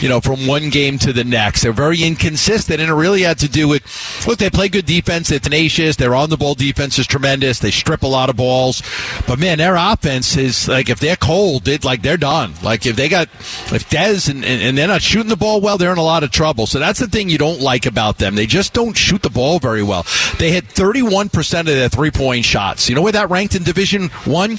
you 0.00 0.08
know 0.08 0.20
from 0.20 0.46
one 0.46 0.70
game 0.70 0.98
to 0.98 1.12
the 1.12 1.24
next. 1.24 1.62
They're 1.62 1.72
very 1.72 2.02
inconsistent, 2.02 2.80
and 2.82 2.90
it 2.90 2.94
really 2.94 3.22
had 3.22 3.38
to 3.38 3.48
do 3.48 3.68
with 3.68 3.82
look. 4.26 4.38
They 4.38 4.50
play 4.50 4.68
good 4.68 4.86
defense. 4.86 5.28
They're 5.28 5.38
tenacious. 5.38 5.96
Their 5.96 6.14
on 6.14 6.30
the 6.30 6.36
ball 6.36 6.54
defense 6.54 6.98
is 6.98 7.06
tremendous. 7.06 7.58
They 7.58 7.70
strip 7.70 8.02
a 8.02 8.06
lot 8.06 8.28
of 8.28 8.36
balls, 8.36 8.82
but 9.26 9.38
man, 9.38 9.58
their 9.58 9.76
offense 9.76 10.36
is 10.36 10.68
like 10.68 10.88
if 10.88 11.00
they're 11.00 11.16
cold, 11.16 11.68
it 11.68 11.84
like 11.84 12.02
they're 12.02 12.16
done. 12.16 12.54
Like 12.62 12.86
if 12.86 12.96
they 12.96 13.08
got 13.08 13.28
if 13.72 13.88
Dez 13.88 14.28
and, 14.28 14.44
and, 14.44 14.62
and 14.62 14.76
they're 14.76 14.88
not 14.88 15.02
shooting 15.02 15.28
the 15.28 15.36
ball 15.36 15.60
well, 15.60 15.78
they're 15.78 15.92
in 15.92 15.98
a 15.98 16.02
lot 16.02 16.24
of 16.24 16.30
trouble. 16.30 16.66
So 16.66 16.78
that's 16.78 16.98
the 16.98 17.06
thing 17.06 17.28
you 17.28 17.38
don't 17.38 17.60
like 17.60 17.86
about 17.86 18.18
them. 18.18 18.34
They 18.34 18.46
just 18.46 18.72
don't 18.72 18.96
shoot 18.96 19.22
the 19.22 19.30
ball 19.30 19.58
very 19.58 19.82
well. 19.82 20.04
They 20.38 20.52
had 20.52 20.66
31 20.68 21.28
percent 21.28 21.68
of 21.68 21.74
their 21.74 21.88
three 21.88 22.10
point 22.10 22.44
shots. 22.44 22.88
You 22.88 22.94
know 22.94 23.02
where 23.02 23.12
that 23.12 23.30
ranked 23.30 23.54
in 23.54 23.62
Division 23.62 24.08
One? 24.24 24.58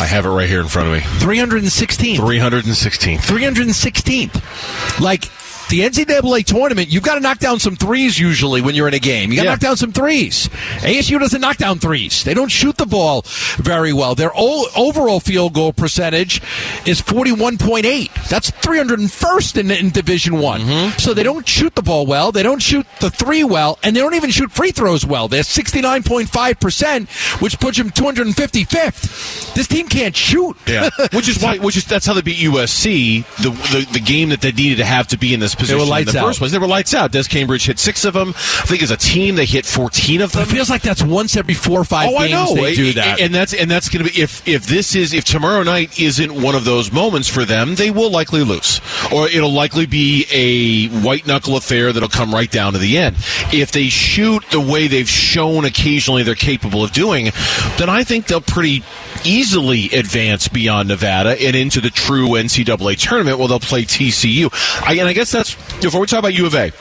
I 0.00 0.06
have 0.06 0.24
it 0.26 0.30
right 0.30 0.48
here 0.48 0.60
in 0.60 0.68
front 0.68 0.88
of 0.88 0.94
me. 0.94 1.00
316. 1.20 2.20
316th. 2.20 3.18
316th. 3.18 5.00
Like 5.00 5.24
the 5.70 5.80
NCAA 5.80 6.44
tournament, 6.44 6.88
you've 6.88 7.02
got 7.02 7.14
to 7.14 7.20
knock 7.20 7.38
down 7.38 7.58
some 7.58 7.76
threes 7.76 8.18
usually 8.18 8.60
when 8.60 8.74
you're 8.74 8.88
in 8.88 8.94
a 8.94 8.98
game. 8.98 9.30
You 9.30 9.36
got 9.36 9.42
to 9.42 9.46
Yeah. 9.48 9.52
knock 9.52 9.60
down 9.60 9.76
some 9.76 9.92
threes. 9.92 10.48
ASU 10.80 11.18
doesn't 11.18 11.40
knock 11.40 11.56
down 11.58 11.78
threes. 11.78 12.24
They 12.24 12.34
don't 12.34 12.48
shoot 12.50 12.76
the 12.76 12.86
ball 12.86 13.24
very 13.58 13.92
well. 13.92 14.14
Their 14.14 14.30
overall 14.36 15.20
field 15.20 15.52
goal 15.54 15.72
percentage 15.72 16.40
is 16.86 17.00
41.8. 17.02 18.10
That's 18.28 18.50
301st 18.50 19.58
in, 19.58 19.70
in 19.70 19.90
Division 19.90 20.38
One. 20.38 20.60
Mm-hmm. 20.62 20.98
So 20.98 21.14
they 21.14 21.22
don't 21.22 21.46
shoot 21.46 21.74
the 21.74 21.82
ball 21.82 22.06
well. 22.06 22.32
They 22.32 22.42
don't 22.42 22.62
shoot 22.62 22.86
the 23.00 23.10
three 23.10 23.44
well, 23.44 23.78
and 23.82 23.94
they 23.94 24.00
don't 24.00 24.14
even 24.14 24.30
shoot 24.30 24.50
free 24.52 24.70
throws 24.70 25.04
well. 25.06 25.28
They're 25.28 25.42
69.5 25.42 26.60
percent, 26.60 27.08
which 27.40 27.58
puts 27.60 27.78
them 27.78 27.90
255th. 27.90 29.54
This 29.54 29.66
team 29.66 29.88
can't 29.88 30.16
shoot. 30.16 30.56
Yeah, 30.66 30.90
which 31.12 31.28
is 31.28 31.42
why, 31.42 31.58
which 31.58 31.76
is 31.76 31.84
that's 31.84 32.06
how 32.06 32.14
they 32.14 32.22
beat 32.22 32.38
USC. 32.38 33.24
The, 33.36 33.50
the 33.50 33.88
the 33.94 34.00
game 34.00 34.30
that 34.30 34.40
they 34.40 34.52
needed 34.52 34.76
to 34.78 34.84
have 34.84 35.08
to 35.08 35.18
be 35.18 35.34
in 35.34 35.40
this 35.40 35.54
position 35.58 35.76
were 35.78 35.82
in 35.84 35.88
lights 35.90 36.12
the 36.12 36.18
out. 36.20 36.26
first 36.26 36.38
place. 36.38 36.52
They 36.52 36.58
were 36.58 36.66
lights 36.66 36.94
out. 36.94 37.12
Des 37.12 37.24
Cambridge 37.24 37.66
hit 37.66 37.78
six 37.78 38.04
of 38.04 38.14
them. 38.14 38.30
I 38.30 38.66
think 38.66 38.82
as 38.82 38.90
a 38.90 38.96
team 38.96 39.34
they 39.36 39.44
hit 39.44 39.66
fourteen 39.66 40.20
of 40.20 40.32
them. 40.32 40.42
It 40.42 40.46
feels 40.48 40.70
like 40.70 40.82
that's 40.82 41.02
once 41.02 41.36
every 41.36 41.54
four 41.54 41.80
or 41.80 41.84
five 41.84 42.08
Oh, 42.10 42.16
I 42.16 42.28
games 42.28 42.54
know. 42.54 42.62
they 42.62 42.74
do 42.74 42.92
that. 42.94 43.20
and 43.20 43.34
that's 43.34 43.52
and 43.52 43.70
that's 43.70 43.88
going 43.88 44.04
to 44.06 44.12
be 44.12 44.20
if 44.20 44.46
if 44.48 44.66
this 44.66 44.94
is 44.94 45.12
if 45.12 45.24
tomorrow 45.24 45.62
night 45.62 45.98
isn't 46.00 46.32
one 46.40 46.54
of 46.54 46.64
those 46.64 46.92
moments 46.92 47.28
for 47.28 47.44
them, 47.44 47.74
they 47.74 47.90
will 47.90 48.10
likely 48.10 48.42
lose, 48.44 48.80
or 49.12 49.28
it'll 49.28 49.52
likely 49.52 49.86
be 49.86 50.26
a 50.32 50.88
white 51.04 51.26
knuckle 51.26 51.56
affair 51.56 51.92
that'll 51.92 52.08
come 52.08 52.32
right 52.32 52.50
down 52.50 52.72
to 52.72 52.78
the 52.78 52.98
end. 52.98 53.16
If 53.52 53.72
they 53.72 53.88
shoot 53.88 54.44
the 54.50 54.60
way 54.60 54.86
they've 54.86 55.08
shown 55.08 55.64
occasionally 55.64 56.22
they're 56.22 56.34
capable 56.34 56.84
of 56.84 56.92
doing, 56.92 57.30
then 57.78 57.88
I 57.88 58.04
think 58.04 58.26
they'll 58.26 58.40
pretty 58.40 58.82
easily 59.24 59.86
advance 59.90 60.48
beyond 60.48 60.88
Nevada 60.88 61.30
and 61.40 61.56
into 61.56 61.80
the 61.80 61.90
true 61.90 62.28
NCAA 62.30 62.96
tournament. 62.98 63.38
Well, 63.38 63.48
they'll 63.48 63.60
play 63.60 63.82
TCU, 63.84 64.50
I, 64.86 64.94
and 64.94 65.08
I 65.08 65.12
guess 65.12 65.30
that's 65.32 65.47
before 65.80 66.00
we 66.00 66.06
talk 66.06 66.18
about 66.18 66.34
U 66.34 66.46
of 66.46 66.54
A. 66.54 66.72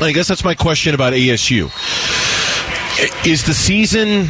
I 0.00 0.12
guess 0.12 0.28
that's 0.28 0.44
my 0.44 0.54
question 0.54 0.94
about 0.94 1.12
ASU 1.12 1.70
is 3.26 3.44
the 3.44 3.52
season 3.54 4.28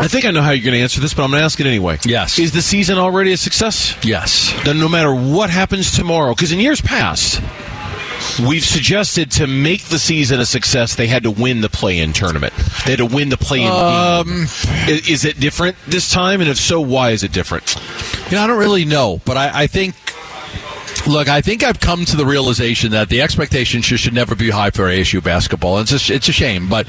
I 0.00 0.08
think 0.08 0.24
I 0.24 0.30
know 0.30 0.40
how 0.40 0.52
you're 0.52 0.64
going 0.64 0.74
to 0.74 0.80
answer 0.80 1.00
this, 1.02 1.12
but 1.12 1.22
I'm 1.24 1.30
going 1.30 1.40
to 1.40 1.44
ask 1.44 1.60
it 1.60 1.66
anyway. 1.66 1.98
Yes. 2.06 2.38
Is 2.38 2.52
the 2.52 2.62
season 2.62 2.96
already 2.96 3.32
a 3.32 3.36
success? 3.36 3.94
yes. 4.02 4.50
Then 4.64 4.78
no 4.78 4.88
matter 4.88 5.14
what 5.14 5.50
happens 5.50 5.90
tomorrow, 5.94 6.34
because 6.34 6.50
in 6.50 6.58
years 6.60 6.80
past, 6.80 7.42
we've 8.48 8.64
suggested 8.64 9.30
to 9.32 9.46
make 9.46 9.84
the 9.84 9.98
season 9.98 10.40
a 10.40 10.46
success, 10.46 10.94
they 10.96 11.06
had 11.06 11.24
to 11.24 11.30
win 11.30 11.60
the 11.60 11.68
play-in 11.68 12.14
tournament. 12.14 12.54
They 12.86 12.92
had 12.92 12.98
to 13.00 13.06
win 13.06 13.28
the 13.28 13.36
play-in 13.36 13.70
Um, 13.70 14.26
game. 14.26 14.42
Is, 14.88 15.08
is 15.10 15.24
it 15.26 15.38
different 15.38 15.76
this 15.86 16.10
time? 16.10 16.40
And 16.40 16.48
if 16.48 16.56
so, 16.56 16.80
why 16.80 17.10
is 17.10 17.22
it 17.22 17.32
different? 17.32 17.76
You 18.30 18.38
know, 18.38 18.44
I 18.44 18.46
don't 18.46 18.58
really 18.58 18.86
know, 18.86 19.20
but 19.26 19.36
I, 19.36 19.64
I 19.64 19.66
think. 19.66 19.94
Look, 21.06 21.28
I 21.28 21.40
think 21.40 21.64
I've 21.64 21.80
come 21.80 22.04
to 22.04 22.16
the 22.16 22.24
realization 22.24 22.92
that 22.92 23.08
the 23.08 23.22
expectations 23.22 23.84
should, 23.84 24.12
never 24.14 24.34
be 24.34 24.50
high 24.50 24.70
for 24.70 24.84
ASU 24.84 25.22
basketball. 25.22 25.78
It's 25.78 26.08
a, 26.08 26.14
it's 26.14 26.28
a 26.28 26.32
shame, 26.32 26.68
but 26.68 26.86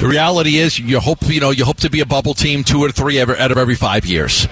the 0.00 0.06
reality 0.08 0.56
is, 0.56 0.78
you 0.78 1.00
hope 1.00 1.18
you 1.22 1.40
know 1.40 1.50
you 1.50 1.64
hope 1.64 1.78
to 1.78 1.88
be 1.88 2.00
a 2.00 2.06
bubble 2.06 2.34
team 2.34 2.62
two 2.62 2.82
or 2.82 2.90
three 2.90 3.18
ever, 3.18 3.36
out 3.36 3.52
of 3.52 3.56
every 3.56 3.74
five 3.74 4.04
years. 4.04 4.48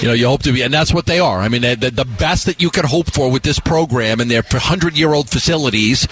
You 0.00 0.08
know, 0.08 0.14
you 0.14 0.26
hope 0.26 0.42
to 0.44 0.52
be, 0.52 0.62
and 0.62 0.74
that's 0.74 0.92
what 0.92 1.06
they 1.06 1.20
are. 1.20 1.40
I 1.40 1.48
mean, 1.48 1.62
the, 1.62 1.92
the 1.94 2.04
best 2.04 2.46
that 2.46 2.60
you 2.60 2.70
can 2.70 2.86
hope 2.86 3.12
for 3.12 3.30
with 3.30 3.42
this 3.42 3.60
program 3.60 4.20
and 4.20 4.30
their 4.30 4.42
hundred 4.50 4.96
year 4.96 5.12
old 5.12 5.28
facilities, 5.28 6.08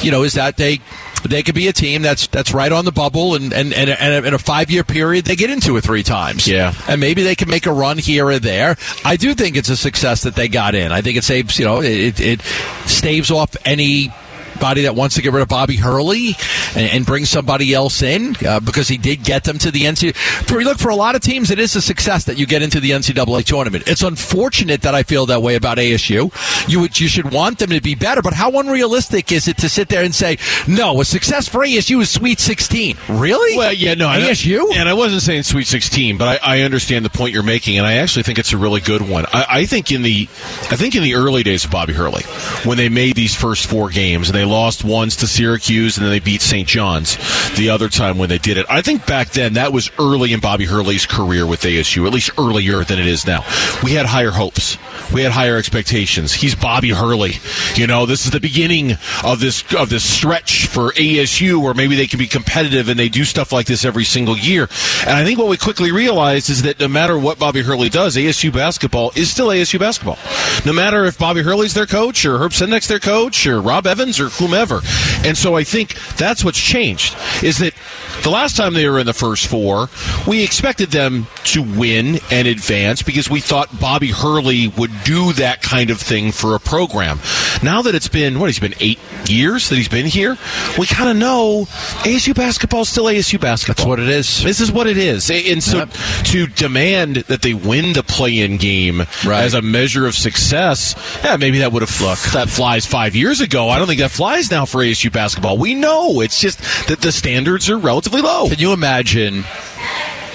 you 0.00 0.10
know, 0.10 0.22
is 0.22 0.34
that 0.34 0.56
they 0.56 0.80
they 1.22 1.42
could 1.42 1.54
be 1.54 1.68
a 1.68 1.72
team 1.72 2.02
that's 2.02 2.26
that's 2.28 2.52
right 2.52 2.70
on 2.70 2.84
the 2.84 2.92
bubble, 2.92 3.34
and 3.34 3.52
and, 3.52 3.72
and, 3.72 3.90
and 3.90 4.26
in 4.26 4.34
a 4.34 4.38
five 4.38 4.70
year 4.70 4.84
period 4.84 5.24
they 5.24 5.36
get 5.36 5.50
into 5.50 5.76
it 5.76 5.82
three 5.82 6.02
times. 6.02 6.46
Yeah. 6.46 6.74
and 6.88 7.00
maybe 7.00 7.22
they 7.22 7.34
can 7.34 7.48
make 7.48 7.66
a 7.66 7.72
run 7.72 7.98
here 7.98 8.26
or 8.26 8.38
there. 8.38 8.76
I 9.04 9.16
do 9.16 9.34
think 9.34 9.56
it's 9.56 9.68
a 9.68 9.76
success 9.76 10.22
that 10.22 10.34
they 10.34 10.48
got 10.48 10.74
in. 10.74 10.92
I 10.92 11.02
think 11.02 11.16
it 11.18 11.24
saves, 11.24 11.58
you 11.58 11.64
know, 11.64 11.82
it, 11.82 12.20
it 12.20 12.42
staves 12.86 13.30
off 13.30 13.56
any. 13.64 14.12
Body 14.60 14.82
that 14.82 14.94
wants 14.94 15.14
to 15.16 15.22
get 15.22 15.32
rid 15.32 15.42
of 15.42 15.48
Bobby 15.48 15.76
Hurley 15.76 16.36
and, 16.74 16.90
and 16.90 17.06
bring 17.06 17.24
somebody 17.24 17.74
else 17.74 18.02
in 18.02 18.34
uh, 18.46 18.60
because 18.60 18.88
he 18.88 18.96
did 18.96 19.24
get 19.24 19.44
them 19.44 19.58
to 19.58 19.70
the 19.70 19.82
NCAA. 19.82 20.16
For 20.46 20.62
look 20.62 20.78
for 20.78 20.88
a 20.88 20.96
lot 20.96 21.14
of 21.14 21.20
teams, 21.20 21.50
it 21.50 21.58
is 21.58 21.76
a 21.76 21.80
success 21.82 22.24
that 22.24 22.38
you 22.38 22.46
get 22.46 22.62
into 22.62 22.80
the 22.80 22.90
NCAA 22.90 23.44
tournament. 23.44 23.84
It's 23.86 24.02
unfortunate 24.02 24.82
that 24.82 24.94
I 24.94 25.02
feel 25.02 25.26
that 25.26 25.42
way 25.42 25.54
about 25.54 25.78
ASU. 25.78 26.32
You 26.68 26.80
would, 26.80 26.98
you 26.98 27.08
should 27.08 27.32
want 27.32 27.58
them 27.58 27.70
to 27.70 27.80
be 27.80 27.94
better, 27.94 28.22
but 28.22 28.32
how 28.32 28.58
unrealistic 28.58 29.32
is 29.32 29.48
it 29.48 29.58
to 29.58 29.68
sit 29.68 29.88
there 29.88 30.04
and 30.04 30.14
say 30.14 30.38
no? 30.66 31.00
A 31.00 31.04
success 31.04 31.48
for 31.48 31.60
ASU 31.60 32.00
is 32.00 32.10
Sweet 32.10 32.40
16. 32.40 32.96
Really? 33.08 33.56
Well, 33.56 33.72
yeah, 33.72 33.94
no, 33.94 34.08
ASU. 34.08 34.74
and 34.74 34.88
I 34.88 34.94
wasn't 34.94 35.22
saying 35.22 35.44
Sweet 35.44 35.66
16, 35.66 36.18
but 36.18 36.42
I, 36.42 36.58
I 36.58 36.60
understand 36.62 37.04
the 37.04 37.10
point 37.10 37.32
you're 37.32 37.42
making, 37.42 37.78
and 37.78 37.86
I 37.86 37.94
actually 37.94 38.24
think 38.24 38.38
it's 38.38 38.52
a 38.52 38.58
really 38.58 38.80
good 38.80 39.02
one. 39.02 39.26
I, 39.32 39.46
I 39.48 39.66
think 39.66 39.92
in 39.92 40.02
the, 40.02 40.28
I 40.70 40.76
think 40.76 40.94
in 40.94 41.02
the 41.02 41.14
early 41.14 41.42
days 41.42 41.64
of 41.64 41.70
Bobby 41.70 41.92
Hurley, 41.92 42.22
when 42.64 42.76
they 42.76 42.88
made 42.88 43.14
these 43.16 43.34
first 43.34 43.66
four 43.66 43.90
games 43.90 44.28
and 44.28 44.36
they 44.36 44.44
lost 44.48 44.84
once 44.84 45.16
to 45.16 45.26
Syracuse 45.26 45.96
and 45.96 46.04
then 46.04 46.12
they 46.12 46.18
beat 46.20 46.40
St. 46.40 46.66
John's 46.66 47.16
the 47.56 47.70
other 47.70 47.88
time 47.88 48.18
when 48.18 48.28
they 48.28 48.38
did 48.38 48.56
it. 48.58 48.66
I 48.68 48.82
think 48.82 49.06
back 49.06 49.30
then 49.30 49.54
that 49.54 49.72
was 49.72 49.90
early 49.98 50.32
in 50.32 50.40
Bobby 50.40 50.64
Hurley's 50.64 51.06
career 51.06 51.46
with 51.46 51.60
ASU, 51.62 52.06
at 52.06 52.12
least 52.12 52.30
earlier 52.38 52.84
than 52.84 52.98
it 52.98 53.06
is 53.06 53.26
now. 53.26 53.44
We 53.82 53.92
had 53.92 54.06
higher 54.06 54.30
hopes. 54.30 54.78
we 55.12 55.22
had 55.22 55.32
higher 55.32 55.56
expectations. 55.56 56.32
He's 56.32 56.54
Bobby 56.54 56.90
Hurley. 56.90 57.32
You 57.74 57.86
know, 57.86 58.06
this 58.06 58.24
is 58.24 58.30
the 58.30 58.40
beginning 58.40 58.92
of 59.24 59.40
this 59.40 59.64
of 59.74 59.90
this 59.90 60.04
stretch 60.04 60.66
for 60.66 60.92
ASU 60.92 61.62
where 61.62 61.74
maybe 61.74 61.96
they 61.96 62.06
can 62.06 62.18
be 62.18 62.26
competitive 62.26 62.88
and 62.88 62.98
they 62.98 63.08
do 63.08 63.24
stuff 63.24 63.52
like 63.52 63.66
this 63.66 63.84
every 63.84 64.04
single 64.04 64.36
year. 64.36 64.68
And 65.02 65.10
I 65.10 65.24
think 65.24 65.38
what 65.38 65.48
we 65.48 65.56
quickly 65.56 65.92
realized 65.92 66.50
is 66.50 66.62
that 66.62 66.80
no 66.80 66.88
matter 66.88 67.18
what 67.18 67.38
Bobby 67.38 67.62
Hurley 67.62 67.88
does, 67.88 68.16
ASU 68.16 68.52
basketball 68.52 69.12
is 69.14 69.30
still 69.30 69.48
ASU 69.48 69.78
basketball. 69.78 70.18
No 70.66 70.72
matter 70.72 71.04
if 71.04 71.18
Bobby 71.18 71.42
Hurley's 71.42 71.74
their 71.74 71.86
coach 71.86 72.24
or 72.24 72.38
Herb 72.38 72.52
Sendek's 72.52 72.88
their 72.88 72.98
coach 72.98 73.46
or 73.46 73.60
Rob 73.60 73.86
Evans 73.86 74.20
or 74.20 74.28
whomever. 74.28 74.80
And 75.24 75.36
so 75.36 75.56
I 75.56 75.64
think 75.64 75.94
that's 76.16 76.44
what's 76.44 76.60
changed 76.60 77.16
is 77.42 77.58
that 77.58 77.74
the 78.22 78.30
last 78.30 78.56
time 78.56 78.74
they 78.74 78.88
were 78.88 78.98
in 78.98 79.06
the 79.06 79.12
first 79.12 79.46
four, 79.46 79.88
we 80.26 80.42
expected 80.42 80.90
them 80.90 81.26
to 81.44 81.62
win 81.62 82.18
and 82.30 82.48
advance 82.48 83.02
because 83.02 83.30
we 83.30 83.40
thought 83.40 83.80
Bobby 83.80 84.08
Hurley 84.08 84.68
would 84.68 84.90
do 85.04 85.32
that 85.34 85.62
kind 85.62 85.90
of 85.90 86.00
thing 86.00 86.32
for 86.32 86.54
a 86.54 86.60
program. 86.60 87.18
Now 87.62 87.82
that 87.82 87.94
it's 87.94 88.08
been, 88.08 88.38
what, 88.38 88.46
he's 88.46 88.58
been 88.58 88.74
eight 88.80 88.98
years 89.28 89.68
that 89.68 89.76
he's 89.76 89.88
been 89.88 90.06
here? 90.06 90.36
We 90.78 90.86
kind 90.86 91.10
of 91.10 91.16
know 91.16 91.66
ASU 92.04 92.34
basketball 92.34 92.82
is 92.82 92.88
still 92.88 93.04
ASU 93.06 93.40
basketball. 93.40 93.74
That's 93.84 93.88
what 93.88 94.00
it 94.00 94.08
is. 94.08 94.42
This 94.42 94.60
is 94.60 94.70
what 94.70 94.86
it 94.86 94.96
is. 94.96 95.30
And 95.30 95.62
so 95.62 95.78
Yep. 95.78 95.92
to 96.24 96.46
demand 96.46 97.16
that 97.28 97.42
they 97.42 97.54
win 97.54 97.92
the 97.92 98.02
play 98.02 98.38
in 98.40 98.56
game 98.56 99.00
Right. 99.24 99.42
as 99.44 99.54
a 99.54 99.62
measure 99.62 100.06
of 100.06 100.14
success, 100.14 100.94
yeah, 101.24 101.36
maybe 101.36 101.58
that 101.58 101.72
would 101.72 101.82
have 101.82 102.32
that 102.32 102.48
flies 102.48 102.86
five 102.86 103.14
years 103.16 103.40
ago. 103.40 103.68
I 103.68 103.78
don't 103.78 103.86
think 103.88 104.00
that 104.00 104.10
flies 104.10 104.50
now 104.50 104.64
for 104.64 104.82
ASU 104.82 105.10
basketball. 105.10 105.58
We 105.58 105.74
know 105.74 106.20
it's 106.20 106.40
just 106.40 106.58
that 106.88 107.00
the 107.00 107.12
standards 107.12 107.68
are 107.68 107.78
relatively 107.78 108.22
low. 108.22 108.48
Can 108.48 108.58
you 108.58 108.72
imagine 108.72 109.44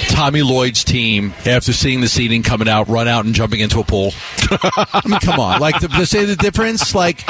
Tommy 0.10 0.42
Lloyd's 0.44 0.84
team 0.84 1.34
after 1.46 1.74
seeing 1.74 2.02
the 2.02 2.08
seating 2.08 2.44
coming 2.44 2.68
out, 2.68 2.88
run 2.88 3.08
out 3.08 3.26
and 3.26 3.34
jumping 3.34 3.60
into 3.60 3.80
a 3.80 3.84
pool? 3.84 4.12
I 4.52 5.02
mean, 5.06 5.20
come 5.20 5.40
on. 5.40 5.60
Like, 5.60 5.80
to, 5.80 5.88
to 5.88 6.06
say 6.06 6.26
the 6.26 6.36
difference, 6.36 6.94
like, 6.96 7.26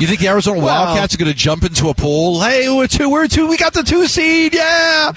you 0.00 0.06
think 0.06 0.20
the 0.20 0.28
Arizona 0.28 0.60
Wildcats 0.60 1.14
are 1.14 1.18
going 1.18 1.30
to 1.30 1.36
jump 1.36 1.64
into 1.64 1.88
a 1.88 1.94
pool? 1.94 2.40
Hey, 2.40 2.68
we're 2.74 2.86
two, 2.86 3.10
we're 3.10 3.26
two, 3.28 3.46
we 3.48 3.56
got 3.56 3.72
the 3.74 3.82
two 3.82 4.06
seed, 4.06 4.54
yeah. 4.54 5.12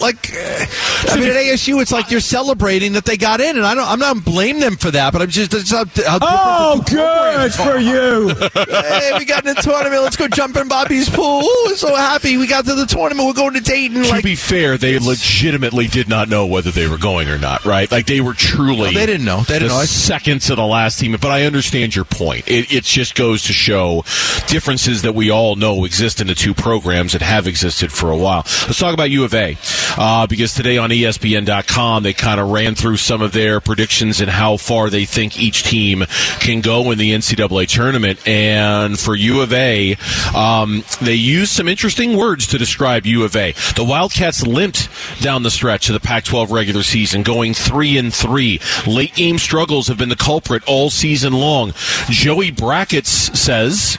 Like, 0.00 0.30
I 0.34 1.16
mean, 1.18 1.28
at 1.30 1.36
ASU, 1.36 1.80
it's 1.80 1.92
like 1.92 2.10
you're 2.10 2.20
celebrating 2.20 2.92
that 2.94 3.04
they 3.04 3.16
got 3.16 3.40
in, 3.40 3.56
and 3.56 3.64
I 3.66 3.74
don't, 3.74 3.88
I'm 3.88 3.98
not 3.98 4.24
blaming 4.24 4.60
them 4.60 4.76
for 4.76 4.90
that, 4.90 5.12
but 5.12 5.22
I'm 5.22 5.30
just, 5.30 5.54
it's 5.54 5.70
how, 5.70 5.84
how 6.06 6.18
Oh, 6.22 6.82
good 6.88 7.52
for 7.54 7.78
you. 7.78 8.28
hey, 8.74 9.12
we 9.18 9.24
got 9.24 9.46
in 9.46 9.54
the 9.54 9.60
tournament. 9.62 10.02
Let's 10.02 10.16
go 10.16 10.28
jump 10.28 10.56
in 10.56 10.68
Bobby's 10.68 11.08
pool. 11.08 11.40
We're 11.66 11.76
so 11.76 11.94
happy 11.94 12.36
we 12.36 12.46
got 12.46 12.64
to 12.66 12.74
the 12.74 12.86
tournament. 12.86 13.26
We're 13.26 13.32
going 13.34 13.54
to 13.54 13.60
Dayton. 13.60 14.02
to 14.02 14.08
Like, 14.08 14.24
be 14.24 14.34
fair, 14.34 14.76
they 14.76 14.98
legitimately 14.98 15.86
did 15.86 16.08
not 16.08 16.28
know 16.28 16.35
whether 16.44 16.70
they 16.70 16.86
were 16.86 16.98
going 16.98 17.28
or 17.28 17.38
not, 17.38 17.64
right? 17.64 17.90
Like 17.90 18.06
they 18.06 18.20
were 18.20 18.34
truly. 18.34 18.92
No, 18.92 18.98
they 19.00 19.06
didn't 19.06 19.24
know. 19.24 19.40
They 19.42 19.54
didn't 19.60 19.68
the 19.68 19.78
know. 19.78 19.84
Second 19.84 20.42
to 20.42 20.54
the 20.54 20.66
last 20.66 20.98
team, 20.98 21.12
but 21.12 21.30
I 21.30 21.44
understand 21.44 21.94
your 21.94 22.04
point. 22.04 22.48
It, 22.48 22.72
it 22.72 22.84
just 22.84 23.14
goes 23.14 23.44
to 23.44 23.52
show 23.52 24.04
differences 24.48 25.02
that 25.02 25.14
we 25.14 25.30
all 25.30 25.56
know 25.56 25.84
exist 25.84 26.20
in 26.20 26.26
the 26.26 26.34
two 26.34 26.52
programs 26.52 27.12
that 27.12 27.22
have 27.22 27.46
existed 27.46 27.92
for 27.92 28.10
a 28.10 28.16
while. 28.16 28.42
Let's 28.66 28.78
talk 28.78 28.92
about 28.92 29.10
U 29.10 29.24
of 29.24 29.32
A 29.34 29.56
uh, 29.96 30.26
because 30.26 30.54
today 30.54 30.78
on 30.78 30.90
ESPN.com 30.90 32.02
they 32.02 32.12
kind 32.12 32.40
of 32.40 32.50
ran 32.50 32.74
through 32.74 32.96
some 32.96 33.22
of 33.22 33.32
their 33.32 33.60
predictions 33.60 34.20
and 34.20 34.30
how 34.30 34.56
far 34.56 34.90
they 34.90 35.04
think 35.04 35.38
each 35.38 35.64
team 35.64 36.04
can 36.40 36.60
go 36.60 36.90
in 36.90 36.98
the 36.98 37.12
NCAA 37.12 37.68
tournament. 37.68 38.26
And 38.26 38.98
for 38.98 39.14
U 39.14 39.40
of 39.40 39.52
A, 39.52 39.96
um, 40.34 40.84
they 41.00 41.14
used 41.14 41.52
some 41.52 41.68
interesting 41.68 42.16
words 42.16 42.48
to 42.48 42.58
describe 42.58 43.06
U 43.06 43.24
of 43.24 43.36
A. 43.36 43.52
The 43.74 43.84
Wildcats 43.84 44.46
limped 44.46 44.88
down 45.20 45.42
the 45.42 45.50
stretch 45.50 45.88
of 45.88 45.94
the 45.94 46.00
Pac-12 46.26 46.50
regular 46.50 46.82
season, 46.82 47.22
going 47.22 47.54
three 47.54 47.96
and 47.96 48.12
three. 48.12 48.60
Late 48.86 49.14
game 49.14 49.38
struggles 49.38 49.88
have 49.88 49.98
been 49.98 50.08
the 50.08 50.16
culprit 50.16 50.62
all 50.66 50.90
season 50.90 51.32
long. 51.32 51.72
Joey 52.08 52.50
Brackets 52.50 53.10
says 53.38 53.98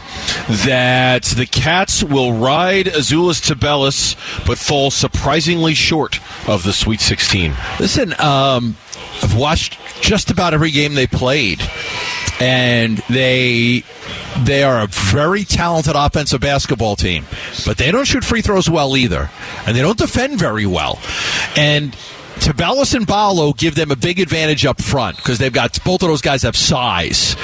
that 0.66 1.24
the 1.24 1.46
Cats 1.46 2.04
will 2.04 2.34
ride 2.34 2.88
Azuolas 2.88 3.42
Tubelis, 3.42 4.16
but 4.46 4.58
fall 4.58 4.92
surprisingly 4.92 5.74
short 5.74 6.20
of 6.48 6.64
the 6.64 6.74
Sweet 6.74 7.00
16. 7.00 7.54
Listen, 7.80 8.14
um, 8.20 8.76
I've 9.24 9.38
watched 9.38 9.78
just 10.02 10.30
about 10.30 10.54
every 10.54 10.72
game 10.72 10.96
they 10.96 11.08
played, 11.08 11.62
and 12.40 12.98
they 13.10 13.84
they 14.44 14.64
are 14.64 14.82
a 14.82 14.88
very 14.88 15.44
talented 15.44 15.96
offensive 15.96 16.42
basketball 16.42 16.96
team, 16.96 17.26
but 17.66 17.78
they 17.78 17.92
don't 17.92 18.06
shoot 18.06 18.24
free 18.24 18.42
throws 18.42 18.70
well 18.70 18.96
either, 18.96 19.30
and 19.66 19.76
they 19.76 19.82
don't 19.82 19.98
defend 19.98 20.40
very 20.40 20.66
well, 20.66 21.00
and. 21.56 21.96
Tubelis 22.40 22.96
and 22.96 23.06
Ballo 23.06 23.54
give 23.54 23.76
them 23.76 23.92
a 23.92 23.96
big 23.96 24.20
advantage 24.20 24.66
up 24.66 24.82
front 24.82 25.18
because 25.18 25.38
they've 25.38 25.54
got 25.54 25.78
both 25.84 26.02
of 26.02 26.10
those 26.10 26.22
guys 26.22 26.44
have 26.44 26.56
size, 26.56 27.36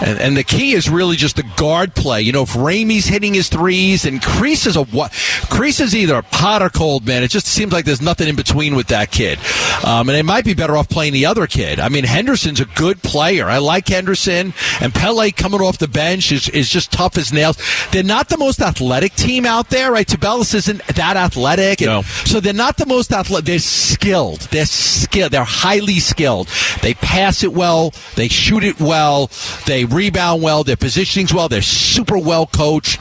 and, 0.00 0.18
and 0.18 0.36
the 0.36 0.44
key 0.44 0.72
is 0.72 0.88
really 0.88 1.16
just 1.16 1.36
the 1.36 1.44
guard 1.56 1.94
play. 1.94 2.22
You 2.22 2.32
know, 2.32 2.42
if 2.42 2.54
Ramey's 2.54 3.06
hitting 3.06 3.34
his 3.34 3.48
threes 3.48 4.04
and 4.04 4.20
Kriisa 4.20 4.68
is 4.68 4.76
a 4.76 4.84
what? 4.84 5.12
Kriisa 5.12 5.82
is 5.82 5.94
either 5.94 6.22
hot 6.30 6.62
or 6.62 6.70
cold, 6.70 7.06
man. 7.06 7.22
It 7.22 7.30
just 7.30 7.46
seems 7.46 7.72
like 7.72 7.84
there's 7.84 8.02
nothing 8.02 8.28
in 8.28 8.36
between 8.36 8.74
with 8.74 8.88
that 8.88 9.10
kid, 9.10 9.38
um, 9.84 10.08
and 10.08 10.16
they 10.16 10.22
might 10.22 10.44
be 10.44 10.54
better 10.54 10.76
off 10.76 10.88
playing 10.88 11.12
the 11.12 11.26
other 11.26 11.46
kid. 11.46 11.80
I 11.80 11.88
mean, 11.88 12.04
Henderson's 12.04 12.60
a 12.60 12.64
good 12.66 13.02
player. 13.02 13.46
I 13.46 13.58
like 13.58 13.88
Henderson, 13.88 14.54
and 14.80 14.94
Pelle 14.94 15.30
coming 15.32 15.60
off 15.60 15.78
the 15.78 15.88
bench 15.88 16.32
is 16.32 16.48
is 16.50 16.68
just 16.68 16.92
tough 16.92 17.16
as 17.18 17.32
nails. 17.32 17.56
They're 17.92 18.02
not 18.02 18.28
the 18.28 18.38
most 18.38 18.60
athletic 18.60 19.14
team 19.14 19.46
out 19.46 19.70
there, 19.70 19.92
right? 19.92 20.06
Tubelis 20.06 20.54
isn't 20.54 20.84
that 20.86 21.16
athletic, 21.16 21.80
No. 21.80 22.02
so 22.02 22.40
they're 22.40 22.52
not 22.52 22.76
the 22.76 22.86
most 22.86 23.12
athletic. 23.12 23.46
They're 23.46 23.58
skilled. 23.58 24.40
They're 24.52 24.66
skilled. 24.66 25.32
They're 25.32 25.44
highly 25.44 25.98
skilled. 26.00 26.48
They 26.82 26.94
pass 26.94 27.42
it 27.42 27.52
well. 27.52 27.92
They 28.14 28.28
shoot 28.28 28.64
it 28.64 28.80
well. 28.80 29.30
They 29.66 29.84
rebound 29.84 30.42
well. 30.42 30.64
Their 30.64 30.76
positioning's 30.76 31.32
well. 31.32 31.48
They're 31.48 31.62
super 31.62 32.18
well 32.18 32.46
coached. 32.46 33.00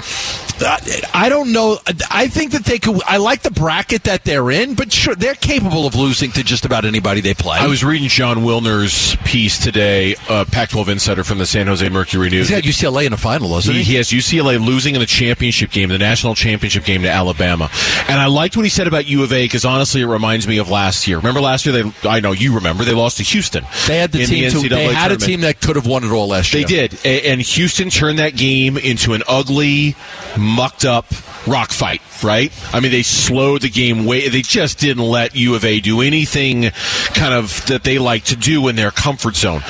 Uh, 0.62 0.78
I 1.14 1.28
don't 1.28 1.52
know. 1.52 1.80
I 2.10 2.28
think 2.28 2.54
that 2.54 2.64
they 2.64 2.80
could. 2.80 3.02
I 3.06 3.18
like 3.18 3.42
the 3.42 3.52
bracket 3.52 4.04
that 4.06 4.24
they're 4.24 4.50
in, 4.52 4.74
but 4.76 4.92
sure, 4.94 5.14
they're 5.16 5.36
capable 5.36 5.86
of 5.86 5.96
losing 5.96 6.32
to 6.32 6.44
just 6.44 6.65
about 6.66 6.86
anybody 6.86 7.22
they 7.22 7.34
play. 7.34 7.58
I 7.60 7.68
was 7.68 7.84
reading 7.84 8.08
Jon 8.10 8.38
Wilner's 8.40 9.16
piece 9.24 9.58
today, 9.64 10.16
uh, 10.30 10.46
Pac-12 10.52 10.88
insider 10.90 11.24
from 11.24 11.38
the 11.38 11.46
San 11.46 11.68
Jose 11.68 11.88
Mercury 11.90 12.30
News. 12.30 12.50
He's 12.50 12.58
got 12.58 12.64
UCLA 12.64 13.06
in 13.06 13.12
the 13.12 13.18
final, 13.18 13.50
doesn't 13.50 13.72
He, 13.74 13.80
he? 13.80 13.92
he 13.92 13.96
has 13.96 14.10
UCLA 14.10 14.64
losing 14.64 14.96
in 14.96 15.00
the 15.02 15.06
championship 15.08 15.72
game, 15.72 15.90
the 15.90 15.98
national 15.98 16.36
championship 16.36 16.84
game 16.84 17.04
to 17.04 17.10
Alabama. 17.10 17.70
And 18.08 18.20
I 18.20 18.26
liked 18.28 18.56
what 18.58 18.64
he 18.64 18.70
said 18.70 18.88
about 18.88 19.06
U 19.06 19.24
of 19.24 19.32
A 19.32 19.46
because 19.46 19.66
honestly, 19.66 20.02
it 20.02 20.08
reminds 20.08 20.48
me 20.48 20.58
of 20.58 20.70
last 20.70 21.08
year. 21.08 21.18
Remember 21.18 21.42
last 21.42 21.66
year? 21.66 21.84
They, 21.84 22.10
I 22.10 22.20
know 22.20 22.32
you 22.32 22.56
remember. 22.56 22.84
They 22.84 22.94
lost 22.94 23.18
to 23.18 23.24
Houston. 23.24 23.64
They 23.88 23.98
had 23.98 24.12
the 24.12 24.26
team. 24.26 24.52
to, 24.52 24.70
they 24.70 24.86
had 24.94 25.12
a 25.12 25.18
team 25.18 25.42
that 25.42 25.62
could 25.62 25.76
have 25.76 25.88
won 25.88 26.04
it 26.04 26.12
all 26.12 26.28
last 26.28 26.52
They 26.52 26.60
year. 26.60 26.68
They 26.68 26.88
did, 26.88 27.26
and 27.26 27.42
Houston 27.42 27.90
turned 27.90 28.20
that 28.20 28.36
game 28.36 28.78
into 28.78 29.14
an 29.14 29.24
ugly, 29.28 29.96
mucked 30.38 30.86
up 30.86 31.06
rock 31.48 31.70
fight. 31.72 32.02
Right? 32.24 32.52
I 32.74 32.80
mean, 32.80 32.92
they 32.92 33.04
slowed 33.04 33.62
the 33.62 33.70
game 33.70 34.06
way. 34.06 34.28
They 34.30 34.42
just 34.42 34.80
didn't 34.80 35.04
let 35.04 35.36
U 35.36 35.56
of 35.56 35.66
A 35.66 35.80
do 35.80 36.02
anything 36.02 36.72
kind 37.14 37.34
of 37.34 37.66
that 37.68 37.84
they 37.84 37.98
like 38.00 38.24
to 38.26 38.36
do 38.36 38.68
in 38.68 38.76
their 38.76 38.92
comfort 38.92 39.36
zone. 39.36 39.62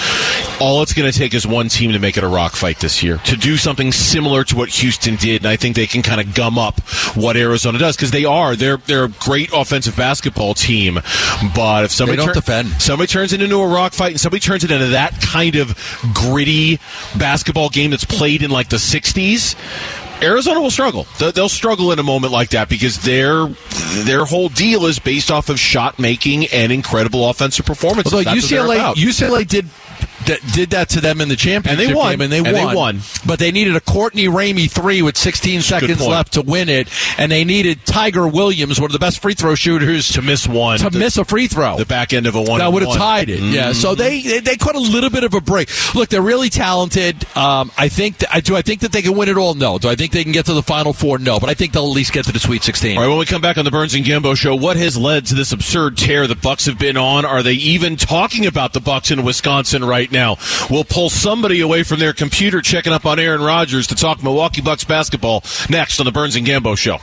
All 0.60 0.82
it's 0.84 0.94
going 0.94 1.12
to 1.12 1.18
take 1.18 1.34
is 1.34 1.46
one 1.46 1.68
team 1.68 1.92
to 1.92 2.00
make 2.00 2.16
it 2.18 2.24
a 2.24 2.28
rock 2.28 2.54
fight 2.54 2.80
this 2.80 3.04
year 3.04 3.18
to 3.26 3.36
do 3.36 3.58
something 3.58 3.92
similar 3.92 4.44
to 4.46 4.56
what 4.56 4.70
Houston 4.70 5.16
did, 5.18 5.42
and 5.42 5.48
I 5.48 5.58
think 5.58 5.76
they 5.76 5.88
can 5.88 6.02
kind 6.02 6.22
of 6.22 6.34
gum 6.34 6.58
up 6.58 6.80
what 7.16 7.36
Arizona 7.36 7.78
does 7.78 7.96
because 7.98 8.12
they 8.12 8.24
are 8.26 8.56
they're 8.56 8.78
they're 8.78 9.04
a 9.06 9.10
great 9.10 9.50
offensive 9.54 9.98
basketball 9.98 10.54
team, 10.54 11.00
but 11.56 11.84
if 11.86 11.92
somebody 11.92 12.16
They 12.18 12.26
don't 12.26 12.34
turn- 12.36 12.42
defend. 12.70 12.82
somebody 12.82 13.08
turns 13.08 13.34
it 13.34 13.42
into 13.42 13.60
a 13.60 13.68
rock 13.68 13.92
fight 13.94 14.12
and 14.12 14.20
somebody 14.22 14.40
turns 14.40 14.64
it 14.64 14.72
into 14.72 14.88
that 14.88 15.20
kind 15.22 15.56
of 15.58 15.76
gritty 16.14 16.80
basketball 17.18 17.70
game 17.70 17.92
that's 17.92 18.06
played 18.06 18.42
in 18.42 18.50
like 18.52 18.70
the 18.70 18.78
60s 18.78 19.56
Arizona 20.22 20.62
will 20.62 20.72
struggle. 20.72 21.06
They'll- 21.20 21.32
They'll 21.32 21.50
struggle 21.50 21.92
in 21.92 22.00
a 22.00 22.04
moment 22.04 22.32
like 22.34 22.50
that 22.52 22.70
because 22.70 23.00
their 23.00 23.48
their 24.04 24.26
whole 24.26 24.50
deal 24.50 24.86
is 24.86 25.00
based 25.00 25.32
off 25.32 25.50
of 25.50 25.60
shot 25.60 26.00
making 26.00 26.48
and 26.48 26.72
incredible 26.72 27.30
offensive 27.30 27.66
performances. 27.66 28.14
Although 28.14 28.24
That's 28.32 28.46
UCLA. 28.52 28.96
UCLA 28.96 29.48
did 29.48 29.70
that 30.28 30.40
did 30.54 30.72
that 30.72 30.90
to 30.90 31.02
them 31.02 31.22
in 31.22 31.30
the 31.30 31.36
championship 31.36 31.96
won. 31.96 32.12
game, 32.14 32.22
and 32.22 32.32
they 32.32 32.38
And 32.40 32.48
won. 32.52 32.54
they 32.70 32.76
won. 32.76 33.00
But 33.26 33.40
they 33.40 33.52
needed 33.52 33.76
a 33.76 33.80
Courtney 33.82 34.26
Ramey 34.26 34.70
three 34.70 35.02
with 35.02 35.18
16 35.18 35.62
seconds 35.62 36.02
left 36.02 36.34
to 36.34 36.42
win 36.42 36.70
it, 36.70 36.88
and 37.18 37.32
they 37.32 37.44
needed 37.44 37.86
Tiger 37.86 38.28
Williams, 38.28 38.80
one 38.80 38.88
of 38.90 38.94
the 38.94 39.00
best 39.00 39.20
free 39.22 39.34
throw 39.34 39.56
shooters, 39.56 40.10
to 40.14 40.22
miss 40.22 40.48
one 40.48 40.80
to 40.80 40.90
the, 40.90 41.00
miss 41.00 41.18
a 41.18 41.26
free 41.26 41.48
throw. 41.48 41.78
the 41.78 41.86
back 41.86 42.14
end 42.14 42.28
of 42.28 42.36
a 42.36 42.42
one 42.42 42.60
that 42.60 42.72
would 42.72 42.84
have 42.84 42.96
tied 42.96 43.30
it. 43.30 43.40
Yeah, 43.40 43.74
so 43.74 43.96
they 43.96 44.22
they, 44.22 44.40
they 44.40 44.56
caught 44.56 44.76
a 44.76 44.80
little 44.80 45.10
bit 45.10 45.24
of 45.24 45.34
a 45.34 45.42
break. 45.42 45.70
Look, 45.94 46.10
they're 46.10 46.22
really 46.22 46.50
talented. 46.50 47.26
Um, 47.38 47.72
I 47.78 47.90
think. 47.90 48.16
I 48.32 48.40
do. 48.40 48.56
I 48.56 48.62
think 48.62 48.82
that 48.82 48.92
they 48.92 49.02
can 49.02 49.16
win 49.16 49.30
it 49.30 49.38
all. 49.38 49.54
No. 49.54 49.78
Do 49.78 49.90
I 49.90 49.96
think 49.96 50.12
they 50.12 50.24
can 50.24 50.32
get 50.32 50.46
to 50.48 50.54
the 50.54 50.64
final 50.64 50.94
four? 50.94 51.18
No. 51.20 51.40
But 51.40 51.50
I 51.50 51.54
think 51.54 51.74
they'll 51.74 51.84
at 51.88 51.92
least 51.96 52.14
get 52.14 52.26
to 52.26 52.32
the 52.32 52.40
Sweet 52.40 52.64
16. 52.64 52.98
All 52.98 53.04
right, 53.04 53.10
when 53.10 53.18
we 53.18 53.26
come 53.26 53.42
back 53.42 53.58
on 53.58 53.66
the 53.66 53.72
Burns 53.72 53.94
and 53.94 54.06
Gambo 54.06 54.36
show, 54.36 54.56
what 54.56 54.78
has 54.78 54.98
led 54.98 55.26
to 55.28 55.36
this 55.36 55.52
absurd 55.52 55.98
tear 55.98 56.28
the 56.28 56.36
Bucks 56.36 56.66
have 56.66 56.80
been 56.80 56.98
on? 56.98 57.26
Are 57.26 57.44
they 57.44 57.54
even 57.54 57.96
talking 57.98 58.46
about 58.46 58.74
the 58.74 58.80
Bucks 58.80 59.12
in 59.12 59.24
Wisconsin 59.24 59.84
right 60.06 60.12
now? 60.12 60.38
We'll 60.70 60.84
pull 60.84 61.10
somebody 61.10 61.62
away 61.62 61.84
from 61.84 62.00
their 62.00 62.14
computer 62.14 62.62
checking 62.62 62.94
up 62.94 63.06
on 63.06 63.20
Aaron 63.20 63.42
Rodgers 63.42 63.88
to 63.88 63.96
talk 63.96 64.24
Milwaukee 64.24 64.62
Bucks 64.62 64.84
basketball 64.84 65.44
next 65.70 66.00
on 66.00 66.06
the 66.06 66.12
Burns 66.12 66.36
and 66.36 66.46
Gambo 66.46 66.78
show. 66.78 67.00